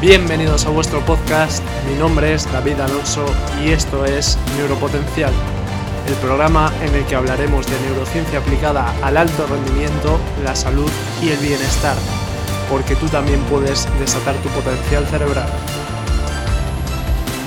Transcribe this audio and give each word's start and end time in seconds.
Bienvenidos 0.00 0.64
a 0.64 0.70
vuestro 0.70 1.04
podcast, 1.04 1.60
mi 1.90 1.96
nombre 1.96 2.32
es 2.32 2.50
David 2.52 2.78
Alonso 2.78 3.26
y 3.60 3.70
esto 3.70 4.04
es 4.04 4.38
Neuropotencial, 4.56 5.32
el 6.06 6.14
programa 6.14 6.72
en 6.84 6.94
el 6.94 7.04
que 7.06 7.16
hablaremos 7.16 7.66
de 7.66 7.80
neurociencia 7.80 8.38
aplicada 8.38 8.94
al 9.02 9.16
alto 9.16 9.44
rendimiento, 9.48 10.20
la 10.44 10.54
salud 10.54 10.88
y 11.20 11.30
el 11.30 11.38
bienestar, 11.38 11.96
porque 12.70 12.94
tú 12.94 13.08
también 13.08 13.40
puedes 13.50 13.88
desatar 13.98 14.36
tu 14.36 14.48
potencial 14.50 15.04
cerebral. 15.08 15.48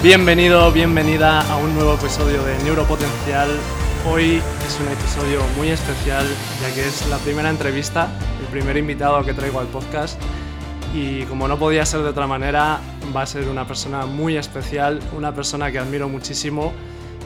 Bienvenido, 0.03 0.73
bienvenida 0.73 1.49
a 1.49 1.55
un 1.55 1.73
nuevo 1.73 1.93
episodio 1.93 2.43
de 2.43 2.61
Neuropotencial. 2.65 3.49
Hoy 4.05 4.41
es 4.67 4.79
un 4.81 4.91
episodio 4.91 5.39
muy 5.55 5.69
especial 5.69 6.27
ya 6.61 6.75
que 6.75 6.85
es 6.85 7.07
la 7.07 7.17
primera 7.19 7.49
entrevista, 7.49 8.09
el 8.41 8.47
primer 8.47 8.75
invitado 8.75 9.23
que 9.23 9.33
traigo 9.33 9.61
al 9.61 9.67
podcast 9.67 10.21
y 10.93 11.23
como 11.23 11.47
no 11.47 11.57
podía 11.57 11.85
ser 11.85 12.01
de 12.01 12.09
otra 12.09 12.27
manera, 12.27 12.79
va 13.15 13.21
a 13.21 13.25
ser 13.25 13.47
una 13.47 13.65
persona 13.65 14.05
muy 14.05 14.37
especial, 14.37 14.99
una 15.15 15.33
persona 15.33 15.71
que 15.71 15.79
admiro 15.79 16.09
muchísimo 16.09 16.73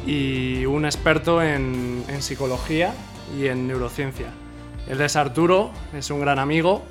y 0.06 0.66
un 0.66 0.86
experto 0.86 1.42
en, 1.42 2.04
en 2.08 2.22
psicología 2.22 2.94
y 3.38 3.48
en 3.48 3.68
neurociencia. 3.68 4.28
Él 4.88 5.02
es 5.02 5.16
Arturo, 5.16 5.72
es 5.98 6.12
un 6.12 6.20
gran 6.20 6.38
amigo 6.38 6.84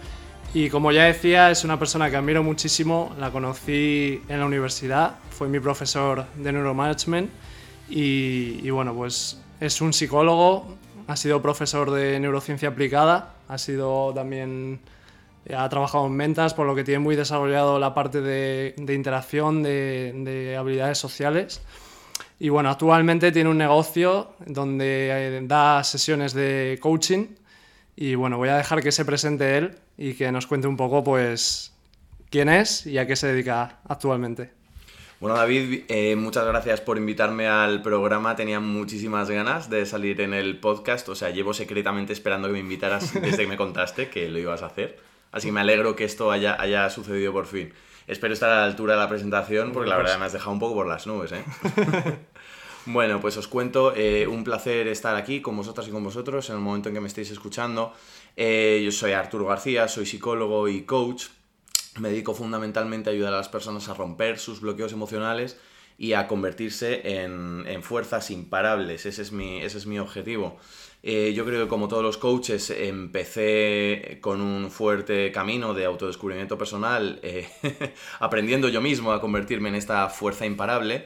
y 0.52 0.68
como 0.68 0.90
ya 0.90 1.04
decía, 1.04 1.50
es 1.50 1.64
una 1.64 1.78
persona 1.78 2.10
que 2.10 2.16
admiro 2.16 2.42
muchísimo, 2.42 3.14
la 3.18 3.30
conocí 3.30 4.20
en 4.28 4.40
la 4.40 4.46
universidad, 4.46 5.16
fue 5.30 5.48
mi 5.48 5.60
profesor 5.60 6.26
de 6.36 6.52
neuromanagement 6.52 7.30
y, 7.88 8.60
y 8.62 8.70
bueno, 8.70 8.94
pues 8.94 9.40
es 9.60 9.80
un 9.80 9.92
psicólogo, 9.92 10.76
ha 11.06 11.16
sido 11.16 11.40
profesor 11.40 11.90
de 11.92 12.18
neurociencia 12.18 12.70
aplicada, 12.70 13.34
ha 13.48 13.58
sido 13.58 14.12
también 14.14 14.80
ha 15.52 15.68
trabajado 15.68 16.06
en 16.06 16.16
ventas, 16.16 16.54
por 16.54 16.66
lo 16.66 16.74
que 16.74 16.84
tiene 16.84 17.00
muy 17.00 17.16
desarrollado 17.16 17.78
la 17.78 17.94
parte 17.94 18.20
de, 18.20 18.74
de 18.76 18.94
interacción, 18.94 19.62
de, 19.62 20.12
de, 20.14 20.56
habilidades 20.56 20.98
sociales. 20.98 21.60
Y 22.38 22.48
bueno, 22.48 22.70
actualmente 22.70 23.32
tiene 23.32 23.50
un 23.50 23.58
negocio 23.58 24.34
donde 24.46 25.08
eh, 25.10 25.40
da 25.42 25.84
sesiones 25.84 26.32
de 26.32 26.78
coaching. 26.80 27.26
Y 27.96 28.14
bueno, 28.14 28.38
voy 28.38 28.48
a 28.48 28.56
dejar 28.56 28.82
que 28.82 28.92
se 28.92 29.04
presente 29.04 29.56
él 29.56 29.76
y 29.96 30.14
que 30.14 30.32
nos 30.32 30.46
cuente 30.46 30.66
un 30.66 30.76
poco, 30.76 31.04
pues, 31.04 31.72
quién 32.30 32.48
es 32.48 32.86
y 32.86 32.98
a 32.98 33.06
qué 33.06 33.14
se 33.14 33.28
dedica 33.28 33.78
actualmente. 33.88 34.50
Bueno, 35.20 35.36
David, 35.36 35.84
eh, 35.88 36.16
muchas 36.16 36.44
gracias 36.44 36.80
por 36.80 36.98
invitarme 36.98 37.46
al 37.46 37.80
programa. 37.82 38.36
Tenía 38.36 38.60
muchísimas 38.60 39.30
ganas 39.30 39.70
de 39.70 39.86
salir 39.86 40.20
en 40.20 40.34
el 40.34 40.58
podcast. 40.58 41.08
O 41.08 41.14
sea, 41.14 41.30
llevo 41.30 41.54
secretamente 41.54 42.12
esperando 42.12 42.48
que 42.48 42.54
me 42.54 42.58
invitaras 42.58 43.14
desde 43.14 43.38
que 43.38 43.46
me 43.46 43.56
contaste 43.58 44.10
que 44.10 44.28
lo 44.28 44.38
ibas 44.38 44.62
a 44.62 44.66
hacer. 44.66 44.98
Así 45.34 45.48
que 45.48 45.52
me 45.52 45.60
alegro 45.60 45.96
que 45.96 46.04
esto 46.04 46.30
haya, 46.30 46.56
haya 46.60 46.88
sucedido 46.90 47.32
por 47.32 47.46
fin. 47.46 47.74
Espero 48.06 48.32
estar 48.32 48.50
a 48.50 48.60
la 48.60 48.64
altura 48.66 48.94
de 48.94 49.00
la 49.00 49.08
presentación 49.08 49.72
porque 49.72 49.90
la 49.90 49.96
verdad 49.96 50.16
me 50.16 50.26
has 50.26 50.32
dejado 50.32 50.52
un 50.52 50.60
poco 50.60 50.74
por 50.74 50.86
las 50.86 51.08
nubes. 51.08 51.32
¿eh? 51.32 51.44
bueno, 52.86 53.20
pues 53.20 53.36
os 53.36 53.48
cuento, 53.48 53.92
eh, 53.96 54.28
un 54.28 54.44
placer 54.44 54.86
estar 54.86 55.16
aquí 55.16 55.42
con 55.42 55.56
vosotras 55.56 55.88
y 55.88 55.90
con 55.90 56.04
vosotros 56.04 56.48
en 56.50 56.54
el 56.54 56.62
momento 56.62 56.88
en 56.88 56.94
que 56.94 57.00
me 57.00 57.08
estéis 57.08 57.32
escuchando. 57.32 57.92
Eh, 58.36 58.80
yo 58.84 58.92
soy 58.92 59.10
Arturo 59.10 59.46
García, 59.46 59.88
soy 59.88 60.06
psicólogo 60.06 60.68
y 60.68 60.82
coach. 60.82 61.24
Me 61.98 62.10
dedico 62.10 62.32
fundamentalmente 62.32 63.10
a 63.10 63.12
ayudar 63.12 63.34
a 63.34 63.38
las 63.38 63.48
personas 63.48 63.88
a 63.88 63.94
romper 63.94 64.38
sus 64.38 64.60
bloqueos 64.60 64.92
emocionales 64.92 65.58
y 65.96 66.12
a 66.14 66.26
convertirse 66.26 67.22
en, 67.22 67.64
en 67.66 67.82
fuerzas 67.82 68.30
imparables. 68.30 69.06
Ese 69.06 69.22
es 69.22 69.32
mi, 69.32 69.60
ese 69.62 69.78
es 69.78 69.86
mi 69.86 69.98
objetivo. 69.98 70.58
Eh, 71.06 71.34
yo 71.34 71.44
creo 71.44 71.64
que 71.64 71.68
como 71.68 71.86
todos 71.86 72.02
los 72.02 72.16
coaches 72.16 72.70
empecé 72.70 74.18
con 74.22 74.40
un 74.40 74.70
fuerte 74.70 75.30
camino 75.32 75.74
de 75.74 75.84
autodescubrimiento 75.84 76.56
personal, 76.56 77.20
eh, 77.22 77.46
aprendiendo 78.20 78.70
yo 78.70 78.80
mismo 78.80 79.12
a 79.12 79.20
convertirme 79.20 79.68
en 79.68 79.74
esta 79.74 80.08
fuerza 80.08 80.46
imparable. 80.46 81.04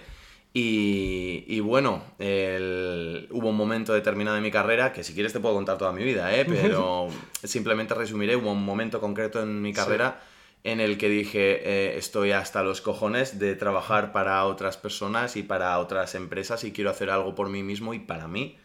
Y, 0.54 1.44
y 1.48 1.60
bueno, 1.60 2.04
el, 2.18 3.28
hubo 3.32 3.50
un 3.50 3.56
momento 3.56 3.92
determinado 3.92 4.36
de 4.36 4.42
mi 4.42 4.50
carrera, 4.50 4.92
que 4.92 5.02
si 5.04 5.14
quieres 5.14 5.32
te 5.32 5.40
puedo 5.40 5.54
contar 5.54 5.76
toda 5.78 5.92
mi 5.92 6.04
vida, 6.04 6.32
¿eh? 6.34 6.44
pero 6.48 7.08
simplemente 7.42 7.92
resumiré, 7.94 8.36
hubo 8.36 8.52
un 8.52 8.64
momento 8.64 9.00
concreto 9.00 9.42
en 9.42 9.60
mi 9.60 9.72
carrera 9.72 10.20
sí. 10.20 10.37
En 10.64 10.80
el 10.80 10.98
que 10.98 11.08
dije, 11.08 11.60
eh, 11.62 11.98
estoy 11.98 12.32
hasta 12.32 12.62
los 12.62 12.80
cojones 12.80 13.38
de 13.38 13.54
trabajar 13.54 14.12
para 14.12 14.44
otras 14.44 14.76
personas 14.76 15.36
y 15.36 15.42
para 15.42 15.78
otras 15.78 16.14
empresas 16.14 16.64
y 16.64 16.72
quiero 16.72 16.90
hacer 16.90 17.10
algo 17.10 17.34
por 17.34 17.48
mí 17.48 17.62
mismo 17.62 17.94
y 17.94 17.98
para 17.98 18.28
mí 18.28 18.58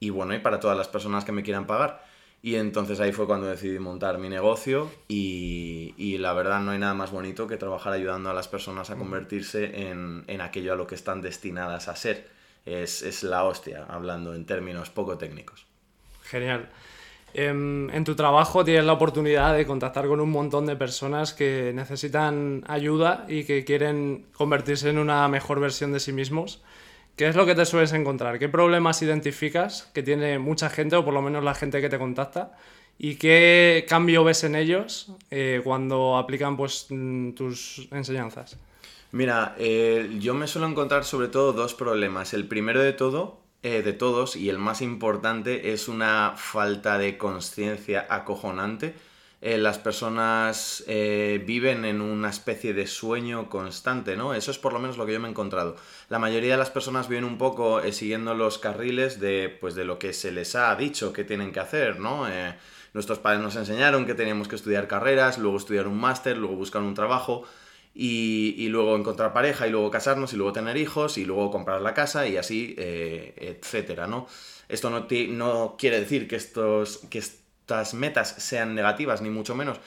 y 0.00 0.10
bueno, 0.10 0.34
y 0.34 0.38
para 0.38 0.60
todas 0.60 0.76
las 0.76 0.88
personas 0.88 1.24
que 1.24 1.32
me 1.32 1.42
quieran 1.42 1.66
pagar. 1.66 2.04
Y 2.42 2.56
entonces 2.56 3.00
ahí 3.00 3.10
fue 3.12 3.26
cuando 3.26 3.46
decidí 3.46 3.78
montar 3.78 4.18
mi 4.18 4.28
negocio 4.28 4.92
y, 5.08 5.94
y, 5.96 6.18
la 6.18 6.34
verdad 6.34 6.60
no 6.60 6.72
hay 6.72 6.78
nada 6.78 6.92
más 6.92 7.10
bonito 7.10 7.46
que 7.46 7.56
trabajar 7.56 7.94
ayudando 7.94 8.28
a 8.28 8.34
las 8.34 8.48
personas 8.48 8.90
a 8.90 8.96
convertirse 8.96 9.88
en, 9.88 10.24
en 10.26 10.42
aquello 10.42 10.74
a 10.74 10.76
lo 10.76 10.86
que 10.86 10.94
están 10.94 11.22
destinadas 11.22 11.88
a 11.88 11.96
ser. 11.96 12.28
Es, 12.66 13.00
es, 13.00 13.22
la 13.22 13.44
hostia, 13.44 13.86
hablando 13.88 14.34
en 14.34 14.44
términos 14.44 14.90
poco 14.90 15.16
técnicos. 15.16 15.66
Genial. 16.22 16.68
En, 17.34 17.90
en 17.92 18.04
tu 18.04 18.14
trabajo 18.14 18.64
tienes 18.64 18.84
la 18.84 18.92
oportunidad 18.92 19.54
de 19.54 19.66
contactar 19.66 20.06
con 20.06 20.20
un 20.20 20.30
montón 20.30 20.66
de 20.66 20.76
personas 20.76 21.32
que 21.34 21.72
necesitan 21.74 22.64
ayuda 22.68 23.26
y 23.28 23.44
que 23.44 23.64
quieren 23.64 24.26
convertirse 24.32 24.88
en 24.88 24.98
una 24.98 25.28
mejor 25.28 25.60
versión 25.60 25.92
de 25.92 26.00
sí 26.00 26.12
mismos. 26.12 26.62
¿Qué 27.16 27.28
es 27.28 27.36
lo 27.36 27.46
que 27.46 27.54
te 27.54 27.64
sueles 27.64 27.92
encontrar? 27.92 28.40
¿Qué 28.40 28.48
problemas 28.48 29.00
identificas 29.02 29.88
que 29.94 30.02
tiene 30.02 30.38
mucha 30.40 30.68
gente, 30.68 30.96
o 30.96 31.04
por 31.04 31.14
lo 31.14 31.22
menos 31.22 31.44
la 31.44 31.54
gente 31.54 31.80
que 31.80 31.88
te 31.88 31.98
contacta? 31.98 32.56
¿Y 32.98 33.16
qué 33.16 33.86
cambio 33.88 34.24
ves 34.24 34.42
en 34.44 34.56
ellos 34.56 35.12
eh, 35.30 35.60
cuando 35.62 36.16
aplican 36.16 36.56
pues, 36.56 36.88
tus 36.88 37.88
enseñanzas? 37.92 38.58
Mira, 39.12 39.54
eh, 39.58 40.16
yo 40.18 40.34
me 40.34 40.48
suelo 40.48 40.66
encontrar 40.66 41.04
sobre 41.04 41.28
todo 41.28 41.52
dos 41.52 41.74
problemas. 41.74 42.34
El 42.34 42.48
primero 42.48 42.82
de 42.82 42.92
todo, 42.92 43.43
eh, 43.64 43.82
de 43.82 43.92
todos, 43.92 44.36
y 44.36 44.50
el 44.50 44.58
más 44.58 44.82
importante, 44.82 45.72
es 45.72 45.88
una 45.88 46.34
falta 46.36 46.98
de 46.98 47.18
conciencia 47.18 48.06
acojonante 48.08 48.94
eh, 49.40 49.58
las 49.58 49.76
personas 49.76 50.82
eh, 50.86 51.42
viven 51.46 51.84
en 51.84 52.00
una 52.00 52.30
especie 52.30 52.72
de 52.72 52.86
sueño 52.86 53.50
constante, 53.50 54.16
¿no? 54.16 54.32
Eso 54.32 54.50
es 54.50 54.56
por 54.56 54.72
lo 54.72 54.78
menos 54.78 54.96
lo 54.96 55.04
que 55.04 55.12
yo 55.12 55.20
me 55.20 55.28
he 55.28 55.30
encontrado. 55.30 55.76
La 56.08 56.18
mayoría 56.18 56.52
de 56.52 56.56
las 56.56 56.70
personas 56.70 57.10
viven 57.10 57.24
un 57.24 57.36
poco 57.36 57.82
siguiendo 57.92 58.34
los 58.34 58.56
carriles 58.58 59.20
de, 59.20 59.54
pues, 59.60 59.74
de 59.74 59.84
lo 59.84 59.98
que 59.98 60.14
se 60.14 60.32
les 60.32 60.54
ha 60.54 60.74
dicho 60.76 61.12
que 61.12 61.24
tienen 61.24 61.52
que 61.52 61.60
hacer, 61.60 62.00
¿no? 62.00 62.26
Nuestros 62.94 63.18
padres 63.18 63.42
nos 63.42 63.56
enseñaron 63.56 64.06
que 64.06 64.14
teníamos 64.14 64.48
que 64.48 64.56
estudiar 64.56 64.88
carreras, 64.88 65.36
luego 65.36 65.58
estudiar 65.58 65.88
un 65.88 65.98
máster, 65.98 66.38
luego 66.38 66.56
buscar 66.56 66.80
un 66.80 66.94
trabajo 66.94 67.44
y, 67.94 68.68
luego 68.68 68.96
encontrar 68.96 69.32
pareja 69.32 69.66
y 69.66 69.70
luego 69.70 69.90
casarnos 69.90 70.32
y 70.32 70.36
luego 70.36 70.52
tener 70.52 70.76
hijos 70.76 71.16
y 71.16 71.24
luego 71.24 71.50
comprar 71.50 71.80
la 71.80 71.94
casa 71.94 72.26
y 72.26 72.36
así, 72.36 72.74
etcétera, 72.76 74.06
¿no? 74.06 74.26
Esto 74.68 74.90
no, 74.90 75.06
no 75.28 75.76
quiere 75.78 76.00
decir 76.00 76.26
que 76.26 76.36
estos... 76.36 76.98
Que 77.10 77.22
estas 77.64 77.94
metas 77.94 78.28
sean 78.28 78.74
negativas, 78.74 79.22
ni 79.22 79.30
mucho 79.30 79.54
menos. 79.54 79.78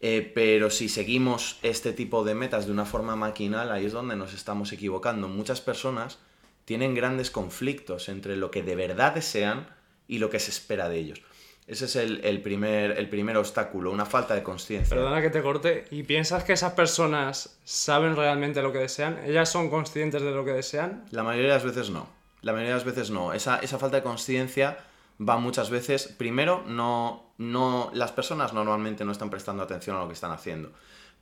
Eh, 0.00 0.30
pero 0.34 0.70
si 0.70 0.88
seguimos 0.88 1.58
este 1.62 1.92
tipo 1.92 2.22
de 2.22 2.34
metas 2.34 2.66
de 2.66 2.72
una 2.72 2.84
forma 2.84 3.16
maquinal, 3.16 3.72
ahí 3.72 3.86
es 3.86 3.92
donde 3.92 4.14
nos 4.14 4.34
estamos 4.34 4.72
equivocando. 4.72 5.26
Muchas 5.26 5.60
personas 5.60 6.18
tienen 6.64 6.94
grandes 6.94 7.32
conflictos 7.32 8.08
entre 8.08 8.36
lo 8.36 8.52
que 8.52 8.62
de 8.62 8.76
verdad 8.76 9.14
desean 9.14 9.66
y 10.06 10.18
lo 10.18 10.30
que 10.30 10.38
se 10.38 10.50
espera 10.50 10.88
de 10.88 10.98
ellos. 10.98 11.22
Ese 11.66 11.86
es 11.86 11.96
el, 11.96 12.20
el 12.24 12.42
primer, 12.42 12.98
el 12.98 13.08
primer 13.08 13.38
obstáculo, 13.38 13.90
una 13.90 14.04
falta 14.04 14.34
de 14.34 14.42
conciencia. 14.42 14.94
Perdona 14.94 15.22
que 15.22 15.30
te 15.30 15.42
corte. 15.42 15.86
¿Y 15.90 16.02
piensas 16.02 16.44
que 16.44 16.52
esas 16.52 16.74
personas 16.74 17.58
saben 17.64 18.16
realmente 18.16 18.60
lo 18.60 18.70
que 18.70 18.80
desean? 18.80 19.18
¿Ellas 19.24 19.48
son 19.48 19.70
conscientes 19.70 20.20
de 20.20 20.30
lo 20.30 20.44
que 20.44 20.52
desean? 20.52 21.06
La 21.10 21.22
mayoría 21.22 21.48
de 21.48 21.54
las 21.54 21.64
veces 21.64 21.88
no. 21.88 22.06
La 22.42 22.52
mayoría 22.52 22.74
de 22.74 22.76
las 22.76 22.84
veces 22.84 23.10
no. 23.10 23.32
Esa, 23.32 23.58
esa 23.60 23.78
falta 23.78 23.96
de 23.96 24.02
conciencia 24.02 24.76
va 25.18 25.38
muchas 25.38 25.70
veces, 25.70 26.08
primero, 26.18 26.64
no, 26.66 27.30
no, 27.38 27.90
las 27.94 28.12
personas 28.12 28.52
normalmente 28.52 29.04
no 29.04 29.12
están 29.12 29.30
prestando 29.30 29.62
atención 29.62 29.96
a 29.96 30.00
lo 30.00 30.08
que 30.08 30.14
están 30.14 30.32
haciendo. 30.32 30.70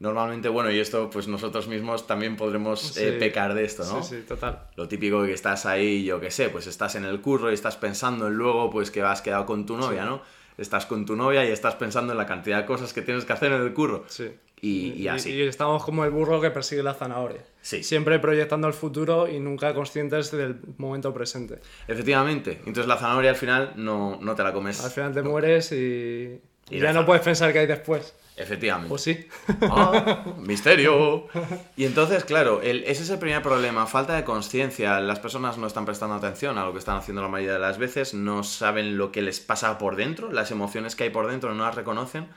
Normalmente, 0.02 0.48
bueno, 0.48 0.68
y 0.72 0.80
esto 0.80 1.08
pues 1.10 1.28
nosotros 1.28 1.68
mismos 1.68 2.08
también 2.08 2.36
podremos 2.36 2.80
sí. 2.80 3.04
eh, 3.04 3.12
pecar 3.12 3.54
de 3.54 3.64
esto, 3.64 3.84
¿no? 3.84 4.02
Sí, 4.02 4.16
sí, 4.16 4.22
total. 4.26 4.64
Lo 4.74 4.88
típico 4.88 5.22
que 5.22 5.32
estás 5.32 5.64
ahí, 5.64 6.02
yo 6.02 6.18
qué 6.18 6.32
sé, 6.32 6.48
pues 6.48 6.66
estás 6.66 6.96
en 6.96 7.04
el 7.04 7.20
curro 7.20 7.52
y 7.52 7.54
estás 7.54 7.76
pensando 7.76 8.26
en 8.26 8.34
luego 8.34 8.68
pues 8.68 8.90
que 8.90 9.00
has 9.00 9.22
quedado 9.22 9.46
con 9.46 9.64
tu 9.64 9.76
novia, 9.76 10.02
sí. 10.02 10.08
¿no? 10.08 10.22
Estás 10.58 10.86
con 10.86 11.06
tu 11.06 11.14
novia 11.14 11.44
y 11.44 11.52
estás 11.52 11.76
pensando 11.76 12.12
en 12.12 12.18
la 12.18 12.26
cantidad 12.26 12.58
de 12.58 12.66
cosas 12.66 12.92
que 12.92 13.00
tienes 13.02 13.24
que 13.24 13.32
hacer 13.32 13.52
en 13.52 13.62
el 13.62 13.72
curro. 13.72 14.04
Sí. 14.08 14.28
Y, 14.60 14.92
y, 14.94 15.06
así. 15.06 15.30
Y, 15.30 15.34
y, 15.34 15.42
estamos 15.42 15.84
como 15.84 16.04
el 16.04 16.10
burro 16.10 16.40
que 16.40 16.50
persigue 16.50 16.82
la 16.82 16.94
zanahoria. 16.94 17.44
Sí. 17.60 17.84
Siempre 17.84 18.18
proyectando 18.18 18.66
el 18.66 18.74
futuro 18.74 19.28
y 19.28 19.38
nunca 19.38 19.72
conscientes 19.72 20.32
del 20.32 20.56
momento 20.78 21.14
presente. 21.14 21.60
Efectivamente. 21.86 22.58
Entonces 22.66 22.88
la 22.88 22.96
zanahoria 22.96 23.30
al 23.30 23.36
final 23.36 23.74
no, 23.76 24.18
no 24.20 24.34
te 24.34 24.42
la 24.42 24.52
comes. 24.52 24.84
Al 24.84 24.90
final 24.90 25.14
te 25.14 25.22
mueres 25.22 25.70
y, 25.70 26.40
y 26.70 26.80
ya 26.80 26.92
no 26.92 27.06
puedes 27.06 27.22
pensar 27.22 27.52
qué 27.52 27.60
hay 27.60 27.66
después. 27.68 28.14
Efectivamente. 28.36 28.92
¿O 28.92 28.98
sí? 28.98 29.26
¡Ah! 29.62 30.24
¡Misterio! 30.38 31.26
Y 31.76 31.84
entonces, 31.84 32.24
claro, 32.24 32.62
el, 32.62 32.82
ese 32.84 33.02
es 33.02 33.10
el 33.10 33.18
primer 33.18 33.42
problema, 33.42 33.86
falta 33.86 34.14
de 34.16 34.24
conciencia. 34.24 35.00
Las 35.00 35.20
personas 35.20 35.58
no 35.58 35.66
están 35.66 35.84
prestando 35.84 36.14
atención 36.14 36.56
a 36.56 36.64
lo 36.64 36.72
que 36.72 36.78
están 36.78 36.96
haciendo 36.96 37.22
la 37.22 37.28
mayoría 37.28 37.54
de 37.54 37.58
las 37.58 37.78
veces, 37.78 38.14
no 38.14 38.42
saben 38.42 38.96
lo 38.96 39.12
que 39.12 39.22
les 39.22 39.40
pasa 39.40 39.76
por 39.78 39.96
dentro, 39.96 40.32
las 40.32 40.50
emociones 40.50 40.96
que 40.96 41.04
hay 41.04 41.10
por 41.10 41.30
dentro 41.30 41.54
no 41.54 41.64
las 41.64 41.74
reconocen. 41.74 42.28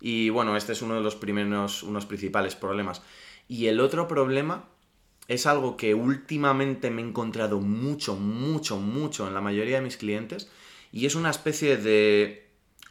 Y 0.00 0.30
bueno, 0.30 0.56
este 0.56 0.72
es 0.72 0.82
uno 0.82 0.94
de 0.94 1.00
los 1.00 1.16
primeros, 1.16 1.82
unos 1.82 2.06
principales 2.06 2.56
problemas. 2.56 3.02
Y 3.46 3.66
el 3.66 3.78
otro 3.80 4.08
problema 4.08 4.64
es 5.28 5.46
algo 5.46 5.76
que 5.76 5.94
últimamente 5.94 6.90
me 6.90 7.02
he 7.02 7.04
encontrado 7.04 7.60
mucho, 7.60 8.16
mucho, 8.16 8.78
mucho 8.78 9.28
en 9.28 9.34
la 9.34 9.40
mayoría 9.40 9.76
de 9.76 9.82
mis 9.82 9.96
clientes 9.96 10.50
y 10.90 11.06
es 11.06 11.14
una 11.14 11.30
especie 11.30 11.76
de 11.76 12.41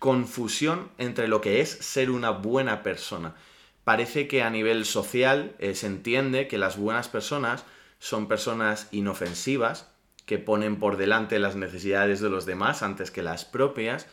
confusión 0.02 0.90
entre 0.98 1.28
lo 1.28 1.42
que 1.42 1.62
es 1.62 1.70
ser 1.70 2.10
una 2.10 2.32
buena 2.32 2.82
persona. 2.82 3.36
Parece 3.84 4.28
que 4.28 4.42
a 4.42 4.50
nivel 4.50 4.86
social 4.86 5.56
eh, 5.60 5.76
se 5.76 5.86
entiende 5.86 6.48
que 6.48 6.58
las 6.58 6.76
buenas 6.76 7.08
personas 7.08 7.66
son 8.00 8.28
personas 8.28 8.88
inofensivas, 8.90 9.92
que 10.26 10.40
ponen 10.40 10.80
por 10.80 10.98
delante 10.98 11.38
las 11.38 11.56
necesidades 11.56 12.20
de 12.20 12.32
los 12.32 12.48
demás 12.48 12.82
antes 12.82 13.12
que 13.12 13.22
las 13.22 13.46
propias 13.46 14.08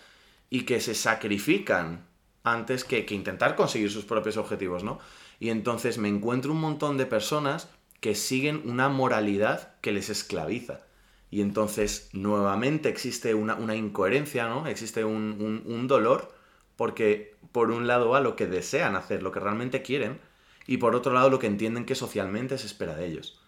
y 0.51 0.67
que 0.67 0.83
se 0.83 0.95
sacrifican 0.95 2.07
antes 2.45 2.85
que, 2.85 3.07
que 3.07 3.15
intentar 3.15 3.57
conseguir 3.57 3.91
sus 3.91 4.05
propios 4.05 4.37
objetivos, 4.37 4.85
¿no? 4.85 4.99
Y 5.41 5.49
entonces 5.49 5.97
me 5.97 6.09
encuentro 6.09 6.53
un 6.53 6.61
montón 6.61 6.99
de 6.99 7.07
personas 7.07 7.71
que 8.01 8.15
siguen 8.15 8.61
una 8.67 8.91
moralidad 8.91 9.75
que 9.81 9.93
les 9.93 10.11
esclaviza. 10.11 10.81
Y 11.31 11.43
entonces 11.43 12.09
nuevamente 12.13 12.89
existe 12.89 13.35
una, 13.35 13.77
incoherencia, 13.77 14.49
¿no? 14.49 14.67
Existe 14.67 15.05
un, 15.05 15.87
dolor 15.87 16.33
porque 16.77 17.37
por 17.53 17.71
un 17.71 17.87
lado 17.87 18.11
va 18.11 18.21
lo 18.21 18.37
que 18.37 18.47
desean 18.47 18.97
hacer, 18.97 19.23
lo 19.23 19.33
que 19.33 19.41
realmente 19.41 19.83
quieren, 19.83 20.21
y 20.67 20.79
por 20.79 20.95
otro 20.95 21.13
lado 21.13 21.29
lo 21.29 21.39
que 21.39 21.47
entienden 21.47 21.85
que 21.85 21.95
socialmente 21.95 22.57
se 22.57 22.67
espera 22.67 22.95
de 22.95 23.07
ellos. 23.07 23.41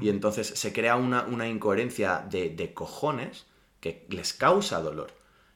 Y 0.00 0.08
entonces 0.08 0.46
se 0.46 0.72
crea 0.72 0.94
una, 0.94 1.24
una 1.24 1.48
incoherencia 1.48 2.24
de, 2.30 2.50
de, 2.50 2.72
cojones 2.72 3.46
que 3.80 4.06
les 4.08 4.32
causa 4.32 4.80
dolor. 4.80 5.12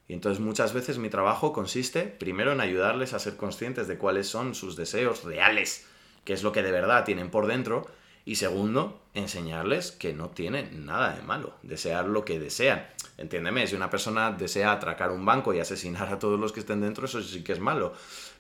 Y 0.08 0.12
entonces 0.12 0.40
muchas 0.40 0.72
veces 0.72 0.98
mi 0.98 1.08
trabajo 1.08 1.52
consiste 1.52 2.02
primero 2.02 2.50
en 2.50 2.60
ayudarles 2.60 3.14
a 3.14 3.20
ser 3.20 3.36
conscientes 3.36 3.86
de 3.86 3.96
cuáles 3.96 4.26
son 4.26 4.56
sus 4.56 4.74
deseos 4.74 5.22
reales, 5.22 5.86
qué 6.24 6.32
es 6.32 6.42
lo 6.42 6.50
que 6.50 6.64
de 6.64 6.72
verdad 6.72 7.04
tienen 7.04 7.30
por 7.30 7.46
dentro, 7.46 7.86
y 8.24 8.36
segundo, 8.36 9.02
enseñarles 9.12 9.92
que 9.92 10.12
no 10.12 10.30
tiene 10.30 10.70
nada 10.72 11.14
de 11.14 11.22
malo, 11.22 11.54
desear 11.62 12.06
lo 12.06 12.24
que 12.24 12.38
desean. 12.38 12.86
Entiéndeme, 13.18 13.66
si 13.66 13.76
una 13.76 13.90
persona 13.90 14.32
desea 14.32 14.72
atracar 14.72 15.10
un 15.10 15.24
banco 15.24 15.52
y 15.52 15.60
asesinar 15.60 16.08
a 16.08 16.18
todos 16.18 16.40
los 16.40 16.52
que 16.52 16.60
estén 16.60 16.80
dentro, 16.80 17.04
eso 17.04 17.22
sí 17.22 17.44
que 17.44 17.52
es 17.52 17.60
malo. 17.60 17.92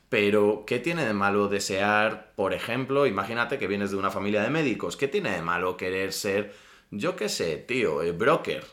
Pero, 0.08 0.64
¿qué 0.66 0.78
tiene 0.78 1.04
de 1.04 1.12
malo 1.12 1.48
desear, 1.48 2.32
por 2.36 2.54
ejemplo, 2.54 3.06
imagínate 3.06 3.58
que 3.58 3.66
vienes 3.66 3.90
de 3.90 3.96
una 3.96 4.10
familia 4.10 4.42
de 4.42 4.50
médicos, 4.50 4.96
¿qué 4.96 5.08
tiene 5.08 5.30
de 5.30 5.42
malo 5.42 5.76
querer 5.76 6.12
ser, 6.12 6.54
yo 6.90 7.16
qué 7.16 7.28
sé, 7.28 7.56
tío, 7.56 8.02
el 8.02 8.12
broker? 8.12 8.64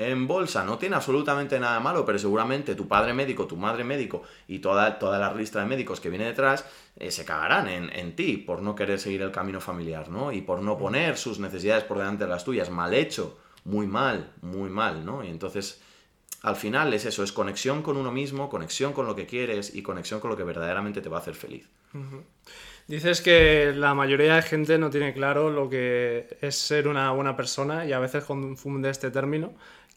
En 0.00 0.26
bolsa 0.26 0.64
no 0.64 0.78
tiene 0.78 0.96
absolutamente 0.96 1.60
nada 1.60 1.78
malo, 1.78 2.06
pero 2.06 2.18
seguramente 2.18 2.74
tu 2.74 2.88
padre 2.88 3.12
médico, 3.12 3.46
tu 3.46 3.56
madre 3.56 3.84
médico 3.84 4.22
y 4.48 4.60
toda, 4.60 4.98
toda 4.98 5.18
la 5.18 5.34
lista 5.34 5.60
de 5.60 5.66
médicos 5.66 6.00
que 6.00 6.08
viene 6.08 6.24
detrás 6.24 6.64
eh, 6.96 7.10
se 7.10 7.26
cagarán 7.26 7.68
en, 7.68 7.90
en, 7.94 8.16
ti 8.16 8.38
por 8.38 8.62
no 8.62 8.74
querer 8.74 8.98
seguir 8.98 9.20
el 9.20 9.30
camino 9.30 9.60
familiar, 9.60 10.08
¿no? 10.08 10.32
Y 10.32 10.40
por 10.40 10.62
no 10.62 10.78
poner 10.78 11.18
sus 11.18 11.38
necesidades 11.38 11.84
por 11.84 11.98
delante 11.98 12.24
de 12.24 12.30
las 12.30 12.44
tuyas. 12.44 12.70
Mal 12.70 12.94
hecho, 12.94 13.38
muy 13.64 13.86
mal, 13.86 14.32
muy 14.40 14.70
mal, 14.70 15.04
¿no? 15.04 15.22
Y 15.22 15.28
entonces, 15.28 15.82
al 16.42 16.56
final 16.56 16.94
es 16.94 17.04
eso, 17.04 17.22
es 17.22 17.32
conexión 17.32 17.82
con 17.82 17.98
uno 17.98 18.10
mismo, 18.10 18.48
conexión 18.48 18.94
con 18.94 19.06
lo 19.06 19.14
que 19.14 19.26
quieres 19.26 19.74
y 19.74 19.82
conexión 19.82 20.20
con 20.20 20.30
lo 20.30 20.36
que 20.36 20.44
verdaderamente 20.44 21.02
te 21.02 21.10
va 21.10 21.18
a 21.18 21.20
hacer 21.20 21.34
feliz. 21.34 21.68
Dices 22.86 23.20
que 23.20 23.72
la 23.74 23.94
mayoría 23.94 24.34
de 24.36 24.42
gente 24.42 24.78
no 24.78 24.90
tiene 24.90 25.12
claro 25.12 25.50
lo 25.50 25.68
que 25.68 26.38
es 26.40 26.56
ser 26.56 26.88
una 26.88 27.12
buena 27.12 27.36
persona 27.36 27.86
y 27.86 27.92
a 27.92 27.98
veces 27.98 28.24
confunde 28.24 28.90
este 28.90 29.10
término. 29.10 29.52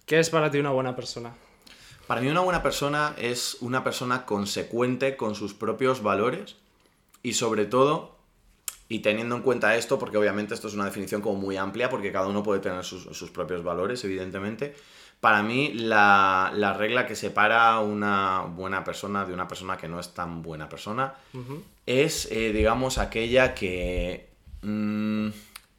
¿Qué 0.05 0.19
es 0.19 0.29
para 0.29 0.51
ti 0.51 0.57
una 0.57 0.71
buena 0.71 0.95
persona? 0.95 1.33
Para 2.07 2.19
mí 2.19 2.27
una 2.27 2.41
buena 2.41 2.61
persona 2.61 3.15
es 3.17 3.57
una 3.61 3.83
persona 3.83 4.25
consecuente 4.25 5.15
con 5.15 5.35
sus 5.35 5.53
propios 5.53 6.03
valores 6.03 6.57
y 7.21 7.33
sobre 7.33 7.65
todo, 7.65 8.17
y 8.89 9.00
teniendo 9.00 9.38
en 9.38 9.41
cuenta 9.41 9.77
esto, 9.77 9.97
porque 9.97 10.17
obviamente 10.17 10.53
esto 10.53 10.67
es 10.67 10.73
una 10.73 10.83
definición 10.85 11.21
como 11.21 11.39
muy 11.39 11.55
amplia, 11.55 11.89
porque 11.89 12.11
cada 12.11 12.27
uno 12.27 12.44
puede 12.44 12.59
tener 12.59 12.83
sus, 12.83 13.31
propios 13.31 13.63
valores, 13.63 14.03
evidentemente, 14.03 14.75
para 15.21 15.41
mí 15.41 15.71
la, 15.73 16.75
regla 16.77 17.07
que 17.07 17.15
separa 17.15 17.79
una 17.79 18.41
buena 18.41 18.83
persona 18.83 19.23
de 19.23 19.33
una 19.33 19.47
persona 19.47 19.77
que 19.77 19.88
no 19.88 20.01
es 20.01 20.13
tan 20.13 20.41
buena 20.41 20.67
persona 20.67 21.13
es, 21.85 22.29
eh, 22.29 22.51
digamos, 22.51 22.97
aquella 22.97 23.55
que 23.55 24.29
mm, 24.63 25.29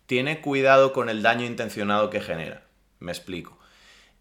tiene 0.06 0.40
cuidado 0.40 0.94
con 0.94 1.10
el 1.10 1.20
daño 1.20 1.44
intencionado 1.44 2.08
que 2.08 2.22
genera. 2.22 2.64
Me 3.00 3.12
explico. 3.12 3.58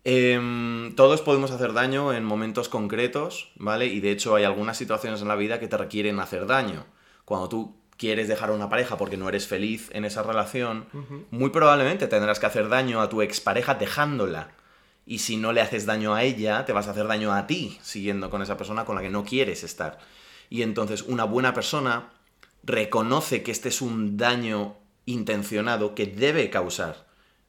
Em, 0.05 0.95
todos 0.95 1.21
podemos 1.21 1.51
hacer 1.51 1.71
daño 1.71 2.13
en 2.13 2.25
momentos 2.25 2.67
concretos, 2.67 3.51
¿vale? 3.55 3.85
Y 3.85 4.01
de 4.01 4.11
hecho 4.11 4.35
hay 4.35 4.43
algunas 4.43 4.77
situaciones 4.77 5.21
en 5.21 5.29
la 5.29 5.35
vida 5.35 5.59
que 5.59 5.67
te 5.67 5.77
requieren 5.77 6.19
hacer 6.19 6.45
daño. 6.45 6.85
Cuando 7.23 7.47
tú 7.47 7.75
quieres 7.97 8.27
dejar 8.27 8.49
a 8.49 8.53
una 8.53 8.69
pareja 8.69 8.97
porque 8.97 9.15
no 9.15 9.29
eres 9.29 9.47
feliz 9.47 9.89
en 9.93 10.03
esa 10.03 10.23
relación, 10.23 10.87
muy 11.31 11.51
probablemente 11.51 12.07
tendrás 12.07 12.39
que 12.39 12.47
hacer 12.47 12.67
daño 12.67 13.01
a 13.01 13.07
tu 13.07 13.21
expareja 13.21 13.75
dejándola. 13.75 14.51
Y 15.05 15.19
si 15.19 15.37
no 15.37 15.53
le 15.53 15.61
haces 15.61 15.85
daño 15.85 16.13
a 16.13 16.23
ella, 16.23 16.65
te 16.65 16.73
vas 16.73 16.87
a 16.87 16.91
hacer 16.91 17.07
daño 17.07 17.33
a 17.33 17.47
ti 17.47 17.77
siguiendo 17.81 18.29
con 18.29 18.41
esa 18.41 18.57
persona 18.57 18.83
con 18.85 18.95
la 18.95 19.01
que 19.01 19.09
no 19.09 19.23
quieres 19.23 19.63
estar. 19.63 19.99
Y 20.49 20.63
entonces 20.63 21.03
una 21.03 21.23
buena 21.23 21.53
persona 21.53 22.09
reconoce 22.63 23.41
que 23.41 23.51
este 23.51 23.69
es 23.69 23.81
un 23.81 24.17
daño 24.17 24.75
intencionado 25.05 25.95
que 25.95 26.07
debe 26.07 26.49
causar 26.49 27.05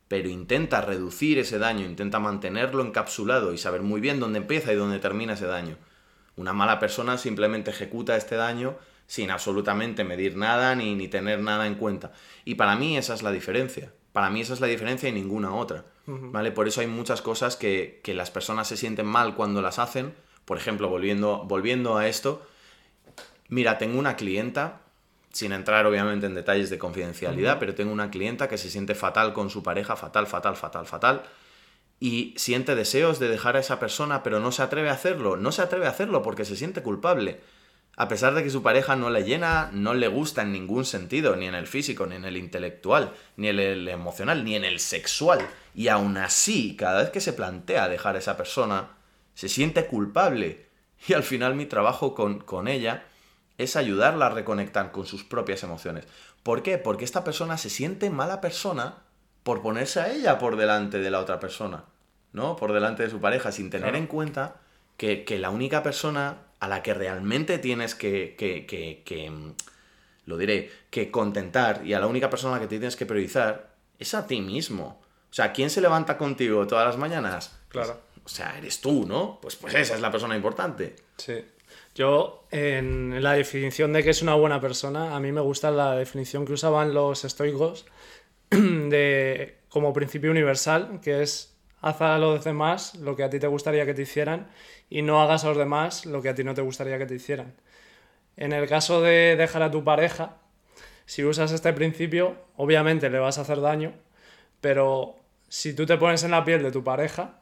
pero 0.08 0.28
intenta 0.28 0.80
reducir 0.80 1.38
ese 1.38 1.58
daño, 1.58 1.86
intenta 1.86 2.18
mantenerlo 2.18 2.84
encapsulado 2.84 3.52
y 3.52 3.58
saber 3.58 3.82
muy 3.82 4.00
bien 4.00 4.20
dónde 4.20 4.38
empieza 4.38 4.72
y 4.72 4.76
dónde 4.76 4.98
termina 4.98 5.34
ese 5.34 5.46
daño. 5.46 5.76
Una 6.36 6.52
mala 6.52 6.78
persona 6.78 7.16
simplemente 7.16 7.70
ejecuta 7.70 8.16
este 8.16 8.36
daño 8.36 8.76
sin 9.06 9.30
absolutamente 9.30 10.04
medir 10.04 10.36
nada 10.36 10.74
ni, 10.74 10.94
ni 10.94 11.08
tener 11.08 11.40
nada 11.40 11.66
en 11.66 11.74
cuenta. 11.74 12.12
Y 12.44 12.56
para 12.56 12.76
mí 12.76 12.96
esa 12.96 13.14
es 13.14 13.22
la 13.22 13.32
diferencia. 13.32 13.92
Para 14.12 14.30
mí 14.30 14.40
esa 14.40 14.54
es 14.54 14.60
la 14.60 14.66
diferencia 14.66 15.08
y 15.08 15.12
ninguna 15.12 15.54
otra. 15.54 15.84
¿Vale? 16.06 16.52
Por 16.52 16.68
eso 16.68 16.82
hay 16.82 16.86
muchas 16.86 17.22
cosas 17.22 17.56
que, 17.56 18.00
que, 18.04 18.12
las 18.12 18.30
personas 18.30 18.68
se 18.68 18.76
sienten 18.76 19.06
mal 19.06 19.34
cuando 19.34 19.62
las 19.62 19.78
hacen. 19.78 20.14
Por 20.44 20.58
ejemplo, 20.58 20.90
volviendo, 20.90 21.44
volviendo 21.46 21.96
a 21.96 22.06
esto, 22.08 22.46
mira, 23.48 23.78
tengo 23.78 23.98
una 23.98 24.14
clienta 24.14 24.82
sin 25.34 25.52
entrar 25.52 25.84
obviamente 25.84 26.26
en 26.26 26.34
detalles 26.36 26.70
de 26.70 26.78
confidencialidad, 26.78 27.58
pero 27.58 27.74
tengo 27.74 27.92
una 27.92 28.08
clienta 28.08 28.48
que 28.48 28.56
se 28.56 28.70
siente 28.70 28.94
fatal 28.94 29.32
con 29.32 29.50
su 29.50 29.64
pareja, 29.64 29.96
fatal, 29.96 30.28
fatal, 30.28 30.54
fatal, 30.54 30.86
fatal, 30.86 31.22
y 31.98 32.34
siente 32.36 32.76
deseos 32.76 33.18
de 33.18 33.28
dejar 33.28 33.56
a 33.56 33.58
esa 33.58 33.80
persona, 33.80 34.22
pero 34.22 34.38
no 34.38 34.52
se 34.52 34.62
atreve 34.62 34.90
a 34.90 34.92
hacerlo, 34.92 35.36
no 35.36 35.50
se 35.50 35.62
atreve 35.62 35.86
a 35.86 35.90
hacerlo 35.90 36.22
porque 36.22 36.44
se 36.44 36.54
siente 36.54 36.82
culpable. 36.82 37.40
A 37.96 38.06
pesar 38.06 38.34
de 38.34 38.44
que 38.44 38.50
su 38.50 38.62
pareja 38.62 38.94
no 38.94 39.10
le 39.10 39.24
llena, 39.24 39.70
no 39.72 39.94
le 39.94 40.06
gusta 40.06 40.42
en 40.42 40.52
ningún 40.52 40.84
sentido, 40.84 41.34
ni 41.34 41.46
en 41.46 41.56
el 41.56 41.66
físico, 41.66 42.06
ni 42.06 42.14
en 42.14 42.24
el 42.24 42.36
intelectual, 42.36 43.12
ni 43.36 43.48
en 43.48 43.58
el 43.58 43.88
emocional, 43.88 44.44
ni 44.44 44.54
en 44.54 44.64
el 44.64 44.78
sexual. 44.78 45.40
Y 45.74 45.88
aún 45.88 46.16
así, 46.16 46.76
cada 46.76 47.02
vez 47.02 47.10
que 47.10 47.20
se 47.20 47.32
plantea 47.32 47.88
dejar 47.88 48.14
a 48.14 48.20
esa 48.20 48.36
persona, 48.36 48.90
se 49.34 49.48
siente 49.48 49.86
culpable. 49.86 50.66
Y 51.08 51.12
al 51.12 51.24
final 51.24 51.56
mi 51.56 51.66
trabajo 51.66 52.14
con, 52.14 52.38
con 52.38 52.68
ella 52.68 53.04
es 53.58 53.76
ayudarla 53.76 54.26
a 54.26 54.30
reconectar 54.30 54.90
con 54.92 55.06
sus 55.06 55.24
propias 55.24 55.62
emociones. 55.62 56.06
¿Por 56.42 56.62
qué? 56.62 56.78
Porque 56.78 57.04
esta 57.04 57.24
persona 57.24 57.56
se 57.58 57.70
siente 57.70 58.10
mala 58.10 58.40
persona 58.40 59.04
por 59.42 59.62
ponerse 59.62 60.00
a 60.00 60.12
ella 60.12 60.38
por 60.38 60.56
delante 60.56 60.98
de 60.98 61.10
la 61.10 61.20
otra 61.20 61.38
persona, 61.38 61.84
¿no? 62.32 62.56
Por 62.56 62.72
delante 62.72 63.04
de 63.04 63.10
su 63.10 63.20
pareja, 63.20 63.52
sin 63.52 63.70
tener 63.70 63.94
en 63.94 64.06
cuenta 64.06 64.56
que, 64.96 65.24
la 65.38 65.50
única 65.50 65.82
persona 65.82 66.38
a 66.60 66.68
la 66.68 66.82
que 66.82 66.94
realmente 66.94 67.58
tienes 67.58 67.94
que, 67.94 68.34
que, 68.38 68.66
que, 69.04 69.30
mm, 69.30 69.54
lo 70.26 70.38
diré, 70.38 70.70
que 70.90 71.10
contentar 71.10 71.86
y 71.86 71.92
a 71.92 72.00
la 72.00 72.06
única 72.06 72.30
persona 72.30 72.54
a 72.54 72.56
la 72.56 72.62
que 72.62 72.68
te 72.68 72.78
tienes 72.78 72.96
que 72.96 73.06
priorizar 73.06 73.74
es 73.98 74.14
a 74.14 74.26
ti 74.26 74.40
mismo. 74.40 75.02
O 75.30 75.34
sea, 75.34 75.52
¿quién 75.52 75.68
se 75.68 75.80
levanta 75.80 76.16
contigo 76.16 76.66
todas 76.66 76.86
las 76.86 76.96
mañanas? 76.96 77.58
Claro. 77.68 78.00
O 78.24 78.28
sea, 78.28 78.56
eres 78.56 78.80
tú, 78.80 79.06
¿no? 79.06 79.38
Pues, 79.42 79.56
pues 79.56 79.74
esa 79.74 79.94
es 79.94 80.00
la 80.00 80.10
persona 80.10 80.34
importante. 80.34 80.96
Sí. 81.18 81.44
Yo, 81.94 82.44
en 82.50 83.22
la 83.22 83.34
definición 83.34 83.92
de 83.92 84.02
que 84.02 84.10
es 84.10 84.20
una 84.20 84.34
buena 84.34 84.60
persona, 84.60 85.14
a 85.14 85.20
mí 85.20 85.30
me 85.30 85.40
gusta 85.40 85.70
la 85.70 85.94
definición 85.94 86.44
que 86.44 86.54
usaban 86.54 86.92
los 86.92 87.24
estoicos 87.24 87.86
de, 88.50 89.58
como 89.68 89.92
principio 89.92 90.32
universal, 90.32 91.00
que 91.00 91.22
es 91.22 91.56
haz 91.80 92.00
a 92.00 92.18
los 92.18 92.42
demás 92.44 92.96
lo 92.96 93.14
que 93.14 93.22
a 93.22 93.30
ti 93.30 93.38
te 93.38 93.46
gustaría 93.46 93.86
que 93.86 93.94
te 93.94 94.02
hicieran 94.02 94.48
y 94.88 95.02
no 95.02 95.22
hagas 95.22 95.44
a 95.44 95.48
los 95.48 95.58
demás 95.58 96.06
lo 96.06 96.22
que 96.22 96.30
a 96.30 96.34
ti 96.34 96.42
no 96.42 96.54
te 96.54 96.62
gustaría 96.62 96.98
que 96.98 97.06
te 97.06 97.14
hicieran. 97.14 97.54
En 98.36 98.52
el 98.52 98.68
caso 98.68 99.00
de 99.00 99.36
dejar 99.36 99.62
a 99.62 99.70
tu 99.70 99.84
pareja, 99.84 100.38
si 101.06 101.24
usas 101.24 101.52
este 101.52 101.72
principio, 101.72 102.36
obviamente 102.56 103.10
le 103.10 103.18
vas 103.18 103.38
a 103.38 103.42
hacer 103.42 103.60
daño, 103.60 103.94
pero 104.60 105.16
si 105.48 105.74
tú 105.74 105.86
te 105.86 105.96
pones 105.98 106.24
en 106.24 106.32
la 106.32 106.44
piel 106.44 106.62
de 106.62 106.72
tu 106.72 106.82
pareja, 106.82 107.40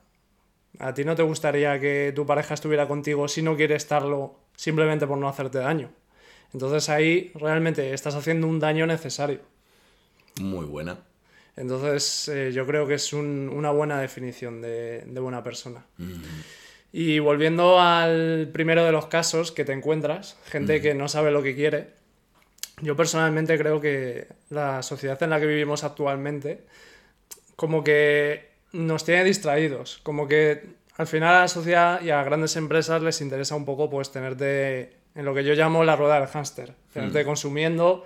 a 0.78 0.94
ti 0.94 1.04
no 1.04 1.14
te 1.14 1.22
gustaría 1.22 1.78
que 1.78 2.12
tu 2.14 2.26
pareja 2.26 2.54
estuviera 2.54 2.88
contigo 2.88 3.28
si 3.28 3.42
no 3.42 3.56
quiere 3.56 3.74
estarlo 3.74 4.36
simplemente 4.56 5.06
por 5.06 5.18
no 5.18 5.28
hacerte 5.28 5.58
daño. 5.58 5.90
Entonces 6.52 6.88
ahí 6.88 7.32
realmente 7.34 7.92
estás 7.94 8.14
haciendo 8.14 8.46
un 8.46 8.60
daño 8.60 8.86
necesario. 8.86 9.40
Muy 10.40 10.66
buena. 10.66 10.98
Entonces 11.56 12.28
eh, 12.28 12.52
yo 12.52 12.66
creo 12.66 12.86
que 12.86 12.94
es 12.94 13.12
una 13.12 13.70
buena 13.70 14.00
definición 14.00 14.62
de, 14.62 15.04
buena 15.20 15.42
persona. 15.42 15.84
Y 16.92 17.18
volviendo 17.18 17.80
al 17.80 18.50
primero 18.52 18.84
de 18.84 18.92
los 18.92 19.06
casos 19.06 19.52
que 19.52 19.64
te 19.64 19.72
encuentras, 19.72 20.36
gente 20.46 20.80
que 20.80 20.94
no 20.94 21.08
sabe 21.08 21.30
lo 21.30 21.42
que 21.42 21.54
quiere, 21.54 21.88
yo 22.80 22.96
personalmente 22.96 23.58
creo 23.58 23.80
que 23.80 24.26
la 24.50 24.82
sociedad 24.82 25.22
en 25.22 25.30
la 25.30 25.40
que 25.40 25.46
vivimos 25.46 25.84
actualmente 25.84 26.64
como 27.56 27.84
que 27.84 28.51
nos 28.72 29.04
tiene 29.04 29.24
distraídos, 29.24 30.00
como 30.02 30.26
que 30.26 30.74
al 30.96 31.06
final 31.06 31.34
a 31.34 31.40
la 31.40 31.48
sociedad 31.48 32.00
y 32.02 32.10
a 32.10 32.22
grandes 32.22 32.56
empresas 32.56 33.02
les 33.02 33.20
interesa 33.20 33.54
un 33.54 33.64
poco 33.64 33.88
pues 33.90 34.12
tenerte 34.12 34.96
en 35.14 35.24
lo 35.24 35.34
que 35.34 35.44
yo 35.44 35.54
llamo 35.54 35.84
la 35.84 35.96
rueda 35.96 36.18
del 36.18 36.28
hámster, 36.28 36.74
tenerte 36.92 37.24
consumiendo. 37.24 38.04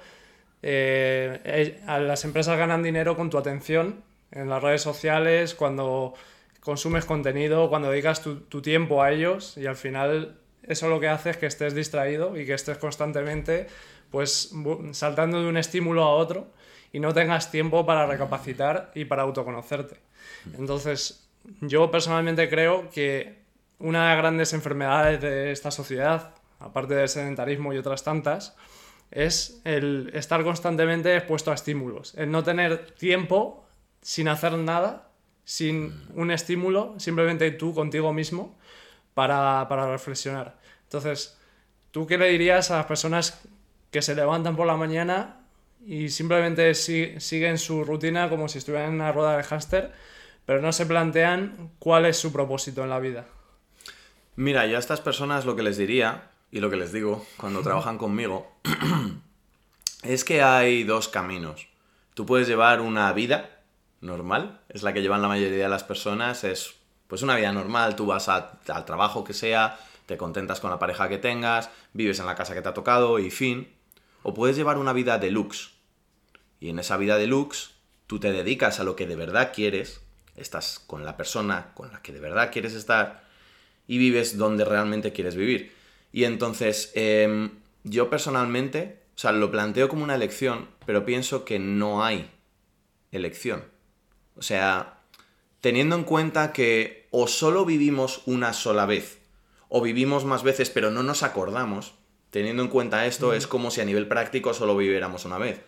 eh, 0.63 1.41
eh, 1.45 1.81
a 1.87 2.01
las 2.01 2.25
empresas 2.25 2.59
ganan 2.59 2.83
dinero 2.83 3.17
con 3.17 3.31
tu 3.31 3.39
atención 3.39 4.03
en 4.33 4.49
las 4.49 4.63
redes 4.63 4.83
sociales, 4.83 5.55
cuando 5.55 6.15
consumes 6.61 7.05
contenido, 7.05 7.69
cuando 7.69 7.91
dedicas 7.91 8.23
tu, 8.23 8.41
tu 8.41 8.61
tiempo 8.61 9.03
a 9.03 9.13
ellos 9.13 9.57
y 9.57 9.67
al 9.67 9.77
final 9.77 10.37
eso 10.65 10.89
lo 10.89 10.99
que 10.99 11.09
hace 11.09 11.31
es 11.31 11.37
que 11.37 11.47
estés 11.47 11.75
distraído 11.75 12.37
y 12.37 12.45
que 12.45 12.55
estés 12.55 12.79
constantemente 12.79 13.69
pues 14.11 14.53
saltando 14.93 15.41
de 15.41 15.49
un 15.49 15.57
estímulo 15.57 16.03
a 16.03 16.11
otro 16.11 16.49
y 16.93 17.01
no 17.01 17.13
tengas 17.13 17.51
tiempo 17.51 17.87
para 17.87 18.07
recapacitar 18.07 18.91
y 18.95 19.05
para 19.05 19.23
autoconocerte. 19.23 19.97
Entonces, 20.59 21.29
yo 21.61 21.91
personalmente 21.91 22.49
creo 22.49 22.91
que 22.91 23.39
una 23.79 24.03
de 24.05 24.09
las 24.11 24.19
grandes 24.19 24.53
enfermedades 24.53 25.21
de 25.21 25.53
esta 25.53 25.71
sociedad, 25.71 26.35
aparte 26.59 26.95
del 26.95 27.09
sedentarismo 27.09 27.73
y 27.73 27.79
otras 27.79 28.03
tantas, 28.05 28.57
es 29.11 29.61
el 29.65 30.11
estar 30.15 30.43
constantemente 30.43 31.15
expuesto 31.17 31.51
a 31.51 31.55
estímulos, 31.55 32.15
el 32.17 32.31
no 32.31 32.43
tener 32.43 32.91
tiempo 32.93 33.65
sin 34.03 34.29
hacer 34.29 34.53
nada, 34.55 35.11
sin 35.45 35.95
un 36.15 36.31
estímulo, 36.31 36.95
simplemente 36.99 37.51
tú 37.53 37.73
contigo 37.75 38.13
mismo 38.13 38.59
para, 39.15 39.67
para 39.69 39.91
reflexionar. 39.91 40.57
Entonces, 40.85 41.39
¿tú 41.93 42.07
qué 42.07 42.19
le 42.19 42.29
dirías 42.29 42.71
a 42.71 42.79
las 42.79 42.87
personas 42.87 43.41
que 43.91 44.03
se 44.03 44.15
levantan 44.15 44.57
por 44.57 44.67
la 44.67 44.77
mañana 44.77 45.41
y 45.87 46.09
simplemente 46.09 46.75
si- 46.75 47.15
siguen 47.21 47.59
su 47.59 47.85
rutina 47.85 48.29
como 48.29 48.49
si 48.49 48.59
estuvieran 48.59 48.89
en 48.89 48.95
una 48.97 49.13
rueda 49.13 49.37
de 49.37 49.45
hámster, 49.45 49.93
pero 50.47 50.61
no 50.63 50.73
se 50.73 50.87
plantean 50.87 51.71
cuál 51.79 52.07
es 52.07 52.17
su 52.19 52.33
propósito 52.33 52.83
en 52.83 52.91
la 52.91 52.99
vida? 53.01 53.27
Mira, 54.37 54.67
yo 54.67 54.77
a 54.77 54.81
estas 54.81 55.01
personas 55.01 55.45
lo 55.45 55.57
que 55.57 55.63
les 55.63 55.77
diría, 55.77 56.31
y 56.51 56.61
lo 56.61 56.71
que 56.71 56.77
les 56.77 56.93
digo 56.93 57.27
cuando 57.37 57.63
trabajan 57.63 57.99
conmigo, 57.99 58.51
es 60.03 60.25
que 60.25 60.43
hay 60.43 60.85
dos 60.85 61.09
caminos. 61.09 61.69
Tú 62.15 62.27
puedes 62.27 62.47
llevar 62.49 62.81
una 62.81 63.13
vida 63.13 63.51
normal, 64.01 64.61
es 64.69 64.83
la 64.83 64.93
que 64.93 65.03
llevan 65.03 65.23
la 65.23 65.29
mayoría 65.29 65.65
de 65.65 65.69
las 65.69 65.85
personas, 65.85 66.45
es 66.45 66.75
pues 67.09 67.23
una 67.23 67.37
vida 67.37 67.53
normal, 67.53 67.97
tú 67.97 68.07
vas 68.07 68.29
a- 68.29 68.59
al 68.69 68.85
trabajo 68.85 69.25
que 69.25 69.33
sea, 69.33 69.79
te 70.07 70.17
contentas 70.17 70.61
con 70.61 70.71
la 70.71 70.79
pareja 70.79 71.09
que 71.09 71.19
tengas, 71.19 71.71
vives 71.93 72.19
en 72.21 72.27
la 72.27 72.35
casa 72.35 72.55
que 72.55 72.63
te 72.63 72.69
ha 72.69 72.75
tocado 72.75 73.19
y 73.19 73.31
fin. 73.31 73.69
O 74.23 74.35
puedes 74.35 74.57
llevar 74.57 74.79
una 74.79 74.93
vida 74.93 75.19
deluxe. 75.19 75.71
Y 76.61 76.69
en 76.71 76.79
esa 76.79 76.97
vida 76.97 77.17
deluxe, 77.17 77.71
tú 78.07 78.19
te 78.19 78.33
dedicas 78.33 78.81
a 78.81 78.85
lo 78.85 78.97
que 78.97 79.07
de 79.07 79.17
verdad 79.17 79.53
quieres, 79.55 80.01
estás 80.37 80.79
con 80.79 81.05
la 81.05 81.17
persona 81.17 81.73
con 81.75 81.93
la 81.93 82.03
que 82.03 82.13
de 82.13 82.21
verdad 82.21 82.51
quieres 82.53 82.75
estar 82.75 83.25
y 83.87 83.99
vives 83.99 84.37
donde 84.37 84.65
realmente 84.65 85.13
quieres 85.13 85.37
vivir. 85.37 85.73
Y 86.13 86.25
entonces, 86.25 86.93
em, 86.95 87.51
yo 87.85 88.11
personalmente, 88.11 89.03
o 89.17 89.19
sea, 89.19 89.33
lo 89.33 89.51
planteo 89.51 89.89
como 89.89 90.05
una 90.05 90.15
elección, 90.15 90.69
pero 90.85 91.05
pienso 91.05 91.45
que 91.45 91.59
no 91.59 92.05
hay 92.05 92.31
elección. 93.13 93.65
O 94.37 94.43
sea, 94.43 95.01
teniendo 95.61 95.97
en 95.97 96.05
cuenta 96.05 96.53
que 96.53 97.09
o 97.11 97.27
solo 97.29 97.65
vivimos 97.65 98.23
una 98.27 98.53
sola 98.53 98.87
vez, 98.87 99.19
o 99.69 99.81
vivimos 99.81 100.25
más 100.25 100.43
veces 100.43 100.71
pero 100.71 100.91
no 100.91 101.03
nos 101.03 101.23
acordamos, 101.23 101.95
teniendo 102.31 102.63
en 102.63 102.69
cuenta 102.69 103.07
esto, 103.07 103.33
es 103.33 103.47
como 103.47 103.71
si 103.71 103.81
a 103.81 103.85
nivel 103.85 104.09
práctico 104.09 104.53
solo 104.53 104.77
viviéramos 104.77 105.25
una 105.25 105.39
vez. 105.39 105.63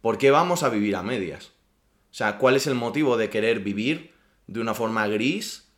¿Por 0.00 0.18
qué 0.18 0.30
vamos 0.30 0.62
a 0.62 0.68
vivir 0.68 0.96
a 0.96 1.02
medias? 1.02 1.52
O 2.10 2.14
sea, 2.14 2.38
¿cuál 2.38 2.56
es 2.56 2.66
el 2.66 2.74
motivo 2.74 3.16
de 3.16 3.30
querer 3.30 3.60
vivir 3.60 4.12
de 4.46 4.60
una 4.60 4.74
forma 4.74 5.06
gris, 5.06 5.68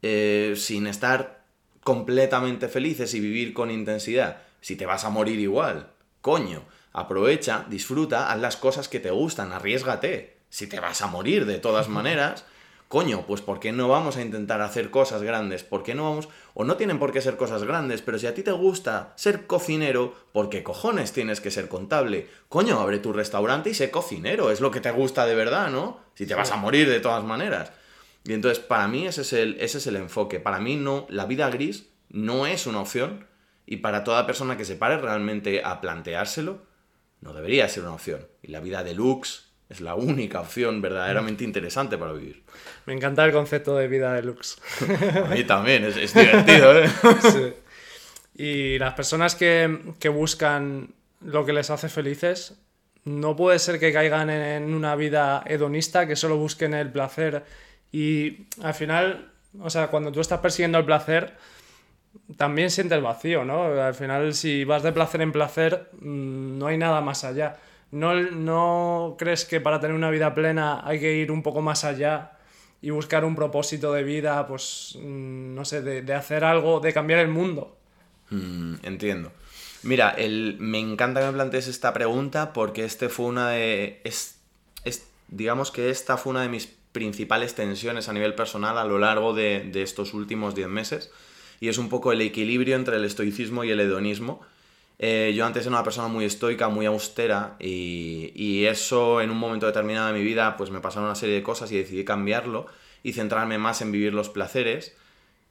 eh, 0.00 0.54
sin 0.56 0.86
estar 0.86 1.44
completamente 1.84 2.68
felices 2.68 3.12
y 3.14 3.20
vivir 3.20 3.52
con 3.52 3.70
intensidad? 3.70 4.42
Si 4.60 4.76
te 4.76 4.86
vas 4.86 5.04
a 5.04 5.10
morir 5.10 5.38
igual, 5.38 5.90
coño, 6.20 6.64
aprovecha, 6.92 7.66
disfruta, 7.68 8.32
haz 8.32 8.40
las 8.40 8.56
cosas 8.56 8.88
que 8.88 9.00
te 9.00 9.10
gustan, 9.10 9.52
arriesgate. 9.52 10.38
Si 10.48 10.66
te 10.66 10.80
vas 10.80 11.02
a 11.02 11.06
morir 11.06 11.46
de 11.46 11.58
todas 11.58 11.88
maneras, 11.88 12.44
coño, 12.92 13.24
pues 13.26 13.40
¿por 13.40 13.58
qué 13.58 13.72
no 13.72 13.88
vamos 13.88 14.18
a 14.18 14.20
intentar 14.20 14.60
hacer 14.60 14.90
cosas 14.90 15.22
grandes? 15.22 15.64
¿Por 15.64 15.82
qué 15.82 15.94
no 15.94 16.10
vamos? 16.10 16.28
O 16.52 16.62
no 16.64 16.76
tienen 16.76 16.98
por 16.98 17.10
qué 17.10 17.22
ser 17.22 17.38
cosas 17.38 17.64
grandes, 17.64 18.02
pero 18.02 18.18
si 18.18 18.26
a 18.26 18.34
ti 18.34 18.42
te 18.42 18.52
gusta 18.52 19.14
ser 19.16 19.46
cocinero, 19.46 20.14
¿por 20.34 20.50
qué 20.50 20.62
cojones 20.62 21.14
tienes 21.14 21.40
que 21.40 21.50
ser 21.50 21.70
contable? 21.70 22.28
Coño, 22.50 22.78
abre 22.80 22.98
tu 22.98 23.14
restaurante 23.14 23.70
y 23.70 23.74
sé 23.74 23.90
cocinero, 23.90 24.50
es 24.50 24.60
lo 24.60 24.70
que 24.70 24.82
te 24.82 24.90
gusta 24.90 25.24
de 25.24 25.34
verdad, 25.34 25.70
¿no? 25.70 26.00
Si 26.12 26.26
te 26.26 26.34
vas 26.34 26.52
a 26.52 26.56
morir 26.56 26.86
de 26.86 27.00
todas 27.00 27.24
maneras. 27.24 27.72
Y 28.24 28.34
entonces, 28.34 28.62
para 28.62 28.86
mí 28.88 29.06
ese 29.06 29.22
es 29.22 29.32
el, 29.32 29.56
ese 29.58 29.78
es 29.78 29.86
el 29.86 29.96
enfoque. 29.96 30.38
Para 30.38 30.60
mí 30.60 30.76
no, 30.76 31.06
la 31.08 31.24
vida 31.24 31.48
gris 31.48 31.88
no 32.10 32.44
es 32.46 32.66
una 32.66 32.82
opción 32.82 33.26
y 33.64 33.78
para 33.78 34.04
toda 34.04 34.26
persona 34.26 34.58
que 34.58 34.66
se 34.66 34.76
pare 34.76 34.98
realmente 34.98 35.62
a 35.64 35.80
planteárselo, 35.80 36.60
no 37.22 37.32
debería 37.32 37.66
ser 37.70 37.84
una 37.84 37.94
opción. 37.94 38.28
Y 38.42 38.48
la 38.48 38.60
vida 38.60 38.84
deluxe 38.84 39.51
es 39.72 39.80
la 39.80 39.94
única 39.94 40.40
opción 40.40 40.80
verdaderamente 40.80 41.44
interesante 41.44 41.98
para 41.98 42.12
vivir. 42.12 42.42
Me 42.86 42.92
encanta 42.92 43.24
el 43.24 43.32
concepto 43.32 43.76
de 43.76 43.88
vida 43.88 44.12
deluxe. 44.14 44.58
A 45.24 45.34
mí 45.34 45.44
también, 45.44 45.84
es, 45.84 45.96
es 45.96 46.14
divertido, 46.14 46.78
¿eh? 46.78 46.88
Sí. 47.22 47.54
Y 48.34 48.78
las 48.78 48.94
personas 48.94 49.34
que, 49.34 49.94
que 49.98 50.08
buscan 50.08 50.94
lo 51.20 51.44
que 51.44 51.52
les 51.52 51.70
hace 51.70 51.88
felices, 51.88 52.58
no 53.04 53.34
puede 53.34 53.58
ser 53.58 53.78
que 53.78 53.92
caigan 53.92 54.30
en 54.30 54.74
una 54.74 54.94
vida 54.94 55.42
hedonista, 55.46 56.06
que 56.06 56.16
solo 56.16 56.36
busquen 56.36 56.74
el 56.74 56.90
placer 56.90 57.44
y 57.92 58.46
al 58.62 58.74
final, 58.74 59.30
o 59.60 59.68
sea, 59.68 59.88
cuando 59.88 60.10
tú 60.10 60.20
estás 60.20 60.40
persiguiendo 60.40 60.78
el 60.78 60.86
placer, 60.86 61.34
también 62.36 62.70
sientes 62.70 62.96
el 62.96 63.04
vacío, 63.04 63.44
¿no? 63.44 63.64
Al 63.80 63.94
final, 63.94 64.34
si 64.34 64.64
vas 64.64 64.82
de 64.82 64.92
placer 64.92 65.20
en 65.20 65.32
placer, 65.32 65.90
mm, 66.00 66.58
no 66.58 66.66
hay 66.66 66.78
nada 66.78 67.00
más 67.02 67.24
allá. 67.24 67.58
¿No, 67.92 68.14
¿No 68.14 69.16
crees 69.18 69.44
que 69.44 69.60
para 69.60 69.78
tener 69.80 69.94
una 69.94 70.10
vida 70.10 70.34
plena 70.34 70.80
hay 70.86 70.98
que 70.98 71.14
ir 71.14 71.30
un 71.30 71.42
poco 71.42 71.60
más 71.62 71.84
allá 71.84 72.32
y 72.80 72.90
buscar 72.90 73.24
un 73.24 73.36
propósito 73.36 73.92
de 73.92 74.02
vida, 74.02 74.46
pues, 74.46 74.98
mm, 75.00 75.54
no 75.54 75.64
sé, 75.64 75.82
de, 75.82 76.02
de 76.02 76.14
hacer 76.14 76.42
algo, 76.44 76.80
de 76.80 76.92
cambiar 76.92 77.20
el 77.20 77.28
mundo? 77.28 77.76
Mm, 78.30 78.74
entiendo. 78.82 79.32
Mira, 79.82 80.10
el, 80.10 80.56
me 80.58 80.78
encanta 80.78 81.20
que 81.20 81.26
me 81.26 81.32
plantees 81.32 81.68
esta 81.68 81.92
pregunta 81.92 82.52
porque 82.52 82.84
este 82.84 83.08
fue 83.08 83.26
una 83.26 83.50
de. 83.50 84.00
Es, 84.04 84.40
es- 84.84 85.08
digamos 85.28 85.70
que 85.70 85.90
esta 85.90 86.16
fue 86.16 86.30
una 86.30 86.42
de 86.42 86.48
mis 86.48 86.66
principales 86.92 87.54
tensiones 87.54 88.08
a 88.08 88.12
nivel 88.12 88.34
personal 88.34 88.78
a 88.78 88.84
lo 88.84 88.98
largo 88.98 89.34
de, 89.34 89.68
de 89.72 89.82
estos 89.82 90.14
últimos 90.14 90.54
10 90.54 90.68
meses. 90.68 91.10
Y 91.60 91.68
es 91.68 91.78
un 91.78 91.88
poco 91.88 92.12
el 92.12 92.20
equilibrio 92.20 92.76
entre 92.76 92.96
el 92.96 93.04
estoicismo 93.04 93.64
y 93.64 93.70
el 93.70 93.80
hedonismo. 93.80 94.40
Eh, 94.98 95.32
yo 95.34 95.44
antes 95.46 95.62
era 95.66 95.74
una 95.74 95.82
persona 95.84 96.08
muy 96.08 96.24
estoica, 96.24 96.68
muy 96.68 96.86
austera, 96.86 97.56
y, 97.58 98.30
y 98.34 98.66
eso 98.66 99.20
en 99.20 99.30
un 99.30 99.38
momento 99.38 99.66
determinado 99.66 100.08
de 100.08 100.18
mi 100.18 100.24
vida, 100.24 100.56
pues 100.56 100.70
me 100.70 100.80
pasaron 100.80 101.06
una 101.06 101.14
serie 101.16 101.34
de 101.34 101.42
cosas 101.42 101.72
y 101.72 101.78
decidí 101.78 102.04
cambiarlo 102.04 102.66
y 103.02 103.12
centrarme 103.14 103.58
más 103.58 103.80
en 103.82 103.90
vivir 103.92 104.14
los 104.14 104.28
placeres 104.28 104.96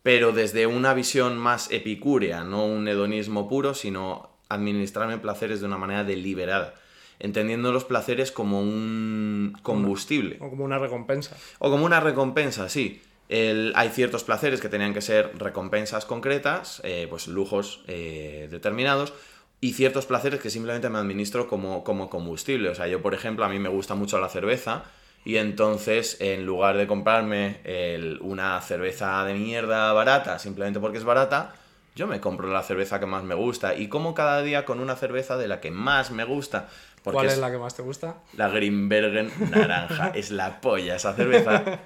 pero 0.03 0.31
desde 0.31 0.65
una 0.65 0.95
visión 0.95 1.37
más 1.37 1.69
epicúrea, 1.69 2.43
no 2.43 2.65
un 2.65 2.87
hedonismo 2.87 3.47
puro, 3.47 3.75
sino 3.75 4.31
administrarme 4.49 5.19
placeres 5.19 5.59
de 5.59 5.67
una 5.67 5.77
manera 5.77 6.03
deliberada, 6.03 6.73
entendiendo 7.19 7.71
los 7.71 7.85
placeres 7.85 8.31
como 8.31 8.61
un 8.61 9.55
combustible 9.61 10.37
O 10.41 10.49
como 10.49 10.65
una 10.65 10.79
recompensa. 10.79 11.37
o 11.59 11.69
como 11.69 11.85
una 11.85 11.99
recompensa, 11.99 12.67
sí. 12.67 12.99
El- 13.29 13.73
hay 13.75 13.89
ciertos 13.89 14.23
placeres 14.23 14.59
que 14.59 14.69
tenían 14.69 14.95
que 14.95 15.01
ser 15.01 15.33
recompensas 15.37 16.05
concretas, 16.05 16.81
eh, 16.83 17.05
pues 17.07 17.27
lujos 17.27 17.83
eh, 17.87 18.47
determinados, 18.49 19.13
y 19.61 19.73
ciertos 19.73 20.05
placeres 20.07 20.39
que 20.41 20.49
simplemente 20.49 20.89
me 20.89 20.97
administro 20.97 21.47
como, 21.47 21.83
como 21.83 22.09
combustible. 22.09 22.69
O 22.69 22.75
sea, 22.75 22.87
yo, 22.87 23.01
por 23.01 23.13
ejemplo, 23.13 23.45
a 23.45 23.49
mí 23.49 23.59
me 23.59 23.69
gusta 23.69 23.95
mucho 23.95 24.19
la 24.19 24.27
cerveza, 24.27 24.83
y 25.23 25.37
entonces, 25.37 26.17
en 26.19 26.45
lugar 26.47 26.77
de 26.77 26.87
comprarme 26.87 27.59
el- 27.63 28.17
una 28.21 28.59
cerveza 28.61 29.23
de 29.23 29.35
mierda 29.35 29.93
barata, 29.93 30.39
simplemente 30.39 30.79
porque 30.79 30.97
es 30.97 31.03
barata, 31.03 31.53
yo 31.95 32.07
me 32.07 32.19
compro 32.19 32.47
la 32.51 32.63
cerveza 32.63 32.99
que 32.99 33.05
más 33.05 33.23
me 33.23 33.35
gusta. 33.35 33.75
Y 33.75 33.87
como 33.87 34.15
cada 34.15 34.41
día 34.41 34.65
con 34.65 34.79
una 34.79 34.95
cerveza 34.95 35.37
de 35.37 35.47
la 35.47 35.59
que 35.59 35.69
más 35.71 36.09
me 36.09 36.23
gusta. 36.23 36.67
Porque 37.03 37.17
¿Cuál 37.17 37.27
es 37.29 37.37
la 37.37 37.51
que 37.51 37.57
más 37.57 37.75
te 37.75 37.83
gusta? 37.83 38.15
la 38.35 38.49
Grimbergen 38.49 39.31
naranja. 39.51 40.07
es 40.15 40.31
la 40.31 40.59
polla 40.61 40.95
esa 40.95 41.13
cerveza. 41.13 41.81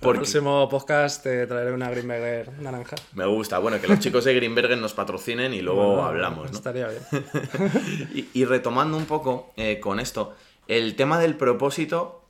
El 0.00 0.04
Porque 0.04 0.18
próximo 0.20 0.68
podcast 0.68 1.24
te 1.24 1.44
traeré 1.48 1.72
una 1.72 1.90
Greenberger 1.90 2.52
naranja. 2.60 2.94
me 3.14 3.26
gusta. 3.26 3.58
Bueno, 3.58 3.80
que 3.80 3.88
los 3.88 3.98
chicos 3.98 4.24
de 4.24 4.32
Grimbergen 4.34 4.80
nos 4.80 4.94
patrocinen 4.94 5.52
y 5.52 5.60
luego 5.60 5.86
Bueno, 5.86 6.06
hablamos, 6.06 6.52
¿no? 6.52 6.56
Estaría 6.56 6.86
bien. 6.88 7.02
Y, 8.14 8.28
y 8.32 8.44
retomando 8.44 8.96
un 8.96 9.06
poco 9.06 9.52
eh, 9.56 9.80
con 9.80 9.98
esto, 9.98 10.36
el 10.68 10.94
tema 10.94 11.18
del 11.18 11.36
propósito 11.36 12.24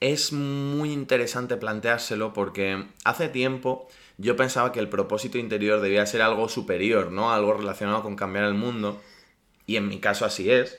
es 0.00 0.32
muy 0.34 0.92
interesante 0.92 1.56
planteárselo 1.56 2.34
porque 2.34 2.84
hace 3.04 3.28
tiempo 3.30 3.88
yo 4.18 4.36
pensaba 4.36 4.70
que 4.70 4.80
el 4.80 4.90
propósito 4.90 5.38
interior 5.38 5.80
debía 5.80 6.04
ser 6.04 6.20
algo 6.20 6.50
superior, 6.50 7.10
¿no? 7.10 7.32
Algo 7.32 7.54
relacionado 7.54 8.02
con 8.02 8.14
cambiar 8.14 8.44
el 8.44 8.54
mundo. 8.54 9.00
Y 9.66 9.76
en 9.76 9.88
mi 9.88 10.00
caso 10.00 10.26
así 10.26 10.50
es. 10.50 10.78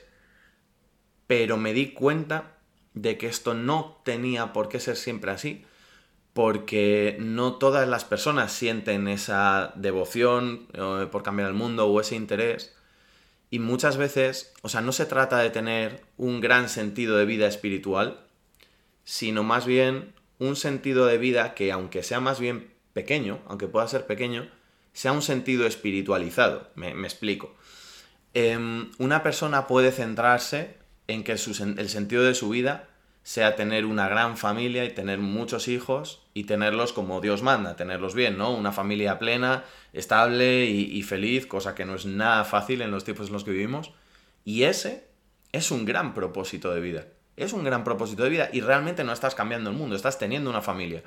pero 1.26 1.56
me 1.56 1.72
di 1.72 1.92
cuenta 1.92 2.52
de 2.94 3.18
que 3.18 3.26
esto 3.26 3.54
no 3.54 4.00
tenía 4.04 4.52
por 4.52 4.68
qué 4.68 4.78
ser 4.78 4.96
siempre 4.96 5.30
así, 5.32 5.64
porque 6.32 7.16
no 7.20 7.54
todas 7.54 7.86
las 7.88 8.04
personas 8.04 8.52
sienten 8.52 9.06
esa 9.08 9.72
devoción 9.76 10.66
eh, 10.72 11.06
por 11.10 11.22
cambiar 11.22 11.48
el 11.48 11.54
mundo 11.54 11.86
o 11.86 12.00
ese 12.00 12.16
interés. 12.16 12.74
Y 13.50 13.58
muchas 13.58 13.98
veces, 13.98 14.54
o 14.62 14.70
sea, 14.70 14.80
no 14.80 14.92
se 14.92 15.04
trata 15.04 15.38
de 15.38 15.50
tener 15.50 16.02
un 16.16 16.40
gran 16.40 16.70
sentido 16.70 17.18
de 17.18 17.26
vida 17.26 17.46
espiritual, 17.46 18.20
sino 19.04 19.42
más 19.42 19.66
bien 19.66 20.14
un 20.38 20.56
sentido 20.56 21.04
de 21.04 21.18
vida 21.18 21.54
que, 21.54 21.70
aunque 21.70 22.02
sea 22.02 22.20
más 22.20 22.40
bien 22.40 22.72
pequeño, 22.94 23.40
aunque 23.46 23.68
pueda 23.68 23.86
ser 23.88 24.06
pequeño, 24.06 24.48
sea 24.94 25.12
un 25.12 25.20
sentido 25.20 25.66
espiritualizado. 25.66 26.70
Me, 26.76 26.88
explico. 26.88 27.54
Em, 28.32 28.90
una 28.98 29.22
persona 29.22 29.66
puede 29.66 29.92
centrarse 29.92 30.78
en 31.08 31.24
que 31.24 31.32
el 31.32 31.88
sentido 31.88 32.22
de 32.22 32.34
su 32.34 32.48
vida 32.48 32.88
sea 33.22 33.54
tener 33.54 33.84
una 33.84 34.08
gran 34.08 34.38
familia 34.38 34.84
y 34.86 34.90
tener 34.90 35.18
muchos 35.18 35.68
hijos 35.68 36.21
y 36.34 36.44
tenerlos 36.44 36.92
como 36.92 37.20
Dios 37.20 37.42
manda, 37.42 37.76
tenerlos 37.76 38.14
bien, 38.14 38.38
¿no? 38.38 38.54
Una 38.54 38.72
familia 38.72 39.18
plena, 39.18 39.64
estable 39.92 40.64
y, 40.66 41.02
feliz, 41.02 41.46
cosa 41.46 41.74
que 41.74 41.84
no 41.84 41.94
es 41.94 42.06
nada 42.06 42.44
fácil 42.44 42.82
en 42.82 42.90
los 42.90 43.04
tiempos 43.04 43.26
en 43.26 43.34
los 43.34 43.44
que 43.44 43.50
vivimos. 43.50 43.92
Y 44.44 44.64
ese 44.64 45.06
es 45.52 45.70
un 45.70 45.84
gran 45.84 46.14
propósito 46.14 46.72
de 46.72 46.80
vida. 46.80 47.06
Es 47.36 47.52
un 47.52 47.64
gran 47.64 47.84
propósito 47.84 48.22
de 48.24 48.30
vida 48.30 48.48
y 48.52 48.60
realmente 48.60 49.04
no 49.04 49.12
estás 49.12 49.34
cambiando 49.34 49.70
el 49.70 49.76
mundo, 49.76 49.96
estás 49.96 50.18
teniendo 50.18 50.50
una 50.50 50.62
familia. 50.62 51.02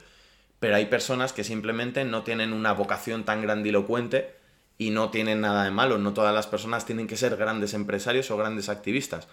Pero 0.60 0.75
hay 0.75 0.86
personas 0.86 1.34
que 1.34 1.44
simplemente 1.44 2.05
no 2.05 2.24
tienen 2.24 2.53
una 2.53 2.74
vocación 2.74 3.25
tan 3.25 3.41
grandilocuente 3.41 4.36
y 4.77 4.91
no 4.91 5.10
tienen 5.10 5.41
nada 5.41 5.63
de 5.63 5.72
malo. 5.72 5.98
No 5.98 6.13
todas 6.13 6.34
las 6.34 6.48
personas 6.48 6.86
tienen 6.86 7.08
que 7.08 7.17
ser 7.17 7.36
grandes 7.36 7.74
empresarios 7.74 8.29
o 8.32 8.38
grandes 8.38 8.70
activistas 8.70 9.27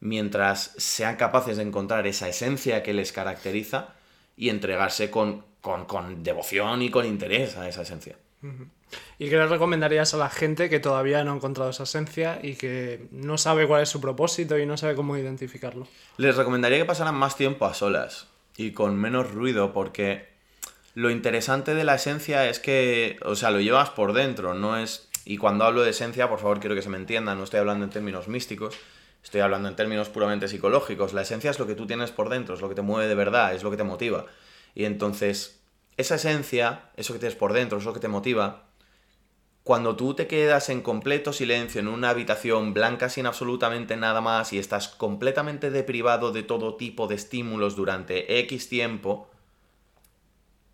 mientras 0.00 0.72
sean 0.78 1.16
capaces 1.16 1.58
de 1.58 1.62
encontrar 1.62 2.06
esa 2.06 2.28
esencia 2.28 2.82
que 2.82 2.94
les 2.94 3.12
caracteriza 3.12 3.94
y 4.40 4.48
entregarse 4.48 5.10
con, 5.10 5.44
devoción 6.22 6.80
y 6.80 6.90
con 6.90 7.04
interés 7.04 7.58
a 7.58 7.68
esa 7.68 7.82
esencia. 7.82 8.16
¿Y 9.18 9.28
qué 9.28 9.36
le 9.36 9.46
recomendarías 9.46 10.14
a 10.14 10.16
la 10.16 10.30
gente 10.30 10.70
que 10.70 10.80
todavía 10.80 11.22
no 11.24 11.32
ha 11.32 11.36
encontrado 11.36 11.68
esa 11.68 11.82
esencia 11.82 12.40
y 12.42 12.54
que 12.54 13.06
no 13.10 13.36
sabe 13.36 13.66
cuál 13.68 13.82
es 13.82 13.90
su 13.90 14.00
propósito 14.00 14.58
y 14.58 14.64
no 14.64 14.78
sabe 14.78 14.94
cómo 14.94 15.18
identificarlo? 15.18 15.86
Les 16.16 16.34
recomendaría 16.34 16.78
que 16.78 16.86
pasaran 16.86 17.16
más 17.16 17.36
tiempo 17.36 17.66
a 17.66 17.74
solas 17.74 18.28
y 18.56 18.72
con 18.72 18.96
menos 18.96 19.30
ruido 19.30 19.74
porque 19.74 20.30
lo 20.94 21.10
interesante 21.10 21.74
de 21.74 21.84
la 21.84 21.96
esencia 21.96 22.48
es 22.48 22.60
que, 22.60 23.18
o 23.22 23.36
sea, 23.36 23.50
lo 23.50 23.60
llevas 23.60 23.90
por 23.90 24.14
dentro, 24.14 24.54
no 24.54 24.78
es... 24.78 25.06
Y 25.26 25.36
cuando 25.36 25.66
hablo 25.66 25.82
de 25.82 25.90
esencia, 25.90 26.30
por 26.30 26.38
favor, 26.38 26.60
quiero 26.60 26.74
que 26.74 26.82
se 26.82 26.88
me 26.88 26.96
entienda, 26.96 27.34
no 27.34 27.44
estoy 27.44 27.60
hablando 27.60 27.84
en 27.84 27.90
términos 27.90 28.26
místicos, 28.26 28.74
Estoy 29.22 29.40
hablando 29.42 29.68
en 29.68 29.76
términos 29.76 30.08
puramente 30.08 30.48
psicológicos. 30.48 31.12
La 31.12 31.22
esencia 31.22 31.50
es 31.50 31.58
lo 31.58 31.66
que 31.66 31.74
tú 31.74 31.86
tienes 31.86 32.10
por 32.10 32.28
dentro, 32.28 32.54
es 32.54 32.60
lo 32.60 32.68
que 32.68 32.74
te 32.74 32.82
mueve 32.82 33.08
de 33.08 33.14
verdad, 33.14 33.54
es 33.54 33.62
lo 33.62 33.70
que 33.70 33.76
te 33.76 33.84
motiva. 33.84 34.26
Y 34.74 34.84
entonces, 34.84 35.62
esa 35.96 36.14
esencia, 36.14 36.90
eso 36.96 37.12
que 37.12 37.18
tienes 37.18 37.36
por 37.36 37.52
dentro, 37.52 37.78
es 37.78 37.84
lo 37.84 37.92
que 37.92 38.00
te 38.00 38.08
motiva, 38.08 38.70
cuando 39.62 39.94
tú 39.94 40.14
te 40.14 40.26
quedas 40.26 40.70
en 40.70 40.80
completo 40.80 41.32
silencio 41.32 41.80
en 41.80 41.88
una 41.88 42.10
habitación 42.10 42.72
blanca 42.72 43.10
sin 43.10 43.26
absolutamente 43.26 43.96
nada 43.96 44.20
más 44.20 44.52
y 44.52 44.58
estás 44.58 44.88
completamente 44.88 45.70
deprivado 45.70 46.32
de 46.32 46.42
todo 46.42 46.76
tipo 46.76 47.06
de 47.06 47.16
estímulos 47.16 47.76
durante 47.76 48.40
X 48.40 48.68
tiempo, 48.68 49.30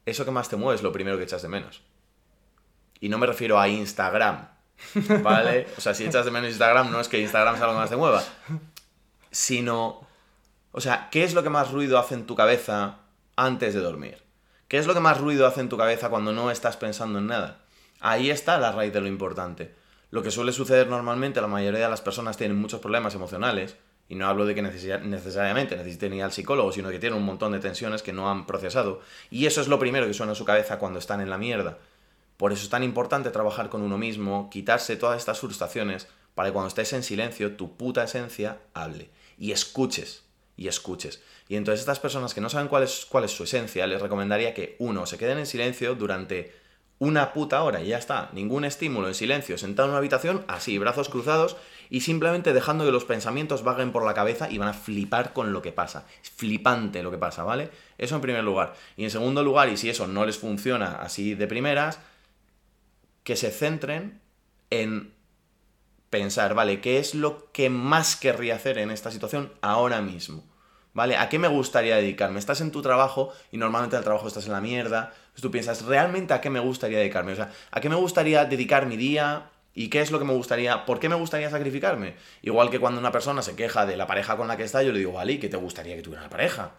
eso 0.06 0.24
que 0.24 0.30
más 0.30 0.48
te 0.48 0.56
mueve 0.56 0.76
es 0.76 0.82
lo 0.82 0.92
primero 0.92 1.18
que 1.18 1.24
echas 1.24 1.42
de 1.42 1.48
menos. 1.48 1.82
Y 3.00 3.08
no 3.08 3.18
me 3.18 3.26
refiero 3.26 3.58
a 3.58 3.68
Instagram, 3.68 4.48
¿Vale? 5.22 5.66
O 5.76 5.80
sea, 5.80 5.94
si 5.94 6.04
echas 6.04 6.24
de 6.24 6.30
menos 6.30 6.50
Instagram, 6.50 6.90
no 6.90 7.00
es 7.00 7.08
que 7.08 7.20
Instagram 7.20 7.56
sea 7.56 7.66
lo 7.66 7.72
que 7.72 7.78
más 7.78 7.90
te 7.90 7.96
mueva. 7.96 8.22
Sino. 9.30 10.06
O 10.72 10.80
sea, 10.80 11.08
¿qué 11.10 11.24
es 11.24 11.34
lo 11.34 11.42
que 11.42 11.50
más 11.50 11.70
ruido 11.70 11.98
hace 11.98 12.14
en 12.14 12.26
tu 12.26 12.34
cabeza 12.34 12.98
antes 13.36 13.74
de 13.74 13.80
dormir? 13.80 14.22
¿Qué 14.68 14.78
es 14.78 14.86
lo 14.86 14.94
que 14.94 15.00
más 15.00 15.18
ruido 15.20 15.46
hace 15.46 15.60
en 15.60 15.68
tu 15.68 15.76
cabeza 15.76 16.08
cuando 16.08 16.32
no 16.32 16.50
estás 16.50 16.76
pensando 16.76 17.18
en 17.18 17.28
nada? 17.28 17.60
Ahí 18.00 18.30
está 18.30 18.58
la 18.58 18.72
raíz 18.72 18.92
de 18.92 19.00
lo 19.00 19.06
importante. 19.06 19.74
Lo 20.10 20.22
que 20.22 20.30
suele 20.30 20.52
suceder 20.52 20.88
normalmente, 20.88 21.40
la 21.40 21.46
mayoría 21.46 21.80
de 21.80 21.88
las 21.88 22.00
personas 22.00 22.36
tienen 22.36 22.58
muchos 22.58 22.80
problemas 22.80 23.14
emocionales, 23.14 23.76
y 24.08 24.14
no 24.14 24.28
hablo 24.28 24.46
de 24.46 24.54
que 24.54 24.62
necesariamente 24.62 25.76
necesiten 25.76 26.14
ir 26.14 26.22
al 26.22 26.32
psicólogo, 26.32 26.72
sino 26.72 26.90
que 26.90 26.98
tienen 26.98 27.18
un 27.18 27.24
montón 27.24 27.52
de 27.52 27.58
tensiones 27.58 28.02
que 28.02 28.12
no 28.12 28.30
han 28.30 28.46
procesado, 28.46 29.00
y 29.30 29.46
eso 29.46 29.60
es 29.60 29.68
lo 29.68 29.78
primero 29.78 30.06
que 30.06 30.14
suena 30.14 30.32
a 30.32 30.36
su 30.36 30.44
cabeza 30.44 30.78
cuando 30.78 30.98
están 30.98 31.20
en 31.20 31.30
la 31.30 31.38
mierda. 31.38 31.78
Por 32.36 32.52
eso 32.52 32.64
es 32.64 32.68
tan 32.68 32.82
importante 32.82 33.30
trabajar 33.30 33.68
con 33.68 33.82
uno 33.82 33.98
mismo, 33.98 34.50
quitarse 34.50 34.96
todas 34.96 35.18
estas 35.18 35.40
frustraciones, 35.40 36.08
para 36.34 36.48
que 36.48 36.52
cuando 36.52 36.68
estés 36.68 36.92
en 36.92 37.02
silencio, 37.02 37.56
tu 37.56 37.76
puta 37.76 38.04
esencia 38.04 38.58
hable. 38.74 39.08
Y 39.38 39.52
escuches, 39.52 40.24
y 40.56 40.68
escuches. 40.68 41.22
Y 41.48 41.56
entonces 41.56 41.80
estas 41.80 42.00
personas 42.00 42.34
que 42.34 42.40
no 42.40 42.50
saben 42.50 42.68
cuál 42.68 42.82
es, 42.82 43.06
cuál 43.06 43.24
es 43.24 43.30
su 43.30 43.44
esencia, 43.44 43.86
les 43.86 44.02
recomendaría 44.02 44.52
que, 44.52 44.76
uno, 44.78 45.06
se 45.06 45.18
queden 45.18 45.38
en 45.38 45.46
silencio 45.46 45.94
durante 45.94 46.52
una 46.98 47.32
puta 47.32 47.62
hora 47.62 47.82
y 47.82 47.88
ya 47.88 47.98
está. 47.98 48.30
Ningún 48.32 48.64
estímulo, 48.64 49.08
en 49.08 49.14
silencio, 49.14 49.58
sentado 49.58 49.86
en 49.86 49.90
una 49.90 49.98
habitación, 49.98 50.44
así, 50.48 50.78
brazos 50.78 51.08
cruzados, 51.08 51.56
y 51.88 52.00
simplemente 52.00 52.52
dejando 52.52 52.84
que 52.84 52.90
los 52.90 53.04
pensamientos 53.04 53.62
vaguen 53.62 53.92
por 53.92 54.04
la 54.04 54.14
cabeza 54.14 54.50
y 54.50 54.58
van 54.58 54.68
a 54.68 54.74
flipar 54.74 55.32
con 55.32 55.52
lo 55.52 55.62
que 55.62 55.72
pasa. 55.72 56.06
Es 56.22 56.30
flipante 56.30 57.02
lo 57.02 57.10
que 57.10 57.18
pasa, 57.18 57.44
¿vale? 57.44 57.70
Eso 57.98 58.16
en 58.16 58.22
primer 58.22 58.44
lugar. 58.44 58.74
Y 58.96 59.04
en 59.04 59.10
segundo 59.10 59.42
lugar, 59.42 59.68
y 59.68 59.76
si 59.76 59.88
eso 59.88 60.06
no 60.06 60.26
les 60.26 60.38
funciona 60.38 60.96
así 61.00 61.34
de 61.34 61.46
primeras, 61.46 62.00
que 63.26 63.34
se 63.34 63.50
centren 63.50 64.20
en 64.70 65.12
pensar, 66.10 66.54
¿vale? 66.54 66.80
¿Qué 66.80 67.00
es 67.00 67.12
lo 67.12 67.50
que 67.50 67.70
más 67.70 68.14
querría 68.14 68.54
hacer 68.54 68.78
en 68.78 68.92
esta 68.92 69.10
situación 69.10 69.52
ahora 69.62 70.00
mismo? 70.00 70.44
¿Vale? 70.94 71.16
¿A 71.16 71.28
qué 71.28 71.40
me 71.40 71.48
gustaría 71.48 71.96
dedicarme? 71.96 72.38
Estás 72.38 72.60
en 72.60 72.70
tu 72.70 72.82
trabajo 72.82 73.32
y 73.50 73.58
normalmente 73.58 73.96
el 73.96 74.04
trabajo 74.04 74.28
estás 74.28 74.46
en 74.46 74.52
la 74.52 74.60
mierda. 74.60 75.12
Entonces 75.12 75.42
tú 75.42 75.50
piensas, 75.50 75.84
¿realmente 75.84 76.34
a 76.34 76.40
qué 76.40 76.50
me 76.50 76.60
gustaría 76.60 76.98
dedicarme? 76.98 77.32
O 77.32 77.36
sea, 77.36 77.50
¿a 77.72 77.80
qué 77.80 77.88
me 77.88 77.96
gustaría 77.96 78.44
dedicar 78.44 78.86
mi 78.86 78.96
día? 78.96 79.50
¿Y 79.74 79.88
qué 79.88 80.02
es 80.02 80.12
lo 80.12 80.20
que 80.20 80.24
me 80.24 80.32
gustaría? 80.32 80.84
¿Por 80.84 81.00
qué 81.00 81.08
me 81.08 81.16
gustaría 81.16 81.50
sacrificarme? 81.50 82.14
Igual 82.42 82.70
que 82.70 82.78
cuando 82.78 83.00
una 83.00 83.10
persona 83.10 83.42
se 83.42 83.56
queja 83.56 83.86
de 83.86 83.96
la 83.96 84.06
pareja 84.06 84.36
con 84.36 84.46
la 84.46 84.56
que 84.56 84.62
está, 84.62 84.84
yo 84.84 84.92
le 84.92 85.00
digo, 85.00 85.14
vale, 85.14 85.32
¿y 85.32 85.38
qué 85.38 85.48
te 85.48 85.56
gustaría 85.56 85.96
que 85.96 86.02
tuviera 86.02 86.22
una 86.22 86.30
pareja? 86.30 86.74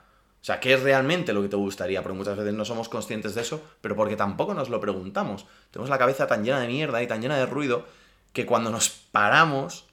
Sea, 0.47 0.61
¿qué 0.61 0.75
es 0.75 0.81
realmente 0.81 1.33
lo 1.33 1.41
que 1.41 1.49
te 1.49 1.57
gustaría? 1.57 2.01
Porque 2.01 2.17
muchas 2.17 2.37
veces 2.37 2.53
no 2.53 2.63
somos 2.63 2.87
conscientes 2.87 3.35
de 3.35 3.41
eso, 3.41 3.61
pero 3.81 3.97
porque 3.97 4.15
tampoco 4.15 4.53
nos 4.53 4.69
lo 4.69 4.79
preguntamos. 4.79 5.45
Tenemos 5.71 5.89
la 5.89 5.97
cabeza 5.97 6.25
tan 6.25 6.45
llena 6.45 6.61
de 6.61 6.67
mierda 6.67 7.03
y 7.03 7.07
tan 7.07 7.21
llena 7.21 7.37
de 7.37 7.45
ruido 7.45 7.83
que 8.31 8.45
cuando 8.45 8.69
nos 8.69 8.87
paramos, 8.87 9.87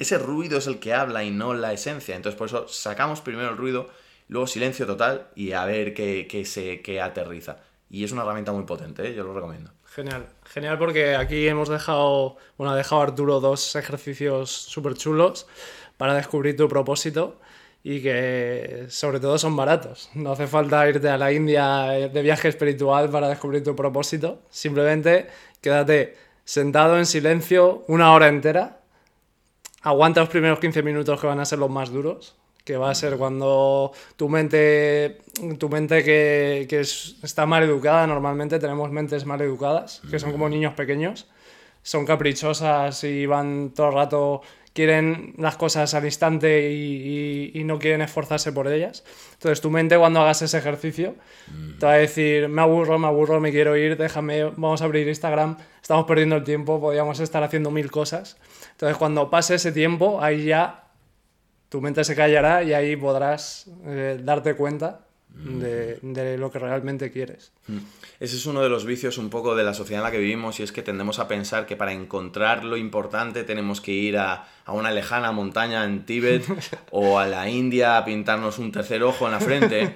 ese 0.00 0.18
ruido 0.18 0.58
es 0.58 0.66
el 0.66 0.80
que 0.80 0.94
habla 0.94 1.22
y 1.22 1.30
no 1.30 1.54
la 1.54 1.72
esencia. 1.72 2.16
Entonces 2.16 2.36
por 2.36 2.48
eso 2.48 2.66
sacamos 2.66 3.20
primero 3.20 3.50
el 3.50 3.56
ruido, 3.56 3.88
luego 4.26 4.48
silencio 4.48 4.84
total 4.84 5.28
y 5.36 5.52
a 5.52 5.64
ver 5.64 5.94
qué, 5.94 6.42
se, 6.44 6.82
qué 6.82 7.00
aterriza. 7.00 7.58
Y 7.88 8.02
es 8.02 8.10
una 8.10 8.22
herramienta 8.22 8.50
muy 8.50 8.64
potente, 8.64 9.08
¿eh? 9.08 9.14
yo 9.14 9.22
lo 9.22 9.32
recomiendo. 9.32 9.70
Genial, 9.84 10.26
genial 10.44 10.76
porque 10.76 11.14
aquí 11.14 11.46
hemos 11.46 11.68
dejado, 11.68 12.36
bueno, 12.58 12.72
ha 12.72 12.76
dejado 12.76 13.02
Arturo 13.02 13.38
dos 13.38 13.76
ejercicios 13.76 14.50
súper 14.50 14.94
chulos 14.94 15.46
para 15.96 16.14
descubrir 16.14 16.56
tu 16.56 16.68
propósito 16.68 17.38
y 17.82 18.02
que 18.02 18.86
sobre 18.88 19.20
todo 19.20 19.38
son 19.38 19.56
baratos. 19.56 20.10
No 20.14 20.32
hace 20.32 20.46
falta 20.46 20.86
irte 20.88 21.08
a 21.08 21.16
la 21.16 21.32
India 21.32 21.86
de 22.12 22.22
viaje 22.22 22.48
espiritual 22.48 23.08
para 23.10 23.28
descubrir 23.28 23.64
tu 23.64 23.74
propósito. 23.74 24.42
Simplemente 24.50 25.28
quédate 25.60 26.16
sentado 26.44 26.98
en 26.98 27.06
silencio 27.06 27.84
una 27.88 28.12
hora 28.12 28.28
entera. 28.28 28.80
Aguanta 29.82 30.20
los 30.20 30.28
primeros 30.28 30.58
15 30.58 30.82
minutos 30.82 31.20
que 31.20 31.26
van 31.26 31.40
a 31.40 31.46
ser 31.46 31.58
los 31.58 31.70
más 31.70 31.90
duros, 31.90 32.36
que 32.64 32.76
va 32.76 32.90
a 32.90 32.94
ser 32.94 33.16
cuando 33.16 33.92
tu 34.16 34.28
mente, 34.28 35.20
tu 35.58 35.70
mente 35.70 36.04
que, 36.04 36.66
que 36.68 36.80
está 36.80 37.46
mal 37.46 37.62
educada, 37.62 38.06
normalmente 38.06 38.58
tenemos 38.58 38.90
mentes 38.90 39.24
mal 39.24 39.40
educadas, 39.40 40.02
que 40.10 40.18
son 40.18 40.32
como 40.32 40.50
niños 40.50 40.74
pequeños, 40.74 41.28
son 41.82 42.04
caprichosas 42.04 43.02
y 43.04 43.24
van 43.24 43.70
todo 43.74 43.88
el 43.88 43.94
rato 43.94 44.42
quieren 44.72 45.34
las 45.36 45.56
cosas 45.56 45.94
al 45.94 46.04
instante 46.04 46.70
y, 46.70 47.62
no 47.64 47.78
quieren 47.78 48.00
esforzarse 48.02 48.52
por 48.52 48.66
ellas. 48.68 49.04
Entonces 49.34 49.60
tu 49.60 49.70
mente 49.70 49.96
cuando 49.96 50.20
hagas 50.20 50.42
ese 50.42 50.58
ejercicio 50.58 51.14
te 51.78 51.86
va 51.86 51.92
a 51.92 51.96
decir, 51.96 52.48
me 52.48 52.62
aburro, 52.62 52.98
me 52.98 53.06
aburro, 53.06 53.40
me 53.40 53.50
quiero 53.50 53.76
ir, 53.76 53.96
déjame, 53.96 54.44
vamos 54.44 54.82
a 54.82 54.84
abrir 54.86 55.06
Instagram, 55.06 55.56
estamos 55.80 56.06
perdiendo 56.06 56.36
el 56.36 56.44
tiempo, 56.44 56.80
podríamos 56.80 57.20
estar 57.20 57.42
haciendo 57.42 57.70
mil 57.70 57.90
cosas. 57.90 58.38
Entonces 58.72 58.96
cuando 58.96 59.30
pase 59.30 59.54
ese 59.56 59.72
tiempo, 59.72 60.22
ahí 60.22 60.46
ya 60.46 60.88
tu 61.68 61.80
mente 61.80 62.02
se 62.02 62.16
callará 62.16 62.62
y 62.62 62.72
ahí 62.72 62.96
podrás 62.96 63.70
eh, 63.84 64.18
darte 64.22 64.54
cuenta 64.54 65.06
de, 65.34 66.36
lo 66.38 66.50
que 66.50 66.58
realmente 66.58 67.10
quieres. 67.10 67.52
Mm. 67.66 67.78
Ese 68.18 68.36
es 68.36 68.46
uno 68.46 68.62
de 68.62 68.68
los 68.68 68.84
vicios 68.84 69.18
un 69.18 69.30
poco 69.30 69.54
de 69.54 69.64
la 69.64 69.74
sociedad 69.74 70.00
en 70.00 70.04
la 70.04 70.10
que 70.10 70.18
vivimos 70.18 70.60
y 70.60 70.62
es 70.62 70.72
que 70.72 70.82
tendemos 70.82 71.18
a 71.18 71.28
pensar 71.28 71.66
que 71.66 71.76
para 71.76 71.92
encontrar 71.92 72.64
lo 72.64 72.76
importante 72.76 73.44
tenemos 73.44 73.80
que 73.80 73.92
ir 73.92 74.18
a, 74.18 74.48
una 74.66 74.90
lejana 74.90 75.32
montaña 75.32 75.84
en 75.84 76.04
Tíbet 76.04 76.44
o 76.90 77.18
a 77.18 77.26
la 77.26 77.48
India 77.48 77.96
a 77.96 78.04
pintarnos 78.04 78.58
un 78.58 78.72
tercer 78.72 79.02
ojo 79.02 79.26
en 79.26 79.32
la 79.32 79.40
frente. 79.40 79.94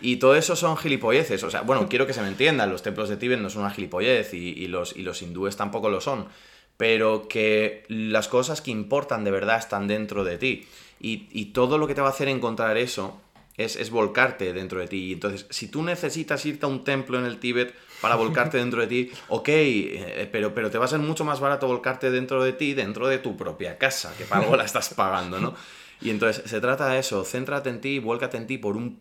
Y 0.00 0.16
todo 0.16 0.36
eso 0.36 0.56
son 0.56 0.76
gilipolleces. 0.76 1.42
O 1.42 1.50
sea, 1.50 1.62
bueno, 1.62 1.88
quiero 1.88 2.06
que 2.06 2.12
se 2.12 2.20
me 2.20 2.28
entienda, 2.28 2.66
los 2.66 2.82
templos 2.82 3.08
de 3.08 3.16
Tíbet 3.16 3.40
no 3.40 3.50
son 3.50 3.62
una 3.62 3.70
gilipollez 3.70 4.34
y, 4.34 4.66
los, 4.68 4.94
y 4.94 5.02
los 5.02 5.22
hindúes 5.22 5.56
tampoco 5.56 5.88
lo 5.88 6.00
son. 6.00 6.28
pero 6.76 7.28
que 7.28 7.84
las 7.88 8.28
cosas 8.28 8.60
que 8.60 8.70
importan 8.70 9.24
de 9.24 9.30
verdad 9.30 9.58
están 9.58 9.88
dentro 9.88 10.22
de 10.24 10.36
ti. 10.38 10.68
Y, 11.00 11.28
y 11.30 11.46
todo 11.46 11.78
lo 11.78 11.86
que 11.86 11.94
te 11.94 12.00
va 12.02 12.08
a 12.08 12.10
hacer 12.10 12.28
encontrar 12.28 12.76
eso 12.76 13.20
es, 13.56 13.76
es, 13.76 13.90
volcarte 13.90 14.52
dentro 14.52 14.80
de 14.80 14.86
ti. 14.86 15.12
Entonces, 15.12 15.46
si 15.50 15.68
tú 15.68 15.82
necesitas 15.82 16.44
irte 16.46 16.66
a 16.66 16.68
un 16.68 16.84
templo 16.84 17.18
en 17.18 17.24
el 17.24 17.38
Tíbet 17.38 17.74
para 18.00 18.16
volcarte 18.16 18.58
dentro 18.58 18.80
de 18.80 18.86
ti, 18.86 19.10
ok, 19.28 19.48
eh, 19.48 20.28
pero, 20.30 20.54
pero 20.54 20.70
te 20.70 20.78
va 20.78 20.84
a 20.84 20.88
ser 20.88 20.98
mucho 20.98 21.24
más 21.24 21.40
barato 21.40 21.66
volcarte 21.66 22.10
dentro 22.10 22.42
de 22.42 22.52
ti, 22.52 22.74
dentro 22.74 23.08
de 23.08 23.18
tu 23.18 23.36
propia 23.36 23.78
casa, 23.78 24.14
que 24.16 24.24
para 24.24 24.42
algo 24.42 24.56
la 24.56 24.64
estás 24.64 24.92
pagando, 24.94 25.38
¿no? 25.38 25.54
Y 26.00 26.10
entonces 26.10 26.48
se 26.48 26.60
trata 26.60 26.88
de 26.88 26.98
eso, 26.98 27.24
céntrate 27.24 27.70
en 27.70 27.80
ti, 27.80 27.98
vuélcate 27.98 28.36
en 28.36 28.46
ti 28.46 28.58
por 28.58 28.76
un 28.76 29.00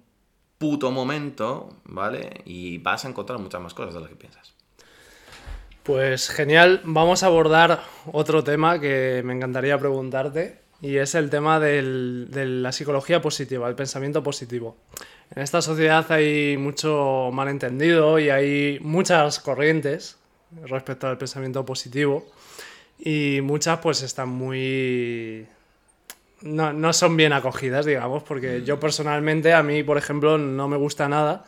puto 0.58 0.91
momento, 0.91 1.70
¿vale? 1.84 2.41
Y 2.46 2.78
vas 2.78 3.06
a 3.06 3.10
encontrar 3.10 3.39
muchas 3.39 3.62
más 3.62 3.74
cosas 3.74 3.94
de 3.94 4.00
las 4.00 4.10
que 4.10 4.15
piensas. 4.15 4.54
Pues 5.84 6.30
genial, 6.30 6.82
vamos 6.84 7.22
a 7.22 7.28
abordar 7.28 7.84
otro 8.12 8.44
tema 8.44 8.80
que 8.80 9.22
me 9.24 9.34
encantaría 9.34 9.78
preguntarte 9.78 10.64
y 10.86 11.00
es 11.00 11.15
el 11.15 11.32
tema 11.32 11.60
del, 11.60 12.28
de 12.30 12.45
la 12.45 12.71
psicología 12.71 13.19
positiva, 13.19 13.67
el 13.67 13.74
pensamiento 13.74 14.21
positivo. 14.21 14.78
En 15.36 15.41
esta 15.41 15.60
sociedad 15.63 16.12
hay 16.12 16.58
mucho 16.58 17.32
malentendido 17.34 18.19
y 18.19 18.30
hay 18.30 18.78
muchas 18.82 19.39
corrientes 19.39 20.17
respecto 20.65 21.08
al 21.08 21.17
pensamiento 21.17 21.65
positivo 21.65 22.28
y 23.00 23.39
muchas 23.41 23.80
pues 23.80 24.04
están 24.04 24.30
muy... 24.30 25.48
No, 26.41 26.71
no 26.71 26.93
son 26.93 27.17
bien 27.17 27.34
acogidas, 27.34 27.88
digamos, 27.88 28.21
porque 28.21 28.62
yo 28.63 28.80
personalmente, 28.80 29.54
a 29.54 29.63
mí, 29.63 29.82
por 29.82 29.98
ejemplo, 29.98 30.38
no 30.38 30.67
me 30.67 30.78
gusta 30.78 31.10
nada 31.10 31.45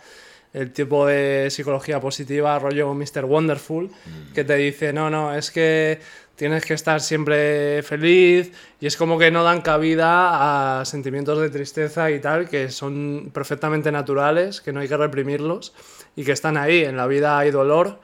el 0.54 0.72
tipo 0.72 1.06
de 1.06 1.50
psicología 1.52 2.00
positiva, 2.00 2.58
rollo 2.58 2.92
Mr. 2.96 3.26
Wonderful, 3.26 3.92
que 4.34 4.44
te 4.44 4.56
dice, 4.56 4.94
no, 4.94 5.10
no, 5.12 5.36
es 5.36 5.52
que 5.52 6.00
tienes 6.38 6.66
que 6.66 6.74
estar 6.74 7.02
siempre 7.02 7.84
feliz 7.84 8.54
y 8.80 8.88
es 8.88 8.96
como 8.96 9.20
que 9.20 9.30
no 9.30 9.44
dan 9.44 9.62
cabida 9.62 10.80
a 10.80 10.86
sentimientos 10.86 11.40
de 11.40 11.50
tristeza 11.50 12.10
y 12.12 12.22
tal, 12.22 12.48
que 12.48 12.72
son 12.72 13.32
perfectamente 13.34 13.92
naturales, 13.92 14.62
que 14.62 14.72
no 14.72 14.80
hay 14.80 14.88
que 14.88 14.96
reprimirlos 14.96 15.74
y 16.16 16.24
que 16.24 16.32
están 16.32 16.56
ahí. 16.56 16.86
En 16.86 16.96
la 16.96 17.08
vida 17.08 17.38
hay 17.38 17.52
dolor, 17.52 18.00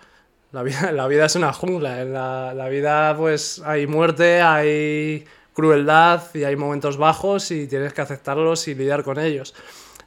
la 0.52 0.64
vida, 0.64 0.92
la 0.92 1.08
vida 1.08 1.26
es 1.26 1.36
una 1.38 1.54
jungla, 1.54 2.02
en 2.02 2.12
la, 2.12 2.54
la 2.54 2.68
vida 2.68 3.16
pues 3.16 3.62
hay 3.64 3.88
muerte, 3.88 4.42
hay 4.42 5.24
crueldad 5.54 6.24
y 6.34 6.44
hay 6.44 6.58
momentos 6.58 6.98
bajos 6.98 7.52
y 7.52 7.68
tienes 7.68 7.94
que 7.94 8.02
aceptarlos 8.02 8.68
y 8.68 8.76
lidiar 8.76 9.04
con 9.04 9.20
ellos. 9.20 9.56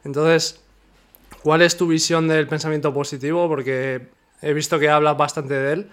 Entonces, 0.05 0.61
¿Cuál 1.47 1.63
es 1.63 1.77
tu 1.77 1.87
visión 1.87 2.27
del 2.27 2.49
pensamiento 2.49 2.93
positivo? 2.93 3.47
Porque 3.49 4.09
he 4.43 4.53
visto 4.53 4.81
que 4.81 4.89
hablas 4.89 5.17
bastante 5.17 5.55
de 5.55 5.73
él. 5.75 5.87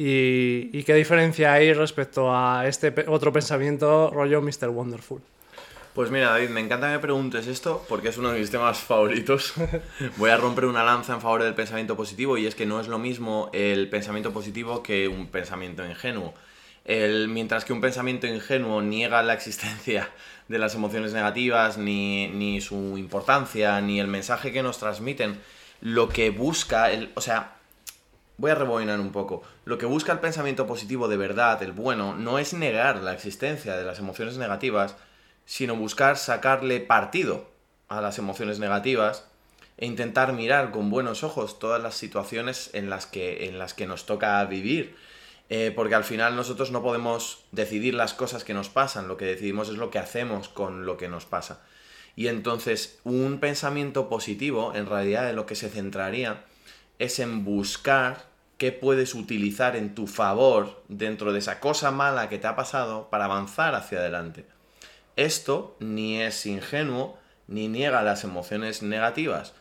Y, 0.00 0.84
qué 0.84 0.94
diferencia 0.94 1.54
hay 1.54 1.72
respecto 1.72 2.32
a 2.32 2.68
este 2.68 2.94
otro 3.08 3.32
pensamiento 3.32 4.10
rollo 4.10 4.40
Mr. 4.40 4.68
Wonderful? 4.68 5.20
Pues 5.92 6.12
mira, 6.12 6.30
David, 6.30 6.50
me 6.50 6.60
encanta 6.60 6.86
que 6.86 6.92
me 6.92 6.98
preguntes 7.00 7.48
esto 7.48 7.84
porque 7.88 8.10
es 8.10 8.16
uno 8.16 8.30
de 8.30 8.38
mis 8.38 8.48
temas 8.48 8.78
favoritos. 8.78 9.54
Voy 10.16 10.30
a 10.30 10.36
romper 10.36 10.66
una 10.66 10.84
lanza 10.84 11.14
en 11.14 11.20
favor 11.20 11.42
del 11.42 11.54
pensamiento 11.54 11.96
positivo 11.96 12.38
y 12.38 12.46
es 12.46 12.54
que 12.54 12.64
no 12.64 12.80
es 12.80 12.86
lo 12.86 13.00
mismo 13.00 13.50
el 13.52 13.88
pensamiento 13.88 14.32
positivo 14.32 14.84
que 14.84 15.08
un 15.08 15.26
pensamiento 15.26 15.84
ingenuo. 15.84 16.32
El, 16.84 17.26
mientras 17.26 17.64
que 17.64 17.72
un 17.72 17.80
pensamiento 17.80 18.28
ingenuo 18.28 18.80
niega 18.82 19.20
la 19.24 19.34
existencia 19.34 20.10
de 20.46 20.60
las 20.60 20.76
emociones 20.76 21.12
negativas, 21.12 21.76
ni, 21.76 22.60
su 22.60 22.96
importancia, 22.96 23.80
ni 23.80 23.98
el 23.98 24.06
mensaje 24.06 24.52
que 24.52 24.62
nos 24.62 24.78
transmiten. 24.78 25.40
Lo 25.80 26.08
que 26.08 26.30
busca, 26.30 26.92
el, 26.92 27.10
o 27.16 27.20
sea, 27.20 27.57
voy 28.38 28.50
a 28.50 28.54
rebobinar 28.54 28.98
un 29.00 29.12
poco. 29.12 29.42
Lo 29.66 29.76
que 29.76 29.86
busca 29.86 30.12
el 30.12 30.20
pensamiento 30.20 30.66
positivo 30.66 31.08
de 31.08 31.18
verdad, 31.18 31.62
el 31.62 31.72
bueno, 31.72 32.14
no 32.14 32.38
es 32.38 32.54
negar 32.54 33.02
la 33.02 33.12
existencia 33.12 33.76
de 33.76 33.84
las 33.84 33.98
emociones 33.98 34.38
negativas, 34.38 34.96
sino 35.44 35.76
buscar 35.76 36.16
sacarle 36.16 36.80
partido 36.80 37.50
a 37.88 38.00
las 38.00 38.18
emociones 38.18 38.58
negativas 38.58 39.26
e 39.76 39.86
intentar 39.86 40.32
mirar 40.32 40.70
con 40.70 40.90
buenos 40.90 41.22
ojos 41.22 41.58
todas 41.58 41.82
las 41.82 41.94
situaciones 41.94 42.70
en 42.72 42.88
las 42.88 43.06
que, 43.06 43.46
en 43.46 43.58
las 43.58 43.74
que 43.74 43.86
nos 43.86 44.06
toca 44.06 44.42
vivir 44.46 44.96
eh, 45.50 45.72
porque 45.74 45.94
al 45.94 46.04
final 46.04 46.36
nosotros 46.36 46.70
no 46.70 46.82
podemos 46.82 47.44
decidir 47.52 47.94
las 47.94 48.12
cosas 48.12 48.44
que 48.44 48.52
nos 48.52 48.68
pasan, 48.68 49.08
lo 49.08 49.16
que 49.16 49.24
decidimos 49.24 49.70
es 49.70 49.76
lo 49.76 49.90
que 49.90 49.98
hacemos 49.98 50.48
con 50.48 50.84
lo 50.84 50.98
que 50.98 51.08
nos 51.08 51.24
pasa. 51.24 51.62
Y 52.16 52.28
entonces 52.28 52.98
un 53.04 53.38
pensamiento 53.40 54.08
positivo, 54.08 54.74
en 54.74 54.86
realidad 54.86 55.30
en 55.30 55.36
lo 55.36 55.46
que 55.46 55.54
se 55.54 55.70
centraría, 55.70 56.44
es 56.98 57.18
en 57.18 57.44
buscar 57.44 58.26
qué 58.56 58.72
puedes 58.72 59.14
utilizar 59.14 59.76
en 59.76 59.94
tu 59.94 60.06
favor 60.06 60.82
dentro 60.88 61.32
de 61.32 61.38
esa 61.38 61.60
cosa 61.60 61.90
mala 61.90 62.28
que 62.28 62.38
te 62.38 62.46
ha 62.46 62.56
pasado 62.56 63.08
para 63.10 63.26
avanzar 63.26 63.74
hacia 63.74 63.98
adelante. 63.98 64.44
Esto 65.16 65.76
ni 65.80 66.20
es 66.20 66.46
ingenuo 66.46 67.18
ni 67.46 67.68
niega 67.68 68.02
las 68.02 68.24
emociones 68.24 68.82
negativas. 68.82 69.54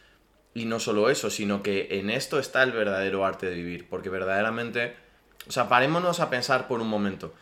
Y 0.53 0.65
no 0.65 0.79
solo 0.79 1.09
eso, 1.09 1.29
sino 1.29 1.61
que 1.61 1.99
en 1.99 2.09
esto 2.09 2.39
está 2.39 2.63
el 2.63 2.71
verdadero 2.71 3.25
arte 3.25 3.47
de 3.47 3.55
vivir, 3.55 3.87
porque 3.87 4.09
verdaderamente 4.09 4.95
o 5.47 5.51
sea, 5.51 5.69
parémonos 5.69 6.19
a 6.19 6.29
pensar 6.29 6.67
por 6.67 6.81
un 6.81 6.87
momento. 6.87 7.33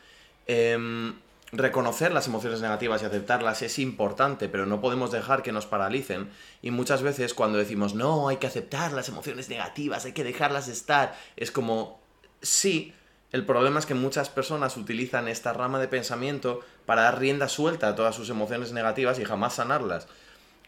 Em, 0.48 1.16
reconocer 1.58 2.14
las 2.14 2.28
emociones 2.28 2.62
negativas 2.62 3.02
y 3.02 3.06
aceptarlas 3.06 3.62
es 3.62 3.80
importante, 3.80 4.50
pero 4.50 4.66
no 4.66 4.82
podemos 4.82 5.12
dejar 5.12 5.44
que 5.44 5.52
nos 5.52 5.66
paralicen. 5.66 6.30
Y 6.62 6.72
muchas 6.72 7.02
veces 7.02 7.34
cuando 7.34 7.58
decimos, 7.58 7.94
no, 7.94 8.30
hay 8.30 8.38
que 8.38 8.48
aceptar 8.48 8.94
las 8.94 9.10
emociones 9.10 9.50
negativas, 9.50 10.06
hay 10.06 10.14
que 10.14 10.24
dejarlas 10.24 10.68
estar, 10.68 11.16
es 11.36 11.52
como, 11.52 12.00
sí, 12.42 12.94
el 13.32 13.46
problema 13.46 13.80
es 13.80 13.86
que 13.86 13.96
muchas 13.96 14.30
personas 14.30 14.78
utilizan 14.78 15.28
esta 15.28 15.52
rama 15.52 15.80
de 15.80 15.88
pensamiento 15.88 16.62
para 16.86 17.02
dar 17.04 17.20
rienda 17.20 17.50
suelta 17.50 17.90
a 17.90 17.96
todas 17.96 18.16
sus 18.16 18.30
emociones 18.30 18.72
negativas 18.72 19.20
y 19.20 19.26
jamás 19.26 19.56
sanarlas. 19.56 20.08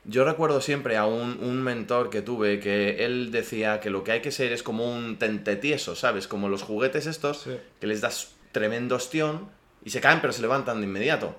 Yo 0.03 0.23
recuerdo 0.23 0.61
siempre 0.61 0.97
a 0.97 1.05
un, 1.05 1.63
mentor 1.63 2.09
que 2.09 2.21
tuve 2.21 2.59
que 2.59 3.05
él 3.05 3.31
decía 3.31 3.79
que 3.79 3.89
lo 3.89 4.03
que 4.03 4.13
hay 4.13 4.21
que 4.21 4.31
ser 4.31 4.53
es 4.53 4.63
como 4.63 4.89
un 4.89 5.17
tentetieso, 5.17 5.95
¿sabes? 5.95 6.27
Como 6.27 6.49
los 6.49 6.63
juguetes 6.63 7.07
estos, 7.07 7.45
que 7.79 7.87
les 7.87 8.01
das 8.01 8.31
tremendo 8.51 8.95
ostión 8.95 9.49
y 9.83 9.89
se 9.89 10.01
caen 10.01 10.21
pero 10.21 10.33
se 10.33 10.41
levantan 10.41 10.81
de 10.81 10.87
inmediato. 10.87 11.35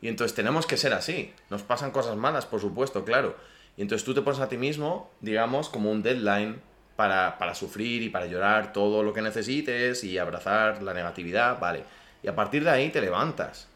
Y 0.00 0.08
entonces 0.08 0.34
tenemos 0.34 0.66
que 0.66 0.76
ser 0.76 0.94
así. 0.94 1.32
Nos 1.50 1.62
pasan 1.62 1.90
cosas 1.90 2.16
malas, 2.16 2.46
por 2.46 2.60
supuesto, 2.60 3.04
claro. 3.04 3.36
Y 3.76 3.82
entonces 3.82 4.04
tú 4.04 4.14
te 4.14 4.22
pones 4.22 4.40
a 4.40 4.48
ti 4.48 4.56
mismo, 4.56 5.10
digamos, 5.20 5.68
como 5.68 5.90
un 5.90 6.02
deadline 6.02 6.60
para, 6.96 7.38
para 7.38 7.54
sufrir 7.54 8.02
y 8.02 8.08
para 8.08 8.26
llorar 8.26 8.72
todo 8.72 9.02
lo 9.02 9.12
que 9.12 9.22
necesites 9.22 10.04
y 10.04 10.18
abrazar 10.18 10.82
la 10.82 10.94
negatividad, 10.94 11.58
vale. 11.60 11.84
Y 12.22 12.28
a 12.28 12.34
partir 12.34 12.64
de 12.64 12.70
ahí 12.70 12.90
te 12.90 13.00
levantas. 13.00 13.68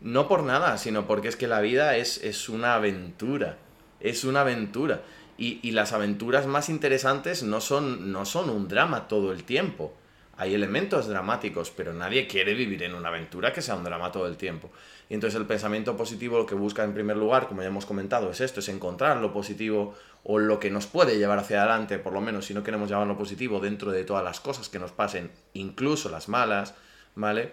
No 0.00 0.28
por 0.28 0.42
nada, 0.42 0.78
sino 0.78 1.06
porque 1.06 1.28
es 1.28 1.36
que 1.36 1.48
la 1.48 1.60
vida 1.60 1.96
es, 1.96 2.22
es 2.22 2.48
una 2.48 2.74
aventura 2.74 3.56
es 4.00 4.24
una 4.24 4.42
aventura. 4.42 5.02
Y, 5.38 5.70
las 5.72 5.92
aventuras 5.92 6.46
más 6.46 6.70
interesantes 6.70 7.42
no 7.42 7.60
son, 7.60 8.10
no 8.10 8.24
son 8.24 8.48
un 8.48 8.68
drama 8.68 9.06
todo 9.06 9.32
el 9.32 9.44
tiempo. 9.44 9.92
Hay 10.38 10.54
elementos 10.54 11.06
dramáticos, 11.08 11.70
pero 11.70 11.94
nadie 11.94 12.26
quiere 12.26 12.54
vivir 12.54 12.82
en 12.82 12.94
una 12.94 13.08
aventura 13.08 13.52
que 13.52 13.62
sea 13.62 13.74
un 13.74 13.84
drama 13.84 14.12
todo 14.12 14.26
el 14.26 14.36
tiempo. 14.36 14.70
Y 15.08 15.14
entonces 15.14 15.40
el 15.40 15.46
pensamiento 15.46 15.96
positivo 15.96 16.36
lo 16.36 16.46
que 16.46 16.54
busca 16.54 16.84
en 16.84 16.92
primer 16.92 17.16
lugar, 17.16 17.48
como 17.48 17.62
ya 17.62 17.68
hemos 17.68 17.86
comentado, 17.86 18.30
es 18.30 18.40
esto, 18.40 18.60
es 18.60 18.68
encontrar 18.68 19.16
lo 19.18 19.32
positivo 19.32 19.94
o 20.24 20.38
lo 20.38 20.58
que 20.58 20.70
nos 20.70 20.86
puede 20.86 21.16
llevar 21.18 21.38
hacia 21.38 21.62
adelante, 21.62 21.98
por 21.98 22.12
lo 22.12 22.20
menos 22.20 22.46
si 22.46 22.54
no 22.54 22.62
queremos 22.62 22.90
llamarlo 22.90 23.16
positivo, 23.16 23.60
dentro 23.60 23.92
de 23.92 24.04
todas 24.04 24.24
las 24.24 24.40
cosas 24.40 24.68
que 24.68 24.78
nos 24.78 24.90
pasen, 24.90 25.30
incluso 25.54 26.10
las 26.10 26.28
malas, 26.28 26.74
¿vale? 27.14 27.52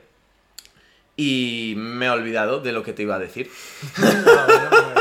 Y 1.15 1.75
me 1.77 2.07
he 2.07 2.09
olvidado 2.09 2.59
de 2.59 2.71
lo 2.71 2.81
que 2.81 2.93
te 2.93 3.03
iba 3.03 3.15
a 3.15 3.19
decir. 3.19 3.51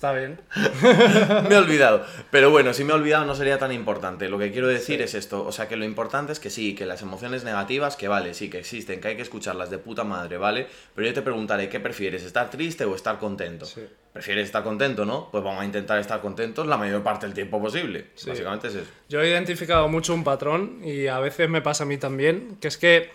Está 0.00 0.14
bien. 0.14 0.40
me 1.50 1.54
he 1.54 1.58
olvidado. 1.58 2.06
Pero 2.30 2.50
bueno, 2.50 2.72
si 2.72 2.84
me 2.84 2.92
he 2.92 2.94
olvidado 2.94 3.26
no 3.26 3.34
sería 3.34 3.58
tan 3.58 3.70
importante. 3.70 4.30
Lo 4.30 4.38
que 4.38 4.50
quiero 4.50 4.66
decir 4.66 5.02
es 5.02 5.12
esto. 5.12 5.44
O 5.44 5.52
sea, 5.52 5.68
que 5.68 5.76
lo 5.76 5.84
importante 5.84 6.32
es 6.32 6.40
que 6.40 6.48
sí, 6.48 6.74
que 6.74 6.86
las 6.86 7.02
emociones 7.02 7.44
negativas, 7.44 7.96
que 7.96 8.08
vale, 8.08 8.32
sí, 8.32 8.48
que 8.48 8.60
existen, 8.60 9.02
que 9.02 9.08
hay 9.08 9.16
que 9.16 9.20
escucharlas 9.20 9.68
de 9.68 9.76
puta 9.76 10.02
madre, 10.02 10.38
¿vale? 10.38 10.68
Pero 10.94 11.06
yo 11.06 11.12
te 11.12 11.20
preguntaré, 11.20 11.68
¿qué 11.68 11.80
prefieres? 11.80 12.22
¿Estar 12.22 12.48
triste 12.48 12.86
o 12.86 12.94
estar 12.94 13.18
contento? 13.18 13.66
¿Prefieres 14.14 14.46
estar 14.46 14.62
contento, 14.62 15.04
no? 15.04 15.28
Pues 15.30 15.44
vamos 15.44 15.60
a 15.60 15.66
intentar 15.66 15.98
estar 15.98 16.22
contentos 16.22 16.66
la 16.66 16.78
mayor 16.78 17.02
parte 17.02 17.26
del 17.26 17.34
tiempo 17.34 17.60
posible. 17.60 18.06
Básicamente 18.26 18.68
es 18.68 18.76
eso. 18.76 18.90
Yo 19.10 19.20
he 19.20 19.28
identificado 19.28 19.86
mucho 19.88 20.14
un 20.14 20.24
patrón 20.24 20.80
y 20.82 21.08
a 21.08 21.20
veces 21.20 21.50
me 21.50 21.60
pasa 21.60 21.84
a 21.84 21.86
mí 21.86 21.98
también, 21.98 22.56
que 22.58 22.68
es 22.68 22.78
que 22.78 23.10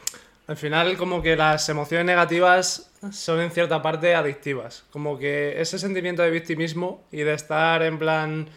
al 0.48 0.58
final 0.58 0.96
como 0.98 1.22
que 1.22 1.36
las 1.36 1.68
emociones 1.70 2.06
negativas 2.06 2.92
son 3.12 3.42
en 3.42 3.52
cierta 3.52 3.82
parte 3.82 4.14
adictivas. 4.14 4.84
Como 4.92 5.18
que 5.18 5.60
ese 5.60 5.80
sentimiento 5.80 6.22
de 6.22 6.30
victimismo 6.30 7.04
y 7.12 7.18
de 7.18 7.34
estar 7.34 7.82
en 7.82 7.98
plan 7.98 8.48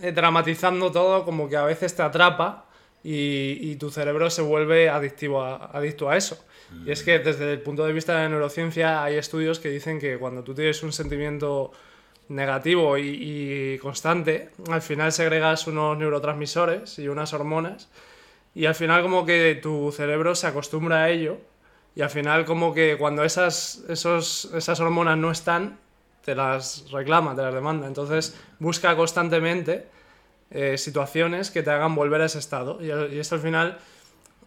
eh, 0.00 0.12
dramatizando 0.12 0.90
todo, 0.90 1.24
como 1.24 1.48
que 1.48 1.56
a 1.56 1.64
veces 1.64 1.94
te 1.94 2.02
atrapa 2.02 2.66
y, 3.04 3.74
tu 3.76 3.90
cerebro 3.90 4.30
se 4.30 4.42
vuelve 4.42 4.88
adictivo 4.88 5.42
adicto 5.42 6.08
a 6.10 6.16
eso. 6.16 6.44
Y 6.86 6.90
es 6.90 7.02
que 7.02 7.18
desde 7.18 7.52
el 7.52 7.60
punto 7.60 7.84
de 7.84 7.92
vista 7.92 8.14
de 8.14 8.22
la 8.22 8.28
neurociencia 8.28 9.04
hay 9.04 9.16
estudios 9.16 9.60
que 9.60 9.68
dicen 9.68 10.00
que 10.00 10.18
cuando 10.18 10.42
tú 10.42 10.54
tienes 10.54 10.82
un 10.82 10.92
sentimiento 10.92 11.72
negativo 12.28 12.96
y 12.96 13.78
constante, 13.78 14.50
al 14.70 14.80
final 14.80 15.12
segregas 15.12 15.66
unos 15.66 15.98
neurotransmisores 15.98 16.98
y 16.98 17.08
unas 17.08 17.32
hormonas 17.34 17.88
y 18.54 18.66
al 18.66 18.74
final 18.74 19.02
como 19.02 19.24
que 19.24 19.58
tu 19.62 19.92
cerebro 19.92 20.34
se 20.34 20.46
acostumbra 20.46 21.04
a 21.04 21.10
ello 21.10 21.38
y 21.94 22.02
al 22.02 22.10
final 22.10 22.44
como 22.44 22.72
que 22.72 22.96
cuando 22.98 23.24
esas, 23.24 23.82
esos, 23.88 24.50
esas 24.54 24.80
hormonas 24.80 25.18
no 25.18 25.30
están, 25.30 25.78
te 26.24 26.34
las 26.34 26.90
reclama, 26.90 27.34
te 27.34 27.42
las 27.42 27.54
demanda. 27.54 27.86
Entonces 27.86 28.36
busca 28.58 28.96
constantemente 28.96 29.86
eh, 30.50 30.78
situaciones 30.78 31.50
que 31.50 31.62
te 31.62 31.70
hagan 31.70 31.94
volver 31.94 32.22
a 32.22 32.26
ese 32.26 32.38
estado. 32.38 32.78
Y, 32.80 32.86
y, 33.14 33.18
esto 33.18 33.34
al 33.34 33.40
final 33.40 33.78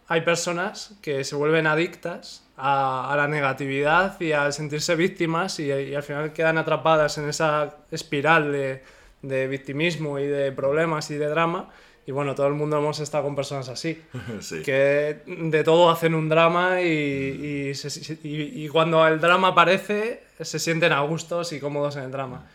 hay 0.08 0.22
personas 0.22 0.94
que 1.02 1.24
se 1.24 1.36
vuelven 1.36 1.66
adictas 1.66 2.44
a, 2.56 3.14
la 3.16 3.28
negatividad 3.28 4.20
y 4.20 4.32
al 4.32 4.52
sentirse 4.52 4.96
víctimas 4.96 5.60
y, 5.60 5.72
y, 5.72 5.94
al 5.94 6.02
final 6.02 6.32
quedan 6.32 6.58
atrapadas 6.58 7.18
en 7.18 7.28
esa 7.28 7.76
espiral 7.90 8.50
de, 8.50 8.82
de 9.22 9.46
victimismo 9.46 10.18
y 10.18 10.26
de 10.26 10.52
problemas 10.52 11.10
y 11.10 11.16
de 11.16 11.26
drama. 11.26 11.70
Y 12.06 12.12
bueno, 12.12 12.34
todo 12.36 12.46
el 12.46 12.54
mundo 12.54 12.78
hemos 12.78 13.00
estado 13.00 13.24
con 13.24 13.34
personas 13.34 13.68
así, 13.68 14.00
Sí. 14.40 14.62
que 14.62 15.18
de 15.26 15.64
todo 15.64 15.90
hacen 15.90 16.14
un 16.14 16.28
drama 16.28 16.80
y, 16.80 17.68
y, 17.70 17.74
se- 17.74 18.18
y- 18.22 18.64
y 18.64 18.68
cuando 18.68 19.06
el 19.06 19.20
drama 19.20 19.48
aparece 19.48 20.22
se 20.40 20.58
sienten 20.60 20.92
a 20.92 21.00
gustos 21.00 21.52
y 21.52 21.58
cómodos 21.60 21.96
en 21.96 22.04
el 22.04 22.10
drama. 22.12 22.46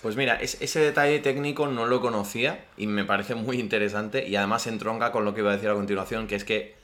Pues 0.00 0.14
mira, 0.14 0.36
es- 0.36 0.58
ese 0.62 0.78
detalle 0.78 1.18
técnico 1.18 1.66
no 1.66 1.86
lo 1.86 2.00
conocía 2.00 2.64
y 2.76 2.86
me 2.86 3.04
parece 3.04 3.34
muy 3.34 3.58
interesante 3.58 4.28
y 4.28 4.36
además 4.36 4.68
entronca 4.68 5.10
con 5.10 5.24
lo 5.24 5.34
que 5.34 5.40
iba 5.40 5.50
a 5.50 5.54
decir 5.54 5.70
a 5.70 5.74
continuación, 5.74 6.28
que 6.28 6.36
es 6.36 6.44
que 6.44 6.76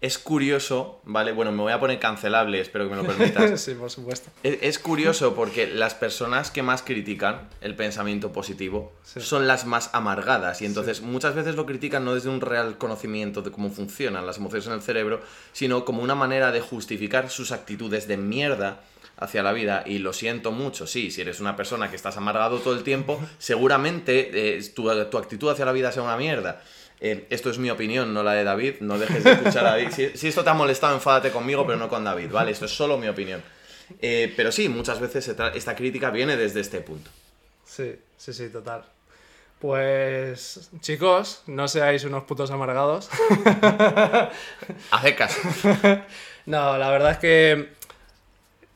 es 0.00 0.16
curioso, 0.18 1.00
¿vale? 1.04 1.32
Bueno, 1.32 1.50
me 1.50 1.62
voy 1.62 1.72
a 1.72 1.80
poner 1.80 1.98
cancelable, 1.98 2.60
espero 2.60 2.84
que 2.88 2.94
me 2.94 3.02
lo 3.02 3.06
permitas. 3.06 3.60
sí, 3.64 3.74
por 3.74 3.90
supuesto. 3.90 4.30
Es, 4.44 4.58
es 4.62 4.78
curioso 4.78 5.34
porque 5.34 5.66
las 5.66 5.94
personas 5.94 6.52
que 6.52 6.62
más 6.62 6.82
critican 6.82 7.48
el 7.60 7.74
pensamiento 7.74 8.30
positivo 8.32 8.92
Sí. 9.02 9.20
son 9.20 9.46
las 9.48 9.64
más 9.66 9.90
amargadas 9.94 10.62
y 10.62 10.66
entonces 10.66 11.00
muchas 11.00 11.34
veces 11.34 11.56
lo 11.56 11.66
critican 11.66 12.04
no 12.04 12.14
desde 12.14 12.28
un 12.28 12.40
real 12.40 12.78
conocimiento 12.78 13.42
de 13.42 13.50
cómo 13.50 13.70
funcionan 13.70 14.24
las 14.26 14.36
emociones 14.36 14.66
en 14.68 14.74
el 14.74 14.82
cerebro, 14.82 15.20
sino 15.52 15.84
como 15.84 16.02
una 16.02 16.14
manera 16.14 16.52
de 16.52 16.60
justificar 16.60 17.28
sus 17.30 17.50
actitudes 17.50 18.06
de 18.06 18.18
mierda 18.18 18.80
hacia 19.16 19.42
la 19.42 19.52
vida 19.52 19.82
y 19.84 19.98
lo 19.98 20.12
siento 20.12 20.52
mucho, 20.52 20.86
sí, 20.86 21.10
si 21.10 21.22
eres 21.22 21.40
una 21.40 21.56
persona 21.56 21.90
que 21.90 21.96
estás 21.96 22.16
amargado 22.16 22.58
todo 22.58 22.74
el 22.74 22.84
tiempo, 22.84 23.18
seguramente 23.38 24.56
eh, 24.58 24.62
tu, 24.76 24.88
tu 25.10 25.18
actitud 25.18 25.50
hacia 25.50 25.64
la 25.64 25.72
vida 25.72 25.90
sea 25.90 26.04
una 26.04 26.16
mierda. 26.16 26.62
Eh, 27.00 27.26
esto 27.30 27.50
es 27.50 27.58
mi 27.58 27.70
opinión, 27.70 28.12
no 28.12 28.22
la 28.22 28.32
de 28.32 28.44
David. 28.44 28.76
No 28.80 28.98
dejes 28.98 29.24
de 29.24 29.32
escuchar 29.32 29.66
a 29.66 29.70
David. 29.70 29.90
Si, 29.90 30.08
si 30.16 30.28
esto 30.28 30.42
te 30.42 30.50
ha 30.50 30.54
molestado, 30.54 30.94
enfádate 30.94 31.30
conmigo, 31.30 31.66
pero 31.66 31.78
no 31.78 31.88
con 31.88 32.04
David, 32.04 32.30
¿vale? 32.30 32.50
Esto 32.50 32.64
es 32.64 32.72
solo 32.72 32.98
mi 32.98 33.08
opinión. 33.08 33.42
Eh, 34.00 34.32
pero 34.36 34.52
sí, 34.52 34.68
muchas 34.68 35.00
veces 35.00 35.28
esta 35.28 35.76
crítica 35.76 36.10
viene 36.10 36.36
desde 36.36 36.60
este 36.60 36.80
punto. 36.80 37.10
Sí, 37.64 37.96
sí, 38.16 38.32
sí, 38.32 38.48
total. 38.48 38.84
Pues 39.58 40.70
chicos, 40.80 41.42
no 41.46 41.66
seáis 41.66 42.04
unos 42.04 42.24
putos 42.24 42.50
amargados. 42.50 43.10
Haced 44.90 45.16
caso. 45.16 45.40
No, 46.46 46.78
la 46.78 46.88
verdad 46.88 47.10
es 47.10 47.18
que 47.18 47.68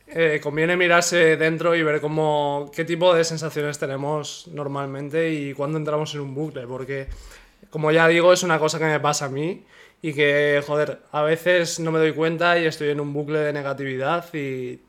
eh, 0.08 0.40
conviene 0.42 0.76
mirarse 0.76 1.38
dentro 1.38 1.74
y 1.74 1.82
ver 1.82 2.02
cómo, 2.02 2.70
qué 2.76 2.84
tipo 2.84 3.14
de 3.14 3.24
sensaciones 3.24 3.78
tenemos 3.78 4.46
normalmente 4.48 5.32
y 5.32 5.54
cuándo 5.54 5.78
entramos 5.78 6.14
en 6.14 6.20
un 6.20 6.34
bucle, 6.34 6.66
porque 6.66 7.08
como 7.70 7.90
ya 7.90 8.08
digo, 8.08 8.32
es 8.32 8.42
una 8.42 8.58
cosa 8.58 8.78
que 8.78 8.84
me 8.84 9.00
pasa 9.00 9.26
a 9.26 9.28
mí 9.28 9.64
y 10.02 10.12
que, 10.12 10.62
joder, 10.66 11.00
a 11.12 11.22
veces 11.22 11.80
no 11.80 11.92
me 11.92 11.98
doy 11.98 12.12
cuenta 12.12 12.58
y 12.58 12.66
estoy 12.66 12.90
en 12.90 13.00
un 13.00 13.12
bucle 13.12 13.38
de 13.38 13.52
negatividad 13.52 14.26
y 14.34 14.80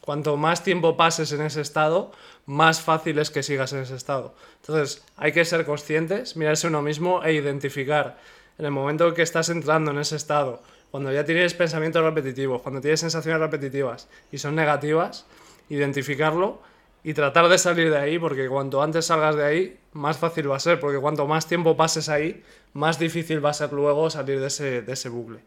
cuanto 0.00 0.36
más 0.36 0.62
tiempo 0.62 0.96
pases 0.96 1.32
en 1.32 1.42
ese 1.42 1.60
estado, 1.60 2.12
más 2.44 2.80
fácil 2.80 3.18
es 3.18 3.30
que 3.30 3.42
sigas 3.42 3.72
en 3.72 3.80
ese 3.80 3.94
estado. 3.94 4.34
Entonces, 4.60 5.04
hay 5.16 5.32
que 5.32 5.44
ser 5.44 5.64
conscientes, 5.64 6.36
mirarse 6.36 6.66
uno 6.66 6.82
mismo 6.82 7.22
e 7.22 7.32
identificar 7.32 8.18
en 8.58 8.66
el 8.66 8.70
momento 8.72 9.14
que 9.14 9.22
estás 9.22 9.48
entrando 9.48 9.92
en 9.92 9.98
ese 9.98 10.16
estado, 10.16 10.62
cuando 10.90 11.10
ya 11.10 11.24
tienes 11.24 11.54
pensamientos 11.54 12.02
repetitivos, 12.04 12.60
cuando 12.60 12.80
tienes 12.80 13.00
sensaciones 13.00 13.40
repetitivas 13.40 14.08
y 14.30 14.38
son 14.38 14.54
negativas, 14.54 15.24
identificarlo 15.70 16.60
y 17.04 17.14
tratar 17.14 17.48
de 17.48 17.58
salir 17.58 17.90
de 17.90 17.98
ahí, 17.98 18.18
porque 18.18 18.48
cuanto 18.48 18.82
antes 18.82 19.06
salgas 19.06 19.36
de 19.36 19.44
ahí, 19.44 19.78
más 19.92 20.18
fácil 20.18 20.50
va 20.50 20.56
a 20.56 20.60
ser, 20.60 20.78
porque 20.78 20.98
cuanto 20.98 21.26
más 21.26 21.46
tiempo 21.46 21.76
pases 21.76 22.08
ahí, 22.08 22.42
más 22.74 22.98
difícil 22.98 23.44
va 23.44 23.50
a 23.50 23.54
ser 23.54 23.72
luego 23.72 24.08
salir 24.08 24.40
de 24.40 24.46
ese, 24.46 24.82
de 24.82 24.92
ese 24.92 25.08
bucle. 25.08 25.40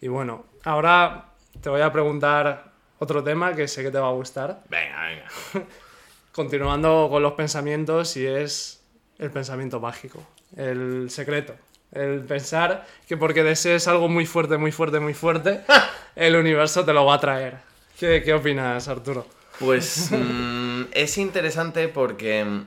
Y 0.00 0.08
bueno, 0.08 0.46
ahora 0.64 1.26
te 1.60 1.68
voy 1.68 1.80
a 1.80 1.92
preguntar 1.92 2.72
otro 2.98 3.22
tema 3.22 3.54
que 3.54 3.66
sé 3.68 3.82
que 3.82 3.90
te 3.90 3.98
va 3.98 4.08
a 4.08 4.12
gustar, 4.12 4.62
Venga, 4.68 5.06
venga. 5.06 5.66
continuando 6.32 7.08
con 7.10 7.22
los 7.22 7.32
pensamientos 7.32 8.16
y 8.16 8.26
es 8.26 8.82
el 9.18 9.30
pensamiento 9.30 9.80
mágico, 9.80 10.24
el 10.56 11.10
secreto. 11.10 11.54
El 11.92 12.20
pensar 12.22 12.86
que 13.06 13.16
porque 13.16 13.44
desees 13.44 13.86
algo 13.86 14.08
muy 14.08 14.26
fuerte, 14.26 14.56
muy 14.56 14.72
fuerte, 14.72 14.98
muy 14.98 15.14
fuerte, 15.14 15.60
el 16.16 16.34
universo 16.34 16.84
te 16.84 16.92
lo 16.92 17.04
va 17.04 17.14
a 17.14 17.20
traer. 17.20 17.58
¿Qué, 17.98 18.22
qué 18.24 18.34
opinas, 18.34 18.88
Arturo? 18.88 19.26
Pues 19.60 20.10
mm, 20.10 20.63
es 20.94 21.18
interesante 21.18 21.88
porque, 21.88 22.44
mm, 22.44 22.66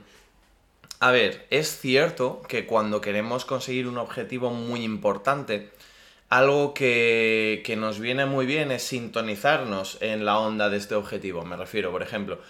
a 1.00 1.10
ver, 1.12 1.46
es 1.50 1.78
cierto 1.80 2.42
que 2.48 2.66
cuando 2.66 3.00
queremos 3.00 3.44
conseguir 3.44 3.86
un 3.86 3.98
objetivo 3.98 4.50
muy 4.50 4.82
importante, 4.84 5.70
algo 6.28 6.74
que, 6.74 7.62
que 7.64 7.76
nos 7.76 8.00
viene 8.00 8.26
muy 8.26 8.46
bien 8.46 8.72
es 8.72 8.82
sintonizarnos 8.84 9.98
en 10.02 10.24
la 10.24 10.38
onda 10.38 10.68
de 10.70 10.76
este 10.78 10.94
objetivo. 10.96 11.44
Me 11.44 11.56
refiero, 11.56 11.90
por 11.92 12.02
ejemplo, 12.02 12.40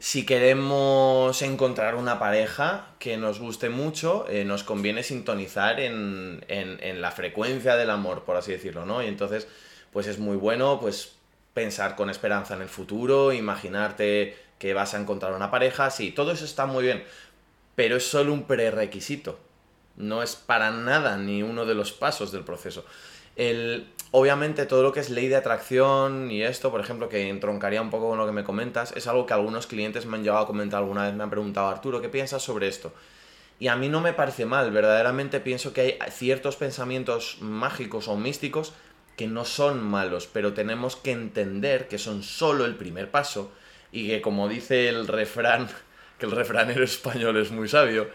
si 0.00 0.26
queremos 0.26 1.40
encontrar 1.42 1.94
una 1.96 2.18
pareja 2.18 2.88
que 2.98 3.16
nos 3.16 3.40
guste 3.40 3.68
mucho, 3.70 4.26
eh, 4.28 4.44
nos 4.44 4.64
conviene 4.64 5.02
sintonizar 5.02 5.80
en, 5.80 6.44
en- 6.48 6.78
en 6.82 7.00
la 7.02 7.10
frecuencia 7.12 7.76
del 7.76 7.90
amor, 7.90 8.24
por 8.24 8.36
así 8.36 8.52
decirlo, 8.52 8.86
¿no? 8.86 9.02
Y 9.02 9.06
entonces, 9.06 9.48
pues 9.92 10.06
es 10.06 10.18
muy 10.18 10.36
bueno, 10.36 10.78
pues 10.80 11.14
pensar 11.54 11.96
con 11.96 12.10
esperanza 12.10 12.54
en 12.54 12.62
el 12.62 12.68
futuro, 12.68 13.32
imaginarte 13.32 14.36
que 14.58 14.74
vas 14.74 14.94
a 14.94 15.00
encontrar 15.00 15.32
una 15.32 15.50
pareja, 15.50 15.90
sí, 15.90 16.10
todo 16.10 16.32
eso 16.32 16.44
está 16.44 16.66
muy 16.66 16.84
bien, 16.84 17.04
pero 17.74 17.96
es 17.96 18.06
solo 18.08 18.32
un 18.32 18.44
prerequisito, 18.44 19.38
no 19.96 20.22
es 20.22 20.36
para 20.36 20.70
nada 20.70 21.16
ni 21.16 21.42
uno 21.42 21.64
de 21.64 21.74
los 21.74 21.92
pasos 21.92 22.32
del 22.32 22.44
proceso. 22.44 22.84
El, 23.36 23.86
obviamente 24.10 24.66
todo 24.66 24.82
lo 24.82 24.92
que 24.92 24.98
es 24.98 25.10
ley 25.10 25.28
de 25.28 25.36
atracción 25.36 26.30
y 26.30 26.42
esto, 26.42 26.72
por 26.72 26.80
ejemplo, 26.80 27.08
que 27.08 27.28
entroncaría 27.28 27.80
un 27.80 27.90
poco 27.90 28.08
con 28.08 28.18
lo 28.18 28.26
que 28.26 28.32
me 28.32 28.42
comentas, 28.42 28.92
es 28.96 29.06
algo 29.06 29.26
que 29.26 29.34
algunos 29.34 29.68
clientes 29.68 30.06
me 30.06 30.16
han 30.16 30.24
llegado 30.24 30.42
a 30.42 30.46
comentar 30.46 30.80
alguna 30.80 31.04
vez, 31.04 31.14
me 31.14 31.22
han 31.22 31.30
preguntado, 31.30 31.68
Arturo, 31.68 32.00
¿qué 32.00 32.08
piensas 32.08 32.42
sobre 32.42 32.66
esto? 32.66 32.92
Y 33.60 33.68
a 33.68 33.76
mí 33.76 33.88
no 33.88 34.00
me 34.00 34.12
parece 34.12 34.44
mal, 34.44 34.70
verdaderamente 34.70 35.40
pienso 35.40 35.72
que 35.72 35.98
hay 36.00 36.10
ciertos 36.10 36.56
pensamientos 36.56 37.38
mágicos 37.40 38.08
o 38.08 38.16
místicos 38.16 38.72
que 39.16 39.26
no 39.26 39.44
son 39.44 39.82
malos, 39.82 40.28
pero 40.32 40.52
tenemos 40.52 40.94
que 40.94 41.10
entender 41.10 41.88
que 41.88 41.98
son 41.98 42.22
solo 42.22 42.64
el 42.64 42.76
primer 42.76 43.10
paso 43.10 43.50
y 43.92 44.08
que 44.08 44.20
como 44.20 44.48
dice 44.48 44.88
el 44.88 45.06
refrán, 45.06 45.68
que 46.18 46.26
el 46.26 46.32
refranero 46.32 46.84
español 46.84 47.36
es 47.36 47.50
muy 47.50 47.68
sabio, 47.68 48.08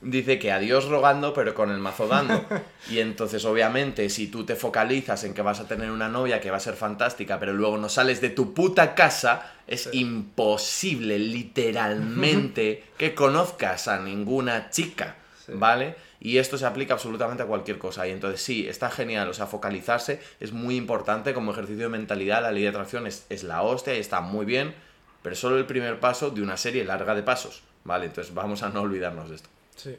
dice 0.00 0.38
que 0.38 0.52
a 0.52 0.58
Dios 0.58 0.86
rogando 0.86 1.34
pero 1.34 1.54
con 1.54 1.70
el 1.70 1.78
mazo 1.78 2.06
dando. 2.06 2.44
Y 2.90 3.00
entonces 3.00 3.44
obviamente 3.44 4.08
si 4.08 4.28
tú 4.28 4.44
te 4.44 4.56
focalizas 4.56 5.24
en 5.24 5.34
que 5.34 5.42
vas 5.42 5.60
a 5.60 5.68
tener 5.68 5.90
una 5.90 6.08
novia 6.08 6.40
que 6.40 6.50
va 6.50 6.56
a 6.56 6.60
ser 6.60 6.74
fantástica, 6.74 7.38
pero 7.38 7.52
luego 7.52 7.76
no 7.76 7.88
sales 7.88 8.20
de 8.20 8.30
tu 8.30 8.54
puta 8.54 8.94
casa, 8.94 9.52
es 9.66 9.90
imposible 9.92 11.18
literalmente 11.18 12.84
que 12.96 13.14
conozcas 13.14 13.88
a 13.88 13.98
ninguna 14.00 14.70
chica, 14.70 15.16
¿vale? 15.48 15.96
Y 16.20 16.38
esto 16.38 16.56
se 16.56 16.66
aplica 16.66 16.94
absolutamente 16.94 17.42
a 17.42 17.46
cualquier 17.46 17.78
cosa. 17.78 18.08
Y 18.08 18.10
entonces 18.10 18.40
sí, 18.40 18.66
está 18.66 18.90
genial, 18.90 19.28
o 19.28 19.34
sea, 19.34 19.46
focalizarse 19.46 20.20
es 20.40 20.52
muy 20.52 20.76
importante 20.76 21.34
como 21.34 21.52
ejercicio 21.52 21.84
de 21.84 21.90
mentalidad, 21.90 22.42
la 22.42 22.50
ley 22.50 22.62
de 22.62 22.70
atracción 22.70 23.06
es, 23.06 23.26
es 23.28 23.44
la 23.44 23.62
hostia 23.62 23.94
y 23.94 24.00
está 24.00 24.20
muy 24.20 24.46
bien, 24.46 24.74
pero 25.22 25.34
solo 25.36 25.58
el 25.58 25.66
primer 25.66 26.00
paso 26.00 26.30
de 26.30 26.42
una 26.42 26.56
serie 26.56 26.84
larga 26.84 27.14
de 27.14 27.22
pasos, 27.22 27.62
¿vale? 27.84 28.06
Entonces 28.06 28.32
vamos 28.34 28.62
a 28.62 28.68
no 28.68 28.82
olvidarnos 28.82 29.28
de 29.28 29.36
esto. 29.36 29.48
Sí. 29.76 29.96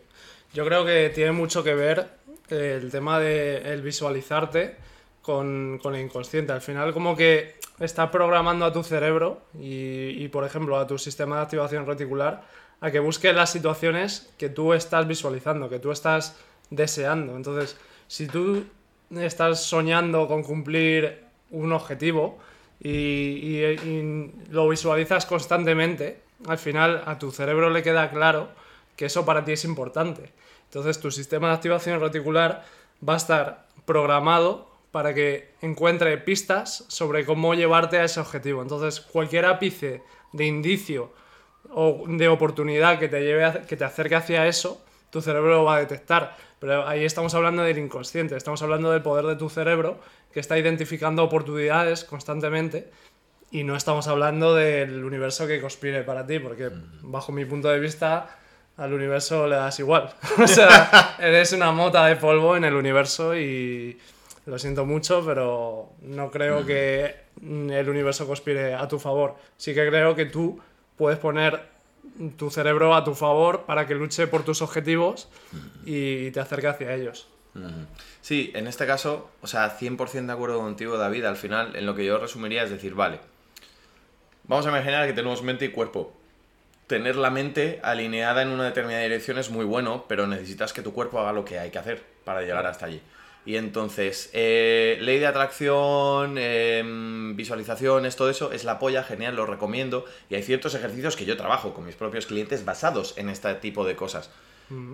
Yo 0.53 0.65
creo 0.65 0.86
que 0.86 1.12
tiene 1.13 1.32
mucho 1.32 1.63
que 1.63 1.75
ver 1.75 2.08
eh, 2.49 2.79
el 2.82 2.89
tema 2.91 3.19
de 3.19 3.73
el 3.73 3.82
visualizarte 3.82 4.75
con, 5.21 5.79
con 5.82 5.95
el 5.95 6.01
inconsciente. 6.01 6.51
Al 6.51 6.62
final, 6.62 6.93
como 6.93 7.15
que 7.15 7.55
estás 7.79 8.10
programando 8.10 8.65
a 8.65 8.73
tu 8.73 8.84
cerebro 8.84 9.41
y, 9.60 10.23
y, 10.23 10.27
por 10.29 10.43
ejemplo, 10.43 10.77
a 10.77 10.88
tu 10.88 10.97
sistema 10.97 11.38
de 11.38 11.41
activación 11.43 11.86
reticular 11.86 12.43
a 12.82 12.91
que 12.91 12.99
busque 12.99 13.34
las 13.34 13.51
situaciones 13.51 14.29
que 14.38 14.49
tú 14.49 14.73
estás 14.73 15.08
visualizando, 15.08 15.69
que 15.69 15.79
tú 15.79 15.91
estás 15.91 16.38
deseando. 16.69 17.36
Entonces, 17.36 17.77
si 18.08 18.27
tú 18.27 18.65
estás 19.12 19.63
soñando 19.63 20.27
con 20.27 20.43
cumplir 20.43 21.23
un 21.51 21.73
objetivo 21.73 22.39
y, 22.82 24.32
lo 24.50 24.70
visualizas 24.70 25.26
constantemente, 25.26 26.22
al 26.48 26.58
final 26.58 27.04
a 27.06 27.20
tu 27.20 27.32
cerebro 27.32 27.70
le 27.70 27.84
queda 27.84 28.10
claro 28.10 28.50
que 28.96 29.06
eso 29.06 29.26
para 29.26 29.44
ti 29.44 29.54
es 29.54 29.65
importante. 29.65 30.32
Entonces 30.65 31.00
tu 31.00 31.12
sistema 31.12 31.50
de 31.50 31.56
activación 31.56 32.00
reticular 32.00 32.65
va 33.08 33.15
a 33.15 33.18
estar 33.18 33.68
programado 33.86 34.70
para 34.92 35.13
que 35.13 35.52
encuentre 35.62 36.18
pistas 36.18 36.86
sobre 36.88 37.26
cómo 37.26 37.54
llevarte 37.54 37.98
a 37.98 38.06
ese 38.06 38.20
objetivo. 38.20 38.62
Entonces 38.62 39.02
cualquier 39.02 39.46
ápice 39.46 40.02
de 40.32 40.46
indicio 40.46 41.12
o 41.72 42.06
de 42.08 42.28
oportunidad 42.28 43.00
que 43.00 43.10
te 43.10 43.22
lleve 43.22 43.62
que 43.68 43.76
te 43.76 43.84
acerque 43.84 44.15
hacia 44.15 44.48
eso, 44.48 44.82
tu 45.10 45.22
cerebro 45.22 45.50
lo 45.50 45.63
va 45.63 45.76
a 45.76 45.80
detectar. 45.80 46.38
Pero 46.60 46.88
ahí 46.88 47.06
estamos 47.06 47.34
hablando 47.36 47.63
del 47.63 47.78
inconsciente, 47.78 48.36
estamos 48.36 48.62
hablando 48.62 48.91
del 48.91 49.02
poder 49.02 49.26
de 49.26 49.36
tu 49.36 49.50
cerebro 49.50 50.00
que 50.34 50.39
está 50.39 50.58
identificando 50.58 51.24
oportunidades 51.24 52.04
constantemente 52.04 52.91
y 53.52 53.63
no 53.63 53.76
estamos 53.76 54.08
hablando 54.08 54.54
del 54.54 55.04
universo 55.04 55.48
que 55.48 55.62
conspire 55.62 56.04
para 56.04 56.28
ti, 56.28 56.39
porque 56.39 56.69
bajo 57.02 57.32
mi 57.32 57.45
punto 57.45 57.69
de 57.69 57.80
vista 57.80 58.38
al 58.78 58.93
universo 58.93 59.48
le 59.48 59.56
das 59.56 59.80
igual. 59.80 60.13
o 60.43 60.48
sea, 60.48 61.15
eres 61.19 61.54
una 61.54 61.72
mota 61.72 62.06
de 62.06 62.15
polvo 62.15 62.56
en 62.56 62.63
el 62.63 62.76
universo 62.76 63.36
y 63.36 63.98
lo 64.45 64.60
siento 64.60 64.86
mucho, 64.86 65.24
pero 65.26 65.93
no 66.02 66.30
creo 66.30 66.65
que 66.65 67.15
el 67.41 67.89
universo 67.89 68.28
conspire 68.28 68.74
a 68.74 68.88
tu 68.88 69.00
favor. 69.00 69.36
Sí 69.58 69.74
que 69.74 69.88
creo 69.88 70.15
que 70.15 70.26
tú 70.26 70.60
puedes 70.98 71.19
poner 71.19 71.79
tu 72.38 72.49
cerebro 72.49 72.95
a 72.95 73.03
tu 73.03 73.15
favor 73.15 73.65
para 73.65 73.88
que 73.88 73.95
luche 73.95 74.27
por 74.27 74.43
tus 74.43 74.62
objetivos 74.62 75.29
y 75.86 76.32
te 76.32 76.39
acerque 76.39 76.67
hacia 76.67 76.93
ellos. 76.93 77.27
Sí, 78.21 78.51
en 78.53 78.67
este 78.67 78.86
caso, 78.86 79.29
o 79.41 79.47
sea, 79.47 79.77
100% 79.77 80.25
de 80.25 80.32
acuerdo 80.32 80.60
contigo, 80.60 80.97
David. 80.97 81.25
Al 81.25 81.38
final, 81.38 81.75
en 81.75 81.86
lo 81.86 81.95
que 81.95 82.05
yo 82.05 82.17
resumiría 82.17 82.63
es 82.63 82.69
decir, 82.69 82.93
vale, 82.93 83.19
vamos 84.43 84.65
a 84.65 84.69
imaginar 84.69 85.08
que 85.08 85.13
tenemos 85.13 85.41
mente 85.41 85.65
y 85.65 85.69
cuerpo. 85.69 86.13
Tener 86.88 87.15
la 87.15 87.29
mente 87.29 87.79
alineada 87.84 88.41
en 88.41 88.49
una 88.49 88.65
determinada 88.65 89.03
dirección 89.03 89.38
es 89.38 89.49
muy 89.49 89.65
bueno, 89.65 90.05
pero 90.08 90.27
necesitas 90.27 90.73
que 90.73 90.82
tu 90.82 90.93
cuerpo 90.93 91.19
haga 91.19 91.34
lo 91.34 91.45
que 91.45 91.60
hay 91.60 91.69
que 91.69 91.79
hacer 91.79 92.03
para 92.23 92.41
llegar 92.41 92.65
hasta 92.65 92.88
allí. 92.88 93.01
Y 93.49 93.57
entonces, 93.57 94.29
eh, 94.33 94.99
ley 95.01 95.17
de 95.17 95.25
atracción, 95.25 96.38
em, 96.38 97.35
visualizaciones, 97.35 98.15
todo 98.15 98.29
eso 98.29 98.51
es 98.51 98.63
la 98.63 98.77
polla, 98.77 99.01
genial, 99.01 99.35
lo 99.35 99.47
recomiendo. 99.47 100.05
Y 100.29 100.35
hay 100.35 100.43
ciertos 100.43 100.75
ejercicios 100.75 101.15
que 101.15 101.25
yo 101.25 101.35
trabajo 101.35 101.73
con 101.73 101.83
mis 101.83 101.95
propios 101.95 102.27
clientes 102.27 102.63
basados 102.63 103.17
en 103.17 103.27
este 103.27 103.51
tipo 103.55 103.85
de 103.85 103.95
cosas. 103.95 104.29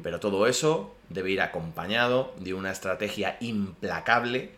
Pero 0.03 0.21
todo 0.21 0.47
eso 0.47 0.95
debe 1.09 1.31
ir 1.31 1.41
acompañado 1.41 2.33
de 2.39 2.53
una 2.53 2.71
estrategia 2.71 3.35
implacable 3.41 4.51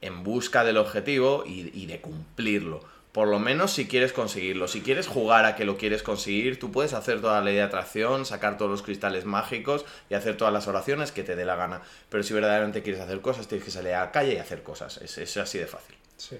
en 0.00 0.24
busca 0.24 0.64
del 0.64 0.78
objetivo 0.78 1.44
y, 1.46 1.84
de 1.84 2.00
cumplirlo. 2.00 2.80
Por 3.14 3.28
lo 3.28 3.38
menos 3.38 3.70
si 3.72 3.86
quieres 3.86 4.12
conseguirlo. 4.12 4.66
Si 4.66 4.80
quieres 4.82 5.06
jugar 5.06 5.44
a 5.44 5.54
que 5.54 5.64
lo 5.64 5.76
quieres 5.76 6.02
conseguir, 6.02 6.58
tú 6.58 6.72
puedes 6.72 6.94
hacer 6.94 7.20
toda 7.20 7.38
la 7.38 7.44
ley 7.44 7.54
de 7.54 7.62
atracción, 7.62 8.26
sacar 8.26 8.58
todos 8.58 8.72
los 8.72 8.82
cristales 8.82 9.24
mágicos 9.24 9.86
y 10.10 10.14
hacer 10.14 10.36
todas 10.36 10.52
las 10.52 10.66
oraciones 10.66 11.12
que 11.12 11.22
te 11.22 11.36
dé 11.36 11.44
la 11.44 11.54
gana. 11.54 11.80
Pero 12.08 12.24
si 12.24 12.34
verdaderamente 12.34 12.82
quieres 12.82 13.00
hacer 13.00 13.20
cosas, 13.20 13.46
tienes 13.46 13.64
que 13.64 13.70
salir 13.70 13.94
a 13.94 14.06
la 14.06 14.10
calle 14.10 14.34
y 14.34 14.38
hacer 14.38 14.64
cosas. 14.64 14.96
Es, 14.98 15.16
es 15.16 15.36
así 15.36 15.58
de 15.58 15.66
fácil. 15.66 15.94
Sí. 16.16 16.38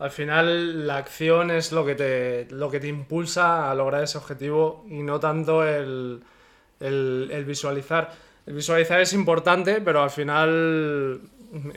Al 0.00 0.10
final 0.10 0.86
la 0.86 0.98
acción 0.98 1.50
es 1.50 1.72
lo 1.72 1.86
que, 1.86 1.94
te, 1.94 2.46
lo 2.50 2.70
que 2.70 2.78
te 2.78 2.88
impulsa 2.88 3.70
a 3.70 3.74
lograr 3.74 4.04
ese 4.04 4.18
objetivo 4.18 4.84
y 4.86 5.02
no 5.02 5.18
tanto 5.18 5.66
el, 5.66 6.22
el, 6.80 7.44
visualizar. 7.46 8.10
El 8.46 8.52
visualizar 8.52 9.00
es 9.00 9.14
importante, 9.14 9.80
pero 9.80 10.02
al 10.02 10.10
final 10.10 11.20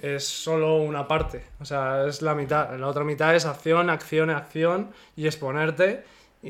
es 0.02 0.26
solo 0.28 0.78
una 0.78 1.08
parte, 1.08 1.44
o 1.60 1.66
sea, 1.66 2.06
es 2.08 2.22
la 2.22 2.36
mitad. 2.36 2.78
La 2.78 2.88
otra 2.88 3.04
mitad 3.04 3.36
es 3.36 3.46
acción, 3.46 3.90
acción, 3.90 4.30
acción 4.30 4.92
y 5.16 5.26
exponerte 5.26 6.04
y, 6.44 6.50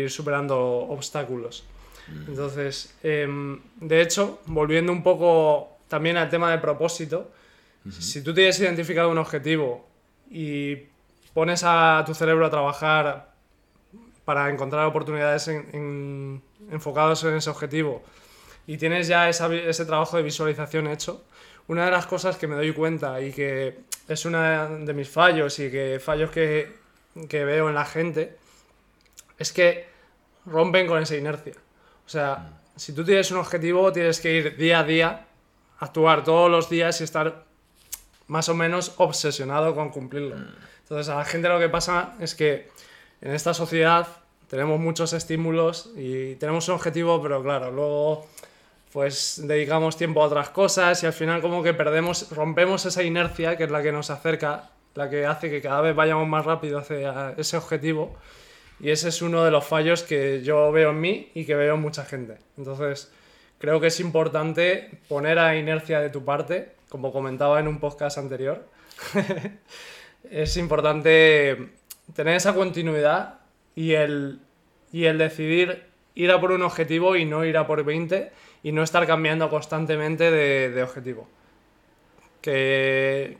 ir 0.00 0.10
superando 0.10 0.58
obstáculos. 0.58 1.64
Mm. 2.08 2.30
Entonces, 2.30 2.96
em, 3.02 3.60
de 3.80 4.00
hecho, 4.00 4.40
volviendo 4.46 4.92
un 4.92 5.02
poco 5.02 5.78
también 5.88 6.16
al 6.16 6.30
tema 6.30 6.50
de 6.50 6.58
propósito, 6.58 7.30
si 7.90 8.22
tú 8.22 8.32
tienes 8.32 8.60
identificado 8.60 9.10
un 9.10 9.18
objetivo 9.18 9.88
y 10.30 10.76
pones 11.34 11.62
a 11.64 12.04
tu 12.06 12.14
cerebro 12.14 12.46
a 12.46 12.50
trabajar 12.50 13.34
para 14.24 14.48
encontrar 14.50 14.86
oportunidades 14.86 15.48
en 15.48 16.40
enfocados 16.70 17.22
en 17.24 17.34
ese 17.34 17.50
objetivo 17.50 18.02
y 18.66 18.76
tienes 18.76 19.08
ya 19.08 19.28
ese 19.28 19.84
trabajo 19.84 20.16
de 20.16 20.22
visualización 20.22 20.86
hecho, 20.86 21.24
una 21.68 21.84
de 21.84 21.90
las 21.90 22.06
cosas 22.06 22.36
que 22.36 22.46
me 22.46 22.54
doy 22.54 22.72
cuenta 22.72 23.20
y 23.20 23.32
que 23.32 23.80
es 24.08 24.24
uno 24.24 24.40
de 24.84 24.94
mis 24.94 25.08
fallos 25.08 25.58
y 25.58 25.70
que 25.70 26.00
fallos 26.02 26.30
que, 26.30 26.76
que 27.28 27.44
veo 27.44 27.68
en 27.68 27.74
la 27.74 27.84
gente 27.84 28.36
es 29.38 29.52
que 29.52 29.86
rompen 30.46 30.86
con 30.86 31.02
esa 31.02 31.16
inercia. 31.16 31.54
O 32.04 32.08
sea, 32.08 32.60
si 32.76 32.92
tú 32.92 33.04
tienes 33.04 33.30
un 33.30 33.38
objetivo, 33.38 33.92
tienes 33.92 34.20
que 34.20 34.32
ir 34.32 34.56
día 34.56 34.80
a 34.80 34.84
día, 34.84 35.26
actuar 35.78 36.24
todos 36.24 36.50
los 36.50 36.68
días 36.68 37.00
y 37.00 37.04
estar 37.04 37.44
más 38.26 38.48
o 38.48 38.54
menos 38.54 38.94
obsesionado 38.96 39.74
con 39.74 39.90
cumplirlo. 39.90 40.36
Entonces, 40.82 41.08
a 41.08 41.16
la 41.16 41.24
gente 41.24 41.48
lo 41.48 41.58
que 41.58 41.68
pasa 41.68 42.14
es 42.20 42.34
que 42.34 42.70
en 43.20 43.32
esta 43.32 43.54
sociedad 43.54 44.06
tenemos 44.48 44.78
muchos 44.80 45.12
estímulos 45.12 45.90
y 45.96 46.34
tenemos 46.36 46.68
un 46.68 46.74
objetivo, 46.74 47.22
pero 47.22 47.42
claro, 47.42 47.70
luego 47.70 48.26
pues 48.92 49.40
dedicamos 49.44 49.96
tiempo 49.96 50.22
a 50.22 50.26
otras 50.26 50.50
cosas 50.50 51.02
y 51.02 51.06
al 51.06 51.12
final 51.12 51.40
como 51.40 51.62
que 51.62 51.72
perdemos, 51.72 52.30
rompemos 52.30 52.84
esa 52.84 53.02
inercia 53.02 53.56
que 53.56 53.64
es 53.64 53.70
la 53.70 53.82
que 53.82 53.90
nos 53.90 54.10
acerca, 54.10 54.70
la 54.94 55.08
que 55.08 55.24
hace 55.24 55.48
que 55.50 55.62
cada 55.62 55.80
vez 55.80 55.96
vayamos 55.96 56.28
más 56.28 56.44
rápido 56.44 56.78
hacia 56.78 57.34
ese 57.38 57.56
objetivo 57.56 58.14
y 58.82 58.90
ese 58.90 59.08
es 59.08 59.22
uno 59.22 59.44
de 59.44 59.50
los 59.50 59.64
fallos 59.64 60.02
que 60.02 60.42
yo 60.42 60.70
veo 60.72 60.90
en 60.90 61.00
mí 61.00 61.30
y 61.34 61.44
que 61.44 61.54
veo 61.54 61.76
en 61.76 61.80
mucha 61.80 62.04
gente. 62.04 62.38
Entonces, 62.58 63.12
creo 63.58 63.80
que 63.80 63.86
es 63.86 64.00
importante 64.00 64.98
poner 65.08 65.38
a 65.38 65.56
inercia 65.56 66.00
de 66.00 66.10
tu 66.10 66.24
parte, 66.24 66.72
como 66.88 67.12
comentaba 67.12 67.60
en 67.60 67.68
un 67.68 67.78
podcast 67.78 68.18
anterior. 68.18 68.66
es 70.30 70.56
importante 70.56 71.70
tener 72.12 72.34
esa 72.34 72.54
continuidad 72.54 73.38
y 73.76 73.92
el, 73.92 74.40
y 74.90 75.04
el 75.04 75.16
decidir 75.16 75.91
ir 76.14 76.30
a 76.30 76.40
por 76.40 76.52
un 76.52 76.62
objetivo 76.62 77.16
y 77.16 77.24
no 77.24 77.44
ir 77.44 77.56
a 77.56 77.66
por 77.66 77.82
20 77.84 78.30
y 78.62 78.72
no 78.72 78.82
estar 78.82 79.06
cambiando 79.06 79.48
constantemente 79.50 80.30
de, 80.30 80.82
objetivo. 80.82 81.28
Que 82.40 83.36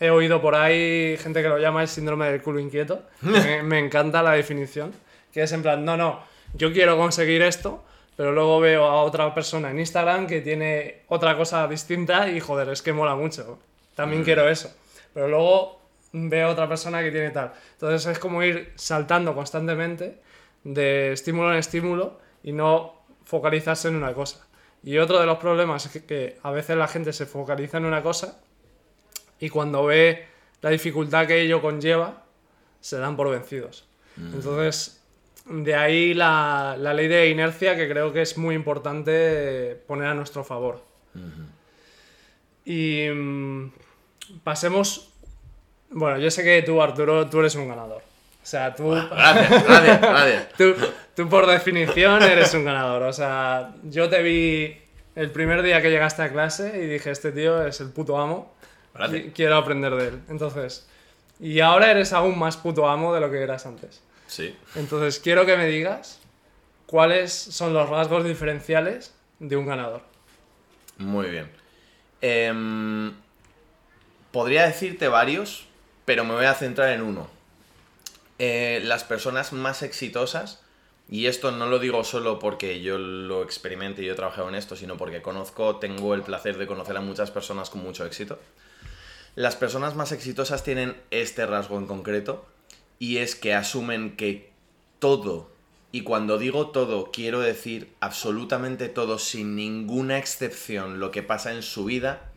he 0.00 0.10
oído 0.10 0.40
por 0.40 0.54
ahí 0.54 1.16
gente 1.18 1.42
que 1.42 1.48
lo 1.48 1.58
llama 1.58 1.82
el 1.82 1.88
síndrome 1.88 2.30
del 2.30 2.42
culo 2.42 2.60
inquieto. 2.60 3.02
me, 3.20 3.62
me, 3.62 3.78
encanta 3.78 4.22
la 4.22 4.32
definición. 4.32 4.92
Que 5.32 5.42
es 5.42 5.52
en 5.52 5.62
plan, 5.62 5.84
no, 5.84 5.96
no, 5.96 6.22
yo 6.54 6.72
quiero 6.72 6.96
conseguir 6.96 7.42
esto, 7.42 7.82
pero 8.16 8.32
luego 8.32 8.60
veo 8.60 8.84
a 8.84 9.02
otra 9.02 9.34
persona 9.34 9.70
en 9.70 9.80
Instagram 9.80 10.26
que 10.26 10.40
tiene 10.40 11.02
otra 11.08 11.36
cosa 11.36 11.66
distinta 11.66 12.28
y 12.28 12.38
joder, 12.40 12.68
es 12.68 12.82
que 12.82 12.92
mola 12.92 13.16
mucho. 13.16 13.58
También 13.96 14.22
mm. 14.22 14.24
quiero 14.24 14.48
eso. 14.48 14.72
Pero 15.12 15.28
luego 15.28 15.80
veo 16.12 16.48
a 16.48 16.50
otra 16.50 16.68
persona 16.68 17.02
que 17.02 17.10
tiene 17.10 17.30
tal. 17.30 17.52
Entonces 17.72 18.06
es 18.06 18.18
como 18.18 18.42
ir 18.42 18.72
saltando 18.76 19.34
constantemente 19.34 20.18
de 20.64 21.12
estímulo 21.12 21.52
en 21.52 21.58
estímulo 21.58 22.18
y 22.42 22.52
no 22.52 22.94
focalizarse 23.24 23.88
en 23.88 23.96
una 23.96 24.12
cosa. 24.14 24.46
Y 24.82 24.98
otro 24.98 25.20
de 25.20 25.26
los 25.26 25.38
problemas 25.38 25.86
es 25.86 26.02
que, 26.02 26.38
a 26.42 26.50
veces 26.50 26.76
la 26.76 26.88
gente 26.88 27.12
se 27.12 27.26
focaliza 27.26 27.78
en 27.78 27.84
una 27.84 28.02
cosa 28.02 28.40
y 29.38 29.48
cuando 29.48 29.84
ve 29.84 30.26
la 30.60 30.70
dificultad 30.70 31.26
que 31.26 31.40
ello 31.40 31.60
conlleva, 31.60 32.24
se 32.80 32.98
dan 32.98 33.16
por 33.16 33.30
vencidos. 33.30 33.86
Mm. 34.16 34.34
Entonces, 34.34 35.02
de 35.46 35.74
ahí 35.74 36.14
la, 36.14 36.76
ley 36.78 37.08
de 37.08 37.30
inercia 37.30 37.76
que 37.76 37.88
creo 37.88 38.12
que 38.12 38.22
es 38.22 38.36
muy 38.36 38.54
importante 38.54 39.80
poner 39.86 40.08
a 40.08 40.14
nuestro 40.14 40.44
favor. 40.44 40.82
Y 42.64 43.08
mm, 43.08 43.72
pasemos 44.42 45.14
bueno, 45.96 46.18
yo 46.18 46.28
sé 46.28 46.42
que 46.42 46.60
tú, 46.62 46.82
Arturo, 46.82 47.28
tú 47.28 47.38
eres 47.38 47.54
un 47.54 47.68
ganador. 47.68 48.02
O 48.44 48.46
sea, 48.46 48.74
tú. 48.74 48.90
Gracias, 48.90 49.64
gracias, 49.64 50.00
gracias. 50.02 50.48
Tú, 51.14 51.28
por 51.30 51.46
definición, 51.46 52.22
eres 52.22 52.52
un 52.52 52.64
ganador. 52.64 53.04
O 53.04 53.12
sea, 53.12 53.72
yo 53.84 54.10
te 54.10 54.20
vi 54.20 54.76
el 55.14 55.30
primer 55.30 55.62
día 55.62 55.80
que 55.80 55.88
llegaste 55.88 56.20
a 56.20 56.30
clase 56.30 56.76
y 56.76 56.86
dije: 56.86 57.10
Este 57.10 57.32
tío 57.32 57.66
es 57.66 57.80
el 57.80 57.88
puto 57.88 58.18
amo. 58.18 58.54
Quiero 59.34 59.56
aprender 59.56 59.94
de 59.94 60.08
él. 60.08 60.20
Entonces. 60.28 60.86
Y 61.40 61.60
ahora 61.60 61.90
eres 61.90 62.12
aún 62.12 62.38
más 62.38 62.58
puto 62.58 62.86
amo 62.86 63.14
de 63.14 63.20
lo 63.20 63.30
que 63.30 63.42
eras 63.42 63.64
antes. 63.64 64.02
Sí. 64.26 64.54
Entonces, 64.74 65.18
quiero 65.20 65.46
que 65.46 65.56
me 65.56 65.66
digas 65.66 66.20
cuáles 66.86 67.32
son 67.32 67.72
los 67.72 67.88
rasgos 67.88 68.24
diferenciales 68.24 69.14
de 69.38 69.56
un 69.56 69.66
ganador. 69.66 70.02
Muy 70.98 71.30
bien. 71.30 71.50
Em, 72.20 73.14
podría 74.30 74.66
decirte 74.66 75.08
varios, 75.08 75.66
pero 76.04 76.24
me 76.24 76.34
voy 76.34 76.44
a 76.44 76.54
centrar 76.54 76.90
en 76.90 77.02
uno. 77.02 77.33
Eh, 78.38 78.80
las 78.84 79.04
personas 79.04 79.52
más 79.52 79.82
exitosas, 79.82 80.60
y 81.08 81.26
esto 81.26 81.50
no 81.52 81.66
lo 81.66 81.78
digo 81.78 82.02
solo 82.04 82.38
porque 82.38 82.80
yo 82.80 82.98
lo 82.98 83.42
experimente 83.42 84.02
y 84.02 84.06
yo 84.06 84.12
he 84.12 84.16
trabajado 84.16 84.48
en 84.48 84.54
esto, 84.54 84.74
sino 84.76 84.96
porque 84.96 85.22
conozco, 85.22 85.76
tengo 85.76 86.14
el 86.14 86.22
placer 86.22 86.56
de 86.58 86.66
conocer 86.66 86.96
a 86.96 87.00
muchas 87.00 87.30
personas 87.30 87.70
con 87.70 87.82
mucho 87.82 88.04
éxito. 88.06 88.38
Las 89.34 89.56
personas 89.56 89.94
más 89.96 90.12
exitosas 90.12 90.64
tienen 90.64 90.96
este 91.10 91.46
rasgo 91.46 91.78
en 91.78 91.86
concreto, 91.86 92.46
y 92.98 93.18
es 93.18 93.34
que 93.34 93.54
asumen 93.54 94.16
que 94.16 94.52
todo, 94.98 95.50
y 95.92 96.02
cuando 96.02 96.38
digo 96.38 96.70
todo, 96.70 97.10
quiero 97.12 97.40
decir 97.40 97.92
absolutamente 98.00 98.88
todo, 98.88 99.18
sin 99.18 99.56
ninguna 99.56 100.18
excepción, 100.18 101.00
lo 101.00 101.10
que 101.10 101.22
pasa 101.22 101.52
en 101.52 101.62
su 101.62 101.84
vida, 101.84 102.30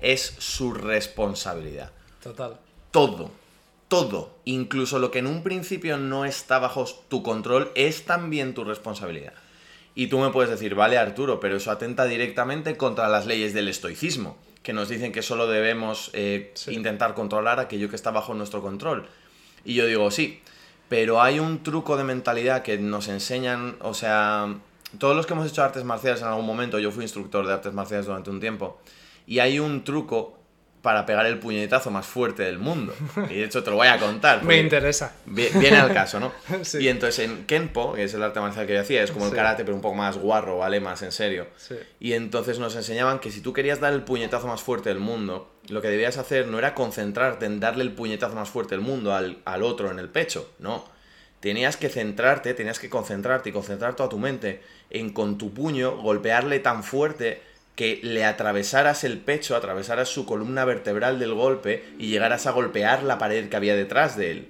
es 0.00 0.34
su 0.38 0.72
responsabilidad. 0.74 1.92
Total 2.22 2.58
todo, 2.92 3.32
todo, 3.92 4.30
incluso 4.46 4.98
lo 4.98 5.10
que 5.10 5.18
en 5.18 5.26
un 5.26 5.42
principio 5.42 5.98
no 5.98 6.24
está 6.24 6.58
bajo 6.58 6.86
tu 7.08 7.22
control, 7.22 7.70
es 7.74 8.06
también 8.06 8.54
tu 8.54 8.64
responsabilidad. 8.64 9.34
Y 9.94 10.06
tú 10.06 10.18
me 10.18 10.30
puedes 10.30 10.50
decir, 10.50 10.74
vale 10.74 10.96
Arturo, 10.96 11.40
pero 11.40 11.58
eso 11.58 11.70
atenta 11.70 12.06
directamente 12.06 12.78
contra 12.78 13.10
las 13.10 13.26
leyes 13.26 13.52
del 13.52 13.68
estoicismo, 13.68 14.38
que 14.62 14.72
nos 14.72 14.88
dicen 14.88 15.12
que 15.12 15.20
solo 15.20 15.46
debemos 15.46 16.08
eh, 16.14 16.54
intentar 16.68 17.12
controlar 17.12 17.60
aquello 17.60 17.90
que 17.90 17.96
está 17.96 18.10
bajo 18.10 18.32
nuestro 18.32 18.62
control. 18.62 19.08
Y 19.62 19.74
yo 19.74 19.84
digo, 19.84 20.10
sí, 20.10 20.40
pero 20.88 21.20
hay 21.20 21.38
un 21.38 21.62
truco 21.62 21.98
de 21.98 22.04
mentalidad 22.04 22.62
que 22.62 22.78
nos 22.78 23.08
enseñan, 23.08 23.76
o 23.82 23.92
sea, 23.92 24.56
todos 24.96 25.14
los 25.14 25.26
que 25.26 25.34
hemos 25.34 25.46
hecho 25.46 25.62
artes 25.62 25.84
marciales 25.84 26.22
en 26.22 26.28
algún 26.28 26.46
momento, 26.46 26.78
yo 26.78 26.92
fui 26.92 27.04
instructor 27.04 27.46
de 27.46 27.52
artes 27.52 27.74
marciales 27.74 28.06
durante 28.06 28.30
un 28.30 28.40
tiempo, 28.40 28.80
y 29.26 29.40
hay 29.40 29.58
un 29.58 29.84
truco 29.84 30.38
para 30.82 31.06
pegar 31.06 31.24
el 31.26 31.38
puñetazo 31.38 31.92
más 31.92 32.04
fuerte 32.06 32.42
del 32.42 32.58
mundo. 32.58 32.92
Y 33.30 33.36
de 33.36 33.44
hecho 33.44 33.62
te 33.62 33.70
lo 33.70 33.76
voy 33.76 33.86
a 33.86 33.98
contar. 33.98 34.42
Me 34.42 34.58
interesa. 34.58 35.14
Viene 35.24 35.76
al 35.76 35.94
caso, 35.94 36.18
¿no? 36.18 36.32
Y 36.80 36.88
entonces 36.88 37.20
en 37.20 37.46
Kenpo, 37.46 37.92
que 37.94 38.04
es 38.04 38.14
el 38.14 38.22
arte 38.22 38.40
marcial 38.40 38.66
que 38.66 38.74
yo 38.74 38.80
hacía, 38.80 39.02
es 39.02 39.12
como 39.12 39.26
el 39.26 39.32
karate, 39.32 39.64
pero 39.64 39.76
un 39.76 39.80
poco 39.80 39.94
más 39.94 40.18
guarro, 40.18 40.58
¿vale? 40.58 40.80
Más 40.80 41.02
en 41.02 41.12
serio. 41.12 41.46
Y 42.00 42.14
entonces 42.14 42.58
nos 42.58 42.74
enseñaban 42.74 43.20
que 43.20 43.30
si 43.30 43.40
tú 43.40 43.52
querías 43.52 43.78
dar 43.80 43.92
el 43.92 44.02
puñetazo 44.02 44.48
más 44.48 44.60
fuerte 44.60 44.88
del 44.88 44.98
mundo, 44.98 45.52
lo 45.68 45.80
que 45.80 45.88
debías 45.88 46.18
hacer 46.18 46.48
no 46.48 46.58
era 46.58 46.74
concentrarte 46.74 47.46
en 47.46 47.60
darle 47.60 47.84
el 47.84 47.92
puñetazo 47.92 48.34
más 48.34 48.50
fuerte 48.50 48.74
del 48.74 48.84
mundo 48.84 49.14
al, 49.14 49.38
al 49.44 49.62
otro 49.62 49.90
en 49.90 50.00
el 50.00 50.08
pecho, 50.08 50.50
no. 50.58 50.90
Tenías 51.38 51.76
que 51.76 51.88
centrarte, 51.88 52.54
tenías 52.54 52.78
que 52.78 52.88
concentrarte 52.88 53.50
y 53.50 53.52
concentrar 53.52 53.96
toda 53.96 54.08
tu 54.08 54.18
mente 54.18 54.62
en 54.90 55.12
con 55.12 55.38
tu 55.38 55.52
puño 55.52 55.96
golpearle 55.96 56.60
tan 56.60 56.84
fuerte 56.84 57.42
que 57.74 58.00
le 58.02 58.24
atravesaras 58.24 59.04
el 59.04 59.18
pecho, 59.18 59.56
atravesaras 59.56 60.08
su 60.08 60.26
columna 60.26 60.64
vertebral 60.64 61.18
del 61.18 61.34
golpe 61.34 61.84
y 61.98 62.08
llegaras 62.08 62.46
a 62.46 62.50
golpear 62.50 63.02
la 63.02 63.18
pared 63.18 63.48
que 63.48 63.56
había 63.56 63.74
detrás 63.74 64.16
de 64.16 64.30
él. 64.30 64.48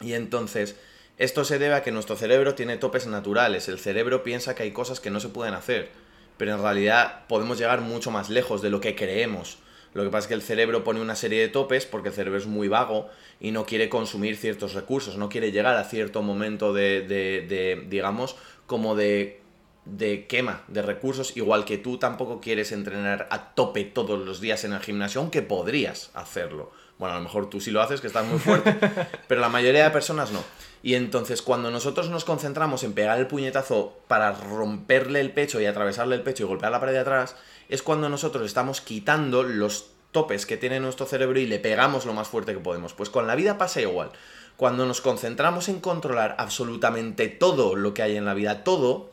Y 0.00 0.14
entonces, 0.14 0.76
esto 1.18 1.44
se 1.44 1.58
debe 1.58 1.74
a 1.74 1.82
que 1.82 1.92
nuestro 1.92 2.16
cerebro 2.16 2.54
tiene 2.54 2.76
topes 2.76 3.06
naturales. 3.06 3.68
El 3.68 3.78
cerebro 3.78 4.22
piensa 4.22 4.54
que 4.54 4.64
hay 4.64 4.72
cosas 4.72 5.00
que 5.00 5.10
no 5.10 5.20
se 5.20 5.28
pueden 5.28 5.54
hacer, 5.54 5.90
pero 6.36 6.54
en 6.54 6.62
realidad 6.62 7.26
podemos 7.28 7.58
llegar 7.58 7.82
mucho 7.82 8.10
más 8.10 8.30
lejos 8.30 8.62
de 8.62 8.70
lo 8.70 8.80
que 8.80 8.96
creemos. 8.96 9.58
Lo 9.92 10.04
que 10.04 10.10
pasa 10.10 10.24
es 10.24 10.28
que 10.28 10.34
el 10.34 10.42
cerebro 10.42 10.84
pone 10.84 11.00
una 11.00 11.16
serie 11.16 11.40
de 11.40 11.48
topes 11.48 11.84
porque 11.84 12.08
el 12.08 12.14
cerebro 12.14 12.38
es 12.38 12.46
muy 12.46 12.68
vago 12.68 13.10
y 13.40 13.50
no 13.50 13.66
quiere 13.66 13.88
consumir 13.88 14.36
ciertos 14.36 14.74
recursos, 14.74 15.16
no 15.16 15.28
quiere 15.28 15.50
llegar 15.52 15.76
a 15.76 15.84
cierto 15.84 16.22
momento 16.22 16.72
de, 16.72 17.02
de, 17.02 17.44
de 17.48 17.84
digamos, 17.88 18.36
como 18.66 18.94
de 18.94 19.39
de 19.84 20.26
quema 20.26 20.62
de 20.68 20.82
recursos, 20.82 21.36
igual 21.36 21.64
que 21.64 21.78
tú 21.78 21.98
tampoco 21.98 22.40
quieres 22.40 22.72
entrenar 22.72 23.28
a 23.30 23.54
tope 23.54 23.84
todos 23.84 24.18
los 24.18 24.40
días 24.40 24.64
en 24.64 24.72
el 24.72 24.80
gimnasio, 24.80 25.20
aunque 25.20 25.42
podrías 25.42 26.10
hacerlo. 26.14 26.70
Bueno, 26.98 27.14
a 27.14 27.18
lo 27.18 27.24
mejor 27.24 27.48
tú 27.48 27.60
sí 27.60 27.70
lo 27.70 27.80
haces, 27.80 28.00
que 28.02 28.08
estás 28.08 28.26
muy 28.26 28.38
fuerte, 28.38 28.76
pero 29.28 29.40
la 29.40 29.48
mayoría 29.48 29.84
de 29.84 29.90
personas 29.90 30.32
no. 30.32 30.44
Y 30.82 30.94
entonces 30.94 31.42
cuando 31.42 31.70
nosotros 31.70 32.10
nos 32.10 32.24
concentramos 32.24 32.84
en 32.84 32.92
pegar 32.92 33.18
el 33.18 33.26
puñetazo 33.26 33.98
para 34.06 34.32
romperle 34.32 35.20
el 35.20 35.32
pecho 35.32 35.60
y 35.60 35.66
atravesarle 35.66 36.16
el 36.16 36.22
pecho 36.22 36.44
y 36.44 36.46
golpear 36.46 36.72
la 36.72 36.80
pared 36.80 36.92
de 36.92 37.00
atrás, 37.00 37.36
es 37.68 37.82
cuando 37.82 38.08
nosotros 38.08 38.44
estamos 38.44 38.80
quitando 38.80 39.42
los 39.42 39.86
topes 40.12 40.44
que 40.44 40.56
tiene 40.56 40.80
nuestro 40.80 41.06
cerebro 41.06 41.38
y 41.38 41.46
le 41.46 41.58
pegamos 41.58 42.04
lo 42.04 42.12
más 42.12 42.28
fuerte 42.28 42.52
que 42.52 42.60
podemos. 42.60 42.94
Pues 42.94 43.10
con 43.10 43.26
la 43.26 43.34
vida 43.34 43.58
pasa 43.58 43.80
igual. 43.80 44.10
Cuando 44.56 44.84
nos 44.84 45.00
concentramos 45.00 45.68
en 45.68 45.80
controlar 45.80 46.34
absolutamente 46.38 47.28
todo 47.28 47.76
lo 47.76 47.94
que 47.94 48.02
hay 48.02 48.16
en 48.16 48.26
la 48.26 48.34
vida, 48.34 48.64
todo, 48.64 49.09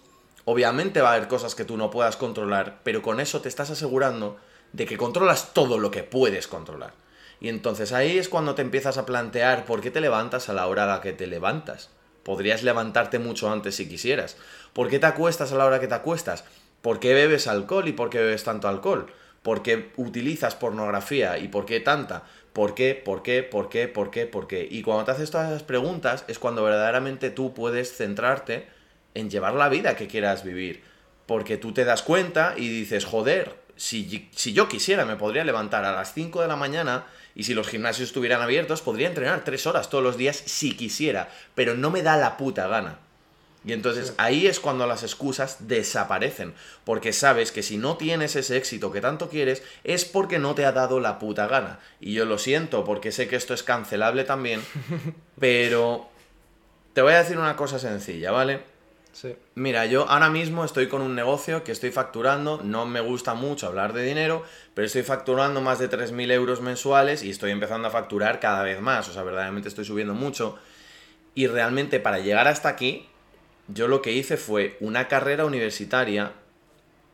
Obviamente 0.49 1.01
va 1.01 1.09
a 1.09 1.15
haber 1.15 1.27
cosas 1.27 1.55
que 1.55 1.65
tú 1.65 1.75
no 1.75 1.91
puedas 1.91 2.15
controlar, 2.15 2.79
pero 2.85 3.01
con 3.01 3.19
eso 3.19 3.41
te 3.41 3.49
estás 3.49 3.69
asegurando 3.69 4.37
de 4.71 4.85
que 4.85 4.95
controlas 4.95 5.53
todo 5.53 5.77
lo 5.77 5.91
que 5.91 6.03
puedes 6.03 6.47
controlar. 6.47 6.93
Y 7.41 7.49
entonces 7.49 7.91
ahí 7.91 8.17
es 8.17 8.29
cuando 8.29 8.55
te 8.55 8.61
empiezas 8.61 8.97
a 8.97 9.05
plantear 9.05 9.65
por 9.65 9.81
qué 9.81 9.91
te 9.91 9.99
levantas 9.99 10.47
a 10.47 10.53
la 10.53 10.67
hora 10.67 10.85
a 10.85 10.87
la 10.87 11.01
que 11.01 11.11
te 11.11 11.27
levantas. 11.27 11.89
Podrías 12.23 12.63
levantarte 12.63 13.19
mucho 13.19 13.51
antes 13.51 13.75
si 13.75 13.89
quisieras. 13.89 14.37
¿Por 14.71 14.87
qué 14.87 14.99
te 14.99 15.07
acuestas 15.07 15.51
a 15.51 15.57
la 15.57 15.65
hora 15.65 15.81
que 15.81 15.89
te 15.89 15.95
acuestas? 15.95 16.45
¿Por 16.81 17.01
qué 17.01 17.13
bebes 17.13 17.47
alcohol 17.47 17.85
y 17.89 17.91
por 17.91 18.09
qué 18.09 18.19
bebes 18.19 18.45
tanto 18.45 18.69
alcohol? 18.69 19.07
¿Por 19.41 19.63
qué 19.63 19.91
utilizas 19.97 20.55
pornografía 20.55 21.37
y 21.39 21.49
por 21.49 21.65
qué 21.65 21.81
tanta? 21.81 22.23
¿Por 22.53 22.73
qué? 22.73 22.95
¿Por 22.95 23.21
qué? 23.21 23.43
¿Por 23.43 23.67
qué? 23.67 23.89
¿Por 23.89 24.11
qué? 24.11 24.25
¿Por 24.25 24.47
qué? 24.47 24.65
Y 24.71 24.81
cuando 24.81 25.03
te 25.03 25.11
haces 25.11 25.29
todas 25.29 25.49
esas 25.49 25.63
preguntas 25.63 26.23
es 26.29 26.39
cuando 26.39 26.63
verdaderamente 26.63 27.31
tú 27.31 27.53
puedes 27.53 27.97
centrarte 27.97 28.76
en 29.17 29.29
llevar 29.29 29.53
la 29.53 29.69
vida 29.69 29.95
que 29.95 30.07
quieras 30.07 30.43
vivir. 30.43 30.83
Porque 31.25 31.57
tú 31.57 31.73
te 31.73 31.85
das 31.85 32.03
cuenta 32.03 32.53
y 32.55 32.69
dices, 32.69 33.05
joder, 33.05 33.55
si, 33.75 34.29
si 34.33 34.53
yo 34.53 34.67
quisiera 34.67 35.05
me 35.05 35.15
podría 35.15 35.43
levantar 35.43 35.85
a 35.85 35.91
las 35.91 36.13
5 36.13 36.41
de 36.41 36.47
la 36.47 36.55
mañana 36.55 37.05
y 37.35 37.43
si 37.43 37.53
los 37.53 37.67
gimnasios 37.67 38.09
estuvieran 38.09 38.41
abiertos 38.41 38.81
podría 38.81 39.07
entrenar 39.07 39.43
3 39.43 39.67
horas 39.67 39.89
todos 39.89 40.03
los 40.03 40.17
días 40.17 40.41
si 40.45 40.75
quisiera, 40.75 41.29
pero 41.55 41.73
no 41.73 41.91
me 41.91 42.03
da 42.03 42.15
la 42.15 42.37
puta 42.37 42.67
gana. 42.67 42.99
Y 43.65 43.73
entonces 43.73 44.13
ahí 44.17 44.47
es 44.47 44.59
cuando 44.61 44.87
las 44.87 45.03
excusas 45.03 45.67
desaparecen, 45.67 46.53
porque 46.85 47.11
sabes 47.11 47.51
que 47.51 47.63
si 47.63 47.77
no 47.77 47.97
tienes 47.97 48.35
ese 48.35 48.55
éxito 48.55 48.91
que 48.91 49.01
tanto 49.01 49.29
quieres 49.29 49.61
es 49.83 50.05
porque 50.05 50.39
no 50.39 50.55
te 50.55 50.65
ha 50.65 50.71
dado 50.71 50.99
la 50.99 51.19
puta 51.19 51.47
gana. 51.47 51.79
Y 51.99 52.13
yo 52.13 52.25
lo 52.25 52.37
siento 52.37 52.85
porque 52.85 53.11
sé 53.11 53.27
que 53.27 53.35
esto 53.35 53.53
es 53.53 53.63
cancelable 53.63 54.23
también, 54.23 54.61
pero 55.39 56.07
te 56.93 57.01
voy 57.01 57.13
a 57.13 57.23
decir 57.23 57.37
una 57.37 57.57
cosa 57.57 57.77
sencilla, 57.77 58.31
¿vale? 58.31 58.76
Mira, 59.55 59.85
yo 59.85 60.07
ahora 60.07 60.29
mismo 60.29 60.63
estoy 60.63 60.87
con 60.87 61.01
un 61.01 61.15
negocio 61.15 61.63
que 61.63 61.71
estoy 61.71 61.91
facturando, 61.91 62.61
no 62.63 62.85
me 62.85 63.01
gusta 63.01 63.33
mucho 63.33 63.67
hablar 63.67 63.93
de 63.93 64.03
dinero, 64.03 64.43
pero 64.73 64.85
estoy 64.85 65.03
facturando 65.03 65.61
más 65.61 65.79
de 65.79 65.89
3.000 65.89 66.31
euros 66.31 66.61
mensuales 66.61 67.23
y 67.23 67.29
estoy 67.29 67.51
empezando 67.51 67.87
a 67.87 67.91
facturar 67.91 68.39
cada 68.39 68.63
vez 68.63 68.79
más, 68.79 69.09
o 69.09 69.13
sea, 69.13 69.23
verdaderamente 69.23 69.69
estoy 69.69 69.85
subiendo 69.85 70.13
mucho. 70.13 70.57
Y 71.33 71.47
realmente 71.47 71.99
para 71.99 72.19
llegar 72.19 72.47
hasta 72.47 72.69
aquí, 72.69 73.07
yo 73.67 73.87
lo 73.87 74.01
que 74.01 74.11
hice 74.11 74.37
fue 74.37 74.77
una 74.79 75.07
carrera 75.07 75.45
universitaria 75.45 76.33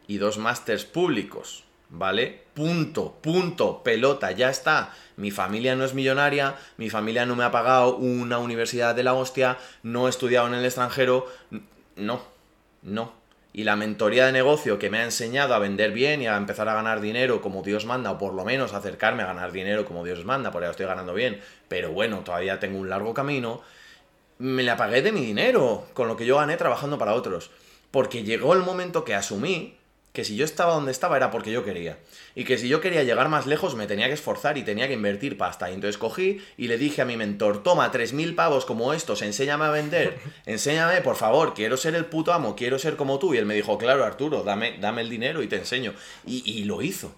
y 0.08 0.18
dos 0.18 0.38
másters 0.38 0.86
públicos, 0.86 1.64
¿vale? 1.90 2.44
Punto, 2.54 3.18
punto, 3.22 3.82
pelota, 3.84 4.32
ya 4.32 4.50
está. 4.50 4.94
Mi 5.16 5.32
familia 5.32 5.76
no 5.76 5.86
es 5.86 5.94
millonaria, 5.94 6.56
mi 6.78 6.90
familia 6.90 7.26
no 7.26 7.36
me 7.36 7.44
ha 7.44 7.52
pagado 7.52 7.98
una 7.98 8.40
universidad 8.40 8.96
de 8.96 9.04
la 9.04 9.14
hostia, 9.14 9.58
no 9.84 10.08
he 10.08 10.10
estudiado 10.10 10.48
en 10.48 10.56
el 10.56 10.66
extranjero, 10.66 11.28
no, 11.96 12.22
no. 12.82 13.14
Y 13.56 13.66
la 13.66 13.76
mentoría 13.76 14.26
de 14.26 14.32
negocio 14.32 14.80
que 14.80 14.90
me 14.90 14.98
ha 14.98 15.04
enseñado 15.04 15.54
a 15.54 15.60
vender 15.60 15.92
bien 15.92 16.22
y 16.22 16.28
a 16.28 16.38
empezar 16.38 16.68
a 16.70 16.74
ganar 16.74 17.02
dinero 17.02 17.40
como 17.42 17.62
Dios 17.62 17.86
manda, 17.86 18.12
o 18.12 18.18
por 18.18 18.34
lo 18.34 18.44
menos 18.44 18.74
acercarme 18.74 19.24
a 19.24 19.28
ganar 19.28 19.52
dinero 19.52 19.86
como 19.86 20.04
Dios 20.04 20.26
manda, 20.26 20.52
por 20.52 20.64
ahora 20.64 20.72
estoy 20.72 20.88
ganando 20.88 21.14
bien, 21.14 21.40
pero 21.68 21.92
bueno, 21.92 22.22
todavía 22.22 22.60
tengo 22.60 22.80
un 22.80 22.90
largo 22.90 23.14
camino, 23.14 23.62
me 24.40 24.64
la 24.64 24.76
pagué 24.76 25.04
de 25.04 25.12
mi 25.12 25.22
dinero, 25.22 25.86
con 25.94 26.08
lo 26.08 26.18
que 26.18 26.26
yo 26.26 26.38
gané 26.38 26.58
trabajando 26.58 26.98
para 26.98 27.14
otros. 27.14 27.52
Porque 27.92 28.24
llegó 28.24 28.54
el 28.54 28.62
momento 28.62 29.06
que 29.06 29.14
asumí 29.14 29.78
que 30.14 30.24
si 30.24 30.36
yo 30.36 30.46
estaba 30.46 30.76
donde 30.76 30.92
estaba 30.92 31.18
era 31.18 31.32
porque 31.32 31.52
yo 31.52 31.66
quería. 31.66 31.98
Y 32.36 32.44
que 32.44 32.60
si 32.60 32.68
yo 32.68 32.80
quería 32.82 33.04
llegar 33.04 33.30
más 33.30 33.48
lejos 33.48 33.76
me 33.76 33.88
tenía 33.88 34.08
que 34.08 34.14
esforzar 34.14 34.60
y 34.60 34.64
tenía 34.64 34.88
que 34.88 34.94
invertir 34.94 35.38
pasta. 35.40 35.72
Y 35.72 35.74
entonces 35.74 35.98
cogí 35.98 36.40
y 36.56 36.68
le 36.68 36.78
dije 36.78 37.02
a 37.02 37.06
mi 37.06 37.18
mentor, 37.18 37.64
toma 37.64 37.92
3.000 37.92 38.36
pavos 38.36 38.66
como 38.66 38.94
estos, 38.94 39.24
enséñame 39.24 39.66
a 39.66 39.72
vender, 39.72 40.20
enséñame, 40.46 41.02
por 41.02 41.16
favor, 41.16 41.56
quiero 41.56 41.78
ser 41.78 41.96
el 41.96 42.06
puto 42.06 42.32
amo, 42.32 42.56
quiero 42.56 42.78
ser 42.78 42.96
como 42.96 43.18
tú. 43.18 43.34
Y 43.34 43.38
él 43.38 43.48
me 43.48 43.56
dijo, 43.56 43.80
claro, 43.80 44.06
Arturo, 44.06 44.44
dame, 44.44 44.78
dame 44.80 45.02
el 45.02 45.10
dinero 45.10 45.42
y 45.42 45.48
te 45.48 45.58
enseño. 45.58 45.96
Y, 46.26 46.44
y 46.50 46.64
lo 46.66 46.84
hizo. 46.84 47.16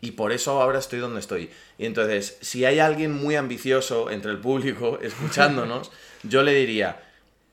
Y 0.00 0.12
por 0.12 0.32
eso 0.32 0.60
ahora 0.60 0.80
estoy 0.80 0.98
donde 0.98 1.20
estoy. 1.20 1.48
Y 1.78 1.86
entonces, 1.86 2.38
si 2.40 2.64
hay 2.64 2.80
alguien 2.80 3.12
muy 3.12 3.36
ambicioso 3.36 4.10
entre 4.10 4.32
el 4.32 4.38
público 4.38 4.98
escuchándonos, 5.02 5.92
yo 6.24 6.42
le 6.42 6.54
diría, 6.54 7.04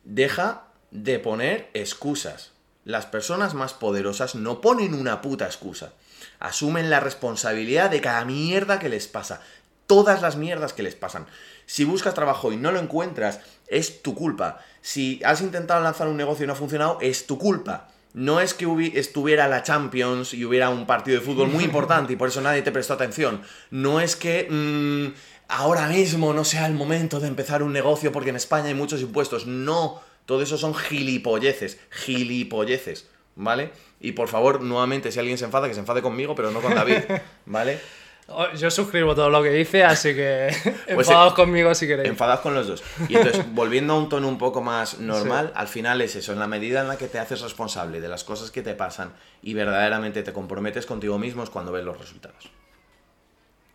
deja 0.03 0.63
de 0.89 1.19
poner 1.19 1.69
excusas 1.75 2.53
las 2.85 3.05
personas 3.05 3.53
más 3.53 3.73
poderosas 3.73 4.35
no 4.35 4.61
ponen 4.61 4.93
una 4.93 5.21
puta 5.21 5.45
excusa. 5.45 5.93
Asumen 6.39 6.89
la 6.89 6.99
responsabilidad 6.99 7.89
de 7.89 8.01
cada 8.01 8.25
mierda 8.25 8.79
que 8.79 8.89
les 8.89 9.07
pasa. 9.07 9.41
Todas 9.87 10.21
las 10.21 10.37
mierdas 10.37 10.73
que 10.73 10.83
les 10.83 10.95
pasan. 10.95 11.25
Si 11.65 11.83
buscas 11.83 12.13
trabajo 12.13 12.51
y 12.51 12.57
no 12.57 12.71
lo 12.71 12.79
encuentras, 12.79 13.41
es 13.67 14.01
tu 14.01 14.15
culpa. 14.15 14.59
Si 14.81 15.21
has 15.23 15.41
intentado 15.41 15.83
lanzar 15.83 16.07
un 16.07 16.17
negocio 16.17 16.43
y 16.43 16.47
no 16.47 16.53
ha 16.53 16.55
funcionado, 16.55 16.97
es 17.01 17.27
tu 17.27 17.37
culpa. 17.37 17.89
No 18.13 18.39
es 18.39 18.53
que 18.53 18.65
estuviera 18.95 19.47
la 19.47 19.61
Champions 19.61 20.33
y 20.33 20.45
hubiera 20.45 20.69
un 20.69 20.87
partido 20.87 21.19
de 21.19 21.25
fútbol 21.25 21.49
muy 21.49 21.63
importante 21.65 22.13
y 22.13 22.15
por 22.15 22.29
eso 22.29 22.41
nadie 22.41 22.61
te 22.61 22.71
prestó 22.71 22.93
atención. 22.93 23.41
No 23.69 23.99
es 23.99 24.15
que 24.15 24.47
mm, 24.49 25.13
ahora 25.47 25.87
mismo 25.87 26.33
no 26.33 26.43
sea 26.43 26.65
el 26.65 26.73
momento 26.73 27.19
de 27.19 27.27
empezar 27.27 27.61
un 27.61 27.73
negocio 27.73 28.11
porque 28.11 28.29
en 28.29 28.35
España 28.35 28.67
hay 28.67 28.73
muchos 28.73 29.01
impuestos. 29.01 29.45
No, 29.45 30.01
todo 30.29 30.43
eso 30.43 30.59
son 30.59 30.75
gilipolleces, 30.75 31.79
gilipolleces, 31.89 33.09
¿vale? 33.35 33.71
Y 33.99 34.11
por 34.11 34.27
favor, 34.27 34.61
nuevamente, 34.61 35.11
si 35.11 35.17
alguien 35.17 35.39
se 35.39 35.45
enfada, 35.45 35.67
que 35.67 35.73
se 35.73 35.79
enfade 35.79 36.03
conmigo, 36.03 36.35
pero 36.35 36.51
no 36.51 36.61
con 36.61 36.75
David, 36.75 36.99
¿vale? 37.47 37.79
Oh, 38.27 38.45
yo 38.53 38.69
suscribo 38.69 39.15
todo 39.15 39.31
lo 39.31 39.41
que 39.41 39.49
dice, 39.49 39.83
así 39.83 40.13
que 40.13 40.49
pues 40.85 40.87
enfadados 41.09 41.33
conmigo 41.33 41.73
si 41.73 41.87
queréis. 41.87 42.07
Enfadados 42.07 42.41
con 42.41 42.53
los 42.53 42.67
dos. 42.67 42.83
Y 43.07 43.15
entonces, 43.15 43.43
volviendo 43.55 43.93
a 43.93 43.97
un 43.97 44.07
tono 44.07 44.27
un 44.27 44.37
poco 44.37 44.61
más 44.61 44.99
normal, 44.99 45.51
al 45.55 45.67
final 45.67 45.99
es 45.99 46.15
eso, 46.15 46.31
en 46.31 46.37
la 46.37 46.45
medida 46.45 46.81
en 46.81 46.89
la 46.89 46.99
que 46.99 47.07
te 47.07 47.17
haces 47.17 47.41
responsable 47.41 47.99
de 47.99 48.07
las 48.07 48.23
cosas 48.23 48.51
que 48.51 48.61
te 48.61 48.75
pasan 48.75 49.13
y 49.41 49.55
verdaderamente 49.55 50.21
te 50.21 50.31
comprometes 50.31 50.85
contigo 50.85 51.17
mismo 51.17 51.41
es 51.41 51.49
cuando 51.49 51.71
ves 51.71 51.83
los 51.83 51.97
resultados. 51.97 52.51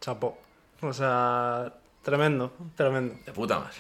Chapo. 0.01 0.39
O 0.83 0.93
sea, 0.93 1.73
tremendo, 2.05 2.53
tremendo. 2.77 3.17
De 3.27 3.33
puta 3.33 3.59
más. 3.59 3.75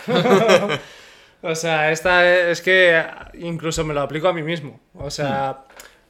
O 1.46 1.54
sea, 1.54 1.92
esta 1.92 2.26
es 2.48 2.62
que 2.62 3.04
incluso 3.34 3.84
me 3.84 3.92
lo 3.92 4.00
aplico 4.00 4.28
a 4.28 4.32
mí 4.32 4.42
mismo. 4.42 4.80
O 4.94 5.10
sea, 5.10 5.64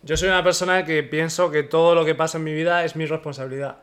yo 0.05 0.17
soy 0.17 0.29
una 0.29 0.45
persona 0.45 0.85
que 0.85 1.03
pienso 1.03 1.51
que 1.51 1.65
todo 1.65 1.97
lo 1.97 2.05
que 2.05 2.15
pasa 2.15 2.39
en 2.39 2.45
mi 2.45 2.55
vida 2.55 2.85
es 2.85 2.95
mi 2.95 3.05
responsabilidad. 3.05 3.79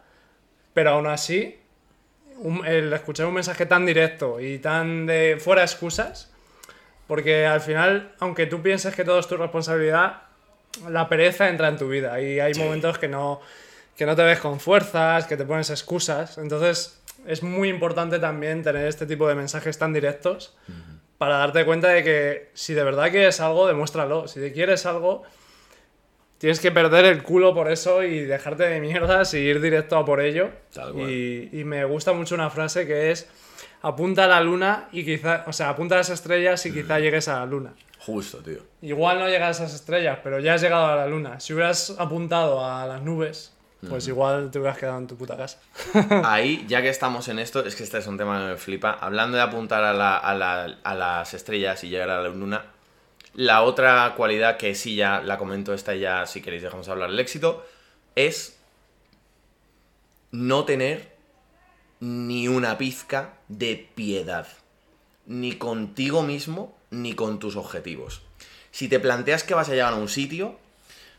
Pero 0.74 0.91
aún 0.91 1.08
así, 1.08 1.60
el 2.66 2.93
escuchar 2.93 3.26
un 3.26 3.34
mensaje 3.34 3.66
tan 3.66 3.86
directo 3.86 4.39
y 4.39 4.60
tan 4.60 5.06
de 5.06 5.39
fuera 5.41 5.64
excusas, 5.64 6.32
porque 7.06 7.45
al 7.45 7.60
final, 7.60 8.14
aunque 8.20 8.45
tú 8.45 8.62
pienses 8.62 8.95
que 8.95 9.04
todo 9.04 9.20
es 9.20 9.28
tu 9.28 9.36
responsabilidad, 9.36 10.22
la 10.88 11.10
pereza 11.10 11.49
entra 11.49 11.68
en 11.68 11.78
tu 11.78 11.89
vida 11.89 12.22
y 12.22 12.39
hay 12.39 12.54
momentos 12.54 12.97
que 12.97 13.10
no, 13.10 13.41
que 13.97 14.06
no 14.06 14.16
te 14.16 14.24
ves 14.24 14.39
con 14.39 14.62
fuerzas, 14.62 15.28
que 15.28 15.36
te 15.36 15.43
pones 15.43 15.70
excusas. 15.70 16.38
Entonces, 16.38 17.02
es 17.28 17.43
muy 17.43 17.68
importante 17.68 18.20
también 18.20 18.64
tener 18.64 18.88
este 18.88 19.06
tipo 19.06 19.28
de 19.28 19.36
mensajes 19.36 19.78
tan 19.78 19.91
directos 19.91 20.56
para 21.22 21.38
darte 21.38 21.66
cuenta 21.66 21.90
de 21.90 22.04
que 22.04 22.50
si 22.56 22.74
de 22.74 22.84
verdad 22.84 23.12
quieres 23.12 23.40
algo, 23.42 23.68
demuéstralo. 23.68 24.28
Si 24.28 24.40
te 24.40 24.52
quieres 24.52 24.88
algo, 24.88 25.22
tienes 26.40 26.60
que 26.60 26.72
perder 26.72 27.06
el 27.06 27.22
culo 27.22 27.54
por 27.54 27.72
eso 27.72 28.02
y 28.02 28.22
dejarte 28.22 28.64
de 28.64 28.82
mierdas 28.82 29.36
y 29.36 29.38
ir 29.38 29.62
directo 29.62 29.98
a 29.98 30.04
por 30.04 30.20
ello. 30.20 30.50
Y, 30.96 31.60
y, 31.60 31.64
me 31.64 31.86
gusta 31.86 32.12
mucho 32.14 32.34
una 32.34 32.50
frase 32.50 32.88
que 32.88 33.12
es 33.12 33.30
apunta 33.84 34.26
a 34.26 34.28
la 34.30 34.42
luna 34.42 34.90
y 34.92 35.06
quizá, 35.06 35.44
o 35.46 35.54
sea, 35.54 35.70
apunta 35.70 35.94
a 35.94 36.00
las 36.00 36.10
estrellas 36.10 36.66
y 36.66 36.74
quizá 36.74 36.98
llegues 36.98 37.28
a 37.28 37.42
la 37.42 37.46
luna. 37.46 37.76
Justo, 38.00 38.40
tío. 38.40 38.64
Igual 38.82 39.20
no 39.20 39.30
llegas 39.30 39.60
a 39.60 39.66
esas 39.66 39.76
estrellas, 39.76 40.18
pero 40.24 40.40
ya 40.40 40.56
has 40.56 40.62
llegado 40.64 40.88
a 40.88 40.96
la 40.96 41.06
luna. 41.06 41.40
Si 41.40 41.54
hubieras 41.54 41.96
apuntado 42.00 42.66
a 42.66 42.88
las 42.88 43.04
nubes, 43.04 43.54
pues 43.90 44.08
igual 44.08 44.52
te 44.52 44.60
hubieras 44.60 44.78
quedado 44.78 45.00
en 45.00 45.08
tu 45.08 45.18
puta 45.18 45.36
casa. 45.36 45.60
Ahí, 46.24 46.66
ya 46.68 46.82
que 46.82 46.90
estamos 46.90 47.28
en 47.30 47.40
esto, 47.40 47.66
es 47.66 47.76
que 47.76 47.84
este 47.84 47.98
es 47.98 48.08
un 48.08 48.18
tema 48.18 48.40
que 48.40 48.46
me 48.52 48.58
flipa. 48.58 48.92
Hablando 48.92 49.38
de 49.38 49.44
apuntar 49.44 49.84
a, 49.84 49.94
la, 49.94 50.18
a, 50.18 50.36
la, 50.36 50.78
a 50.84 50.96
las 50.96 51.34
estrellas 51.34 51.84
y 51.84 51.90
llegar 51.90 52.10
a 52.12 52.22
la 52.22 52.30
luna, 52.30 52.66
la 53.34 53.64
otra 53.64 54.14
cualidad 54.16 54.58
que 54.58 54.76
sí 54.76 54.96
ya 54.96 55.22
la 55.22 55.38
comento, 55.38 55.74
esta 55.74 55.96
ya, 55.96 56.28
si 56.28 56.42
queréis, 56.42 56.62
dejamos 56.62 56.90
hablar 56.90 57.10
del 57.10 57.20
éxito, 57.20 57.66
es 58.16 58.60
no 60.30 60.64
tener 60.66 61.16
ni 62.00 62.48
una 62.48 62.78
pizca 62.78 63.34
de 63.48 63.90
piedad. 63.96 64.48
Ni 65.26 65.54
contigo 65.54 66.22
mismo, 66.22 66.78
ni 66.92 67.16
con 67.16 67.40
tus 67.40 67.56
objetivos. 67.56 68.22
Si 68.70 68.88
te 68.88 69.00
planteas 69.00 69.44
que 69.44 69.56
vas 69.56 69.70
a 69.70 69.74
llegar 69.74 69.94
a 69.94 69.98
un 69.98 70.08
sitio, 70.10 70.60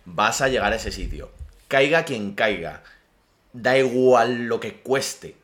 vas 0.04 0.40
a 0.42 0.48
llegar 0.48 0.72
a 0.72 0.76
ese 0.76 0.92
sitio 0.92 1.30
caiga 1.72 2.04
quien 2.04 2.34
caiga, 2.34 2.82
da 3.54 3.78
igual 3.78 4.44
lo 4.44 4.60
que 4.60 4.82
cueste, 4.82 5.36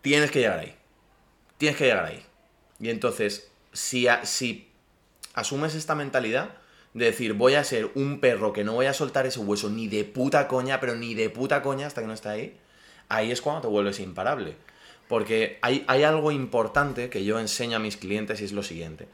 tienes 0.00 0.30
que 0.30 0.38
llegar 0.38 0.60
ahí. 0.60 0.76
Tienes 1.58 1.76
que 1.76 1.86
llegar 1.86 2.04
ahí. 2.04 2.24
Y 2.78 2.88
entonces, 2.88 3.50
si, 3.72 4.06
si 4.22 4.70
asumes 5.34 5.74
esta 5.74 5.96
mentalidad 5.96 6.50
de 6.94 7.06
decir, 7.06 7.32
voy 7.32 7.56
a 7.56 7.64
ser 7.64 7.90
un 7.96 8.20
perro 8.20 8.52
que 8.52 8.62
no 8.62 8.74
voy 8.74 8.86
a 8.86 8.92
soltar 8.92 9.26
ese 9.26 9.40
hueso 9.40 9.70
ni 9.70 9.88
de 9.88 10.04
puta 10.04 10.46
coña, 10.46 10.78
pero 10.78 10.94
ni 10.94 11.14
de 11.14 11.30
puta 11.30 11.62
coña 11.62 11.88
hasta 11.88 12.00
que 12.00 12.06
no 12.06 12.14
esté 12.14 12.28
ahí, 12.28 12.56
ahí 13.08 13.32
es 13.32 13.42
cuando 13.42 13.62
te 13.62 13.66
vuelves 13.66 13.98
imparable. 13.98 14.54
Porque 15.08 15.58
hay, 15.62 15.84
hay 15.88 16.04
algo 16.04 16.30
importante 16.30 17.10
que 17.10 17.24
yo 17.24 17.40
enseño 17.40 17.78
a 17.78 17.80
mis 17.80 17.96
clientes 17.96 18.40
y 18.40 18.44
es 18.44 18.52
lo 18.52 18.62
siguiente. 18.62 19.08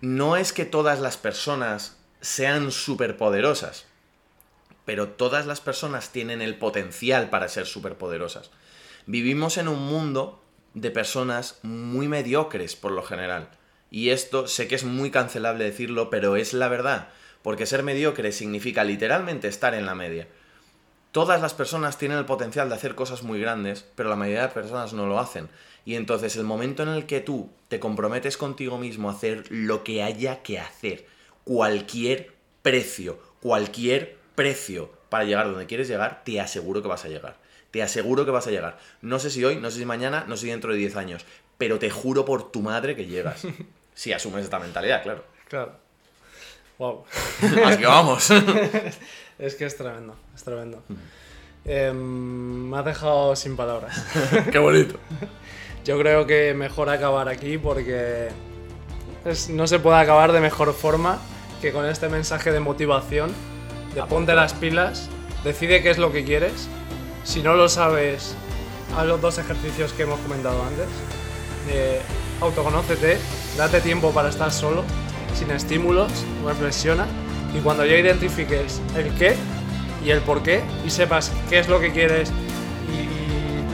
No 0.00 0.36
es 0.38 0.54
que 0.54 0.64
todas 0.64 1.00
las 1.00 1.18
personas 1.18 1.98
sean 2.22 2.70
superpoderosas 2.70 3.89
pero 4.90 5.10
todas 5.10 5.46
las 5.46 5.60
personas 5.60 6.10
tienen 6.10 6.42
el 6.42 6.56
potencial 6.58 7.30
para 7.30 7.48
ser 7.48 7.66
superpoderosas. 7.66 8.50
Vivimos 9.06 9.56
en 9.56 9.68
un 9.68 9.86
mundo 9.86 10.42
de 10.74 10.90
personas 10.90 11.60
muy 11.62 12.08
mediocres 12.08 12.74
por 12.74 12.90
lo 12.90 13.04
general. 13.04 13.50
Y 13.92 14.08
esto 14.08 14.48
sé 14.48 14.66
que 14.66 14.74
es 14.74 14.82
muy 14.82 15.12
cancelable 15.12 15.62
decirlo, 15.62 16.10
pero 16.10 16.34
es 16.34 16.54
la 16.54 16.66
verdad, 16.66 17.06
porque 17.42 17.66
ser 17.66 17.84
mediocre 17.84 18.32
significa 18.32 18.82
literalmente 18.82 19.46
estar 19.46 19.74
en 19.74 19.86
la 19.86 19.94
media. 19.94 20.26
Todas 21.12 21.40
las 21.40 21.54
personas 21.54 21.96
tienen 21.96 22.18
el 22.18 22.26
potencial 22.26 22.68
de 22.68 22.74
hacer 22.74 22.96
cosas 22.96 23.22
muy 23.22 23.40
grandes, 23.40 23.86
pero 23.94 24.08
la 24.08 24.16
mayoría 24.16 24.48
de 24.48 24.48
personas 24.48 24.92
no 24.92 25.06
lo 25.06 25.20
hacen. 25.20 25.48
Y 25.84 25.94
entonces 25.94 26.34
el 26.34 26.42
momento 26.42 26.82
en 26.82 26.88
el 26.88 27.06
que 27.06 27.20
tú 27.20 27.48
te 27.68 27.78
comprometes 27.78 28.36
contigo 28.36 28.76
mismo 28.76 29.08
a 29.08 29.12
hacer 29.12 29.44
lo 29.50 29.84
que 29.84 30.02
haya 30.02 30.42
que 30.42 30.58
hacer, 30.58 31.06
cualquier 31.44 32.32
precio, 32.62 33.20
cualquier 33.40 34.18
precio 34.40 34.90
para 35.10 35.24
llegar 35.24 35.44
donde 35.50 35.66
quieres 35.66 35.86
llegar, 35.86 36.22
te 36.24 36.40
aseguro 36.40 36.80
que 36.80 36.88
vas 36.88 37.04
a 37.04 37.08
llegar. 37.08 37.36
Te 37.70 37.82
aseguro 37.82 38.24
que 38.24 38.30
vas 38.30 38.46
a 38.46 38.50
llegar. 38.50 38.78
No 39.02 39.18
sé 39.18 39.28
si 39.28 39.44
hoy, 39.44 39.56
no 39.56 39.70
sé 39.70 39.80
si 39.80 39.84
mañana, 39.84 40.24
no 40.26 40.38
sé 40.38 40.46
si 40.46 40.50
dentro 40.50 40.72
de 40.72 40.78
10 40.78 40.96
años, 40.96 41.26
pero 41.58 41.78
te 41.78 41.90
juro 41.90 42.24
por 42.24 42.50
tu 42.50 42.62
madre 42.62 42.96
que 42.96 43.04
llegas. 43.04 43.42
si 43.94 44.14
asumes 44.14 44.44
esta 44.44 44.58
mentalidad, 44.58 45.02
claro. 45.02 45.24
Claro. 45.46 45.72
Wow. 46.78 47.04
Así 47.66 47.76
que 47.76 47.86
vamos. 47.86 48.30
es 49.38 49.54
que 49.56 49.66
es 49.66 49.76
tremendo, 49.76 50.16
es 50.34 50.42
tremendo. 50.42 50.82
Em, 51.66 52.70
me 52.70 52.78
has 52.78 52.84
dejado 52.86 53.36
sin 53.36 53.58
palabras. 53.58 54.06
Qué 54.50 54.58
bonito. 54.58 54.98
Yo 55.84 55.98
creo 55.98 56.26
que 56.26 56.54
mejor 56.54 56.88
acabar 56.88 57.28
aquí 57.28 57.58
porque 57.58 58.30
no 59.50 59.66
se 59.66 59.78
puede 59.80 59.98
acabar 59.98 60.32
de 60.32 60.40
mejor 60.40 60.72
forma 60.72 61.20
que 61.60 61.72
con 61.72 61.84
este 61.84 62.08
mensaje 62.08 62.52
de 62.52 62.60
motivación 62.60 63.34
de 63.94 64.02
ponte 64.04 64.34
las 64.34 64.54
pilas, 64.54 65.08
decide 65.44 65.82
qué 65.82 65.90
es 65.90 65.98
lo 65.98 66.12
que 66.12 66.24
quieres. 66.24 66.68
Si 67.24 67.42
no 67.42 67.54
lo 67.54 67.68
sabes, 67.68 68.34
haz 68.96 69.06
los 69.06 69.20
dos 69.20 69.38
ejercicios 69.38 69.92
que 69.92 70.02
hemos 70.02 70.20
comentado 70.20 70.62
antes. 70.62 70.86
Eh, 71.70 72.00
autoconócete, 72.40 73.18
date 73.56 73.80
tiempo 73.80 74.12
para 74.12 74.28
estar 74.28 74.50
solo, 74.50 74.84
sin 75.34 75.50
estímulos, 75.50 76.10
reflexiona 76.44 77.06
y 77.54 77.60
cuando 77.60 77.84
ya 77.84 77.96
identifiques 77.96 78.80
el 78.96 79.12
qué 79.14 79.36
y 80.04 80.10
el 80.10 80.20
por 80.20 80.42
qué 80.42 80.62
y 80.86 80.90
sepas 80.90 81.32
qué 81.48 81.58
es 81.58 81.68
lo 81.68 81.80
que 81.80 81.92
quieres 81.92 82.30
y, 82.30 83.20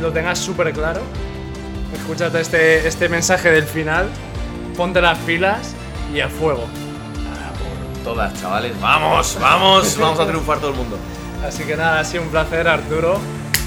lo 0.02 0.12
tengas 0.12 0.38
súper 0.38 0.74
claro, 0.74 1.00
escúchate 1.98 2.38
este, 2.38 2.86
este 2.86 3.08
mensaje 3.08 3.50
del 3.50 3.64
final, 3.64 4.10
ponte 4.76 5.00
las 5.00 5.16
pilas 5.20 5.74
y 6.14 6.20
a 6.20 6.28
fuego 6.28 6.66
todas, 8.06 8.40
chavales. 8.40 8.80
Vamos, 8.80 9.36
vamos, 9.40 9.98
vamos 9.98 10.20
a 10.20 10.26
triunfar 10.28 10.60
todo 10.60 10.70
el 10.70 10.76
mundo. 10.76 10.96
Así 11.44 11.64
que 11.64 11.76
nada, 11.76 11.98
ha 11.98 12.04
sido 12.04 12.22
un 12.22 12.28
placer, 12.28 12.68
Arturo. 12.68 13.18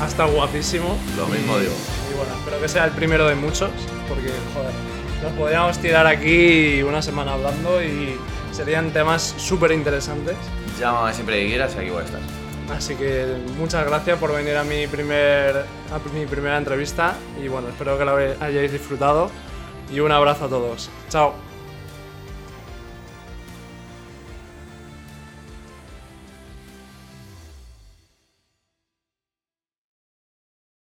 Ha 0.01 0.07
estado 0.07 0.31
guapísimo. 0.31 0.97
Lo 1.17 1.27
mismo 1.27 1.59
digo. 1.59 1.73
Y 2.09 2.15
bueno, 2.15 2.33
espero 2.37 2.61
que 2.61 2.69
sea 2.69 2.85
el 2.85 2.91
primero 2.91 3.27
de 3.27 3.35
muchos, 3.35 3.69
porque, 4.07 4.31
joder, 4.53 4.71
nos 5.21 5.33
podríamos 5.33 5.77
tirar 5.79 6.07
aquí 6.07 6.81
una 6.83 7.01
semana 7.01 7.33
hablando 7.33 7.83
y 7.83 8.17
serían 8.53 8.91
temas 8.91 9.35
súper 9.35 9.73
interesantes. 9.73 10.37
Llámame 10.79 11.13
siempre 11.13 11.41
que 11.41 11.47
quieras 11.47 11.75
aquí 11.75 11.89
voy 11.89 12.03
a 12.03 12.05
estar. 12.05 12.21
Así 12.73 12.95
que 12.95 13.25
muchas 13.57 13.85
gracias 13.85 14.17
por 14.19 14.33
venir 14.33 14.55
a 14.55 14.63
mi, 14.63 14.87
primer, 14.87 15.57
a 15.57 16.13
mi 16.13 16.25
primera 16.25 16.57
entrevista 16.57 17.15
y 17.43 17.49
bueno, 17.49 17.67
espero 17.67 17.97
que 17.97 18.05
la 18.05 18.13
hayáis 18.45 18.71
disfrutado 18.71 19.29
y 19.91 19.99
un 19.99 20.13
abrazo 20.13 20.45
a 20.45 20.47
todos. 20.47 20.89
Chao. 21.09 21.48